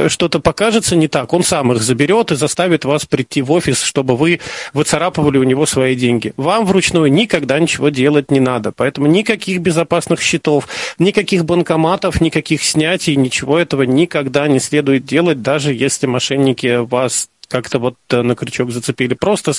[0.07, 4.15] что покажется не так, он сам их заберет и заставит вас прийти в офис, чтобы
[4.15, 4.39] вы
[4.73, 6.33] выцарапывали у него свои деньги.
[6.37, 8.71] Вам вручную никогда ничего делать не надо.
[8.71, 10.67] Поэтому никаких безопасных счетов,
[10.99, 17.79] никаких банкоматов, никаких снятий, ничего этого никогда не следует делать, даже если мошенники вас как-то
[17.79, 19.15] вот э, на крючок зацепили.
[19.15, 19.51] Просто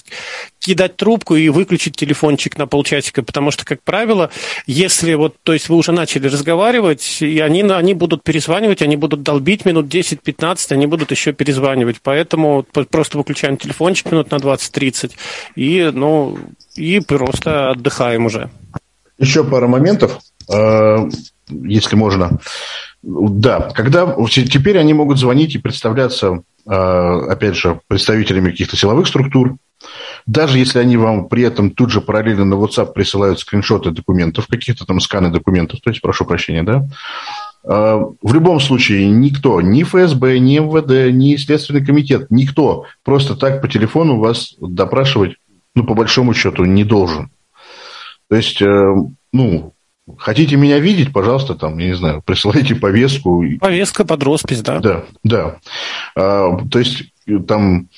[0.58, 4.30] кидать трубку и выключить телефончик на полчасика, потому что, как правило,
[4.66, 9.22] если вот, то есть вы уже начали разговаривать, и они, они будут перезванивать, они будут
[9.22, 11.96] долбить минут 10-15, они будут еще перезванивать.
[12.02, 15.12] Поэтому просто выключаем телефончик минут на 20-30
[15.56, 16.38] и, ну,
[16.76, 18.50] и просто отдыхаем уже.
[19.18, 20.18] Еще пара моментов,
[20.48, 21.08] э,
[21.50, 22.38] если можно.
[23.02, 29.56] Да, когда теперь они могут звонить и представляться а, опять же, представителями каких-то силовых структур,
[30.26, 34.84] даже если они вам при этом тут же параллельно на WhatsApp присылают скриншоты документов, каких-то
[34.84, 36.86] там сканы документов, то есть, прошу прощения, да,
[37.64, 43.62] а, в любом случае никто, ни ФСБ, ни МВД, ни Следственный комитет, никто просто так
[43.62, 45.36] по телефону вас допрашивать,
[45.74, 47.30] ну, по большому счету, не должен.
[48.28, 48.94] То есть, э,
[49.32, 49.72] ну,
[50.18, 53.44] Хотите меня видеть, пожалуйста, там, я не знаю, присылайте повестку.
[53.60, 54.78] Повестка под роспись, да.
[54.80, 55.56] Да, да.
[56.16, 57.12] А, то есть,
[57.46, 57.88] там,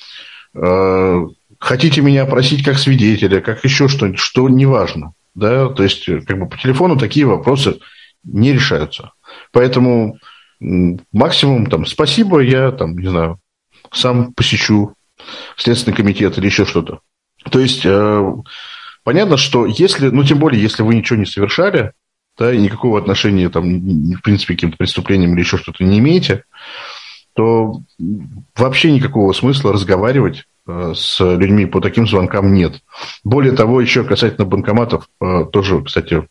[0.55, 1.27] а,
[1.59, 5.13] хотите меня просить как свидетеля, как еще что-нибудь, что неважно.
[5.35, 5.69] Да?
[5.69, 7.79] То есть, как бы по телефону такие вопросы
[8.23, 9.11] не решаются.
[9.51, 10.17] Поэтому
[10.59, 13.39] максимум там спасибо, я там, не знаю,
[13.91, 14.95] сам посещу
[15.57, 16.99] Следственный комитет или еще что-то.
[17.49, 18.33] То есть, э,
[19.03, 21.93] понятно, что если, ну, тем более, если вы ничего не совершали,
[22.37, 26.43] да, и никакого отношения, там, в принципе, к каким-то преступлениям или еще что-то не имеете,
[27.33, 27.81] то
[28.55, 32.81] вообще никакого смысла разговаривать э, с людьми по таким звонкам нет.
[33.23, 36.23] Более того, еще касательно банкоматов, э, тоже, кстати, э,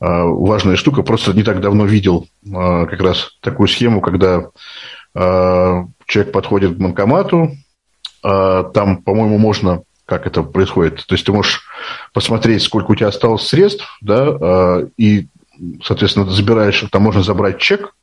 [0.00, 1.02] важная штука.
[1.02, 4.50] Просто не так давно видел как раз такую схему, когда
[5.14, 7.52] человек подходит к банкомату,
[8.22, 11.04] там, по-моему, можно как это происходит.
[11.06, 11.62] То есть ты можешь
[12.14, 15.28] посмотреть, сколько у тебя осталось средств, да, а, и,
[15.84, 17.94] соответственно, забираешь, там можно забрать чек,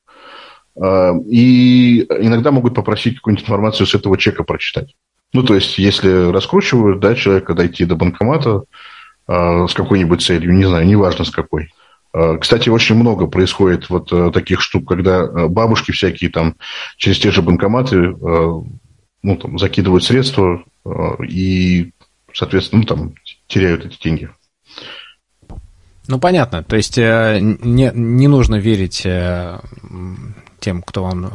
[0.80, 4.94] а, и иногда могут попросить какую-нибудь информацию с этого чека прочитать.
[5.34, 8.66] Ну, то есть, если раскручивают, да, человека дойти до банкомата
[9.26, 11.74] а, с какой-нибудь целью, не знаю, неважно с какой.
[12.40, 16.56] Кстати, очень много происходит вот таких штук, когда бабушки всякие там
[16.96, 18.16] через те же банкоматы
[19.26, 20.64] ну, там, закидывают средства
[21.28, 21.92] и
[22.36, 23.16] соответственно, ну, там
[23.48, 24.30] теряют эти деньги.
[26.08, 26.64] Ну, понятно.
[26.64, 29.60] То есть э, не, не нужно верить э,
[30.60, 31.26] тем, кто вам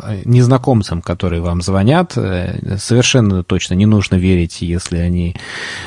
[0.00, 5.34] э, незнакомцам, которые вам звонят, совершенно точно не нужно верить, если они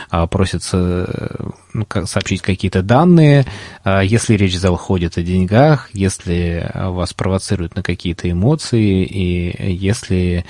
[0.10, 3.45] а, просятся ну, сообщить какие-то данные,
[3.84, 10.45] а, если речь заходит о деньгах, если вас провоцируют на какие-то эмоции, и если,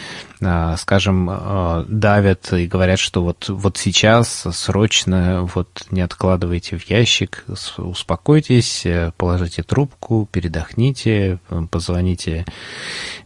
[0.78, 7.46] скажем, а, давят и говорят, что вот, вот сейчас срочно вот не откладывайте в ящик,
[7.78, 8.86] успокойтесь,
[9.18, 11.40] положите трубку, передохните,
[11.70, 12.46] позвоните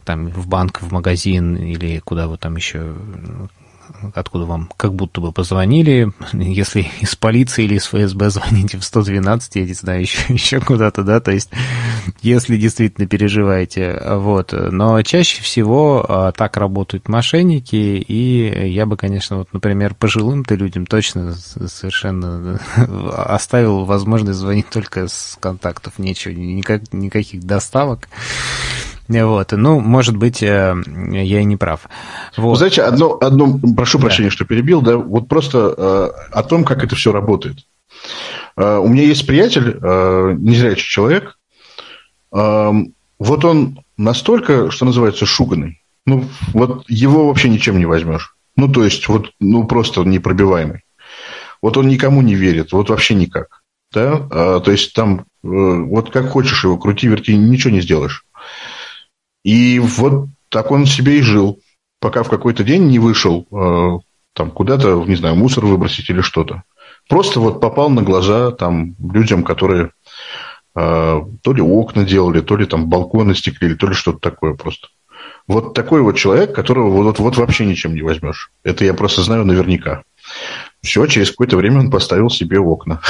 [0.04, 2.94] там в банк, в магазин или куда вы там еще
[4.14, 6.12] откуда вам как будто бы позвонили.
[6.32, 11.02] Если из полиции или из ФСБ звоните в 112, я не знаю, еще, еще куда-то,
[11.02, 11.50] да, то есть
[12.22, 14.52] если действительно переживаете, вот.
[14.52, 20.86] Но чаще всего а, так работают мошенники, и я бы, конечно, вот, например, пожилым-то людям
[20.86, 22.60] точно совершенно
[23.16, 28.08] оставил возможность звонить только с контактов, нечего, никак, никаких доставок.
[29.08, 31.88] Вот, ну, может быть, э, я и не прав.
[32.36, 32.50] Вот.
[32.50, 34.34] Вы знаете, одно, одно прошу прощения, да.
[34.34, 37.58] что перебил, да, вот просто э, о том, как это все работает.
[38.56, 39.78] Э, у меня есть приятель,
[40.40, 41.38] незрячий человек,
[42.32, 42.70] э,
[43.18, 45.82] вот он настолько, что называется, шуганный.
[46.04, 48.36] Ну, вот его вообще ничем не возьмешь.
[48.56, 50.84] Ну, то есть, вот, ну, просто непробиваемый.
[51.62, 53.62] Вот он никому не верит, вот вообще никак.
[53.92, 54.26] Да?
[54.30, 58.24] А, то есть, там, вот как хочешь его крути, верти, ничего не сделаешь.
[59.46, 61.60] И вот так он себе и жил,
[62.00, 63.98] пока в какой-то день не вышел э,
[64.32, 66.64] там куда-то, не знаю, мусор выбросить или что-то.
[67.08, 69.92] Просто вот попал на глаза там людям, которые
[70.74, 74.88] э, то ли окна делали, то ли там балконы стеклили, то ли что-то такое просто.
[75.46, 78.50] Вот такой вот человек, которого вот, вот вообще ничем не возьмешь.
[78.64, 80.02] Это я просто знаю наверняка.
[80.82, 83.00] Все, через какое-то время он поставил себе окна.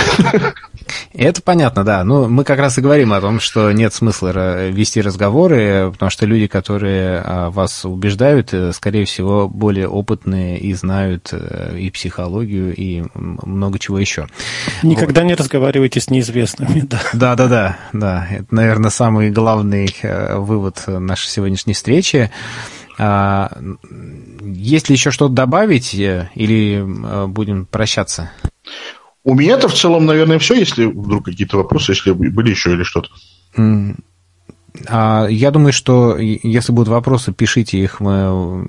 [1.18, 2.05] Это понятно, да.
[2.05, 6.26] Ну, мы как раз и говорим о том, что нет смысла вести разговоры, потому что
[6.26, 12.74] люди, которые а, вас убеждают, э, скорее всего, более опытные и знают э, и психологию,
[12.74, 14.26] и много чего еще.
[14.82, 15.28] Никогда вот.
[15.28, 17.01] не разговаривайте с неизвестными, да.
[17.14, 18.28] Да, да, да, да.
[18.30, 22.30] Это, наверное, самый главный э, вывод нашей сегодняшней встречи.
[22.98, 23.56] А,
[24.43, 26.84] есть ли еще что-то добавить или
[27.26, 28.30] будем прощаться?
[29.26, 33.08] У меня-то в целом, наверное, все, если вдруг какие-то вопросы, если были еще или что-то.
[34.86, 38.68] А, я думаю, что если будут вопросы, пишите их, мы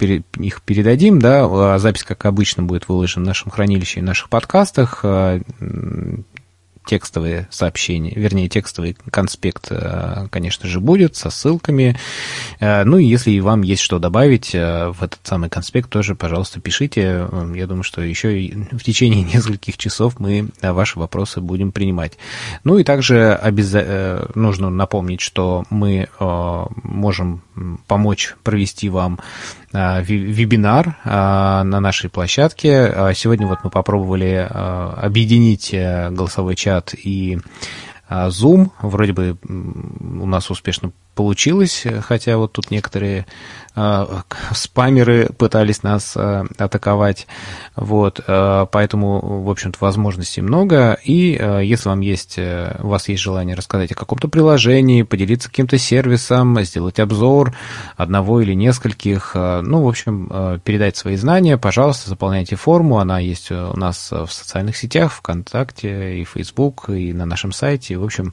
[0.00, 5.04] их передадим, да, а запись, как обычно, будет выложена в нашем хранилище и наших подкастах.
[6.84, 11.96] Текстовые сообщения, вернее, текстовый конспект, э, конечно же, будет со ссылками.
[12.58, 16.60] Э, ну и если вам есть что добавить э, в этот самый конспект, тоже, пожалуйста,
[16.60, 17.28] пишите.
[17.54, 22.18] Я думаю, что еще в течение нескольких часов мы ваши вопросы будем принимать.
[22.64, 24.30] Ну и также обяза...
[24.34, 27.42] нужно напомнить, что мы можем
[27.86, 29.18] помочь провести вам
[29.72, 32.86] вебинар а, на нашей площадке.
[32.86, 37.38] А, сегодня вот мы попробовали объединить э, голосовой чат и
[38.10, 38.70] Zoom.
[38.80, 43.26] Вроде бы у нас успешно получилось, хотя вот тут некоторые
[43.74, 44.06] э,
[44.52, 47.26] спамеры пытались нас э, атаковать,
[47.76, 53.08] вот, э, поэтому, в общем-то, возможностей много, и э, если вам есть, э, у вас
[53.08, 57.54] есть желание рассказать о каком-то приложении, поделиться каким-то сервисом, сделать обзор
[57.96, 63.18] одного или нескольких, э, ну, в общем, э, передать свои знания, пожалуйста, заполняйте форму, она
[63.18, 68.32] есть у нас в социальных сетях, ВКонтакте и Facebook, и на нашем сайте, в общем,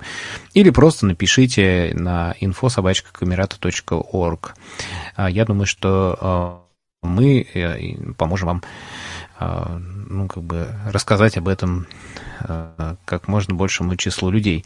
[0.53, 2.69] или просто напишите на info
[3.12, 4.56] камерата.орг.
[5.16, 6.62] А, я думаю, что а,
[7.02, 8.64] мы э, поможем вам
[9.40, 11.88] а, ну, как бы рассказать об этом
[13.06, 14.64] как можно большему числу людей.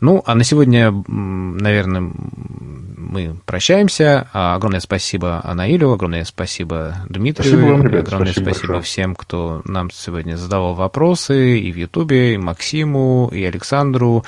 [0.00, 2.10] Ну, а на сегодня, наверное,
[3.10, 4.28] мы прощаемся.
[4.32, 7.52] Огромное спасибо Анаилю, огромное спасибо Дмитрию.
[7.52, 12.34] Спасибо вам, ребят, огромное спасибо, спасибо всем, кто нам сегодня задавал вопросы и в Ютубе,
[12.34, 14.24] и Максиму, и Александру.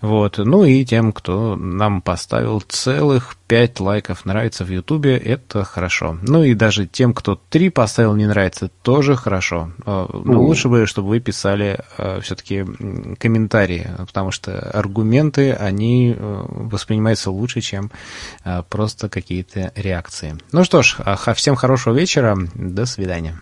[0.00, 0.38] Вот.
[0.38, 6.18] Ну и тем, кто нам поставил целых 5 лайков нравится в Ютубе, это хорошо.
[6.22, 9.72] Ну и даже тем, кто 3 поставил не нравится, тоже хорошо.
[9.84, 12.64] А, но лучше бы, чтобы вы писали а, все-таки
[13.18, 17.90] комментарии, потому что аргументы, они э, воспринимаются лучше, чем
[18.44, 20.36] а, просто какие-то реакции.
[20.52, 20.96] Ну что ж,
[21.34, 23.34] всем хорошего вечера, до свидания.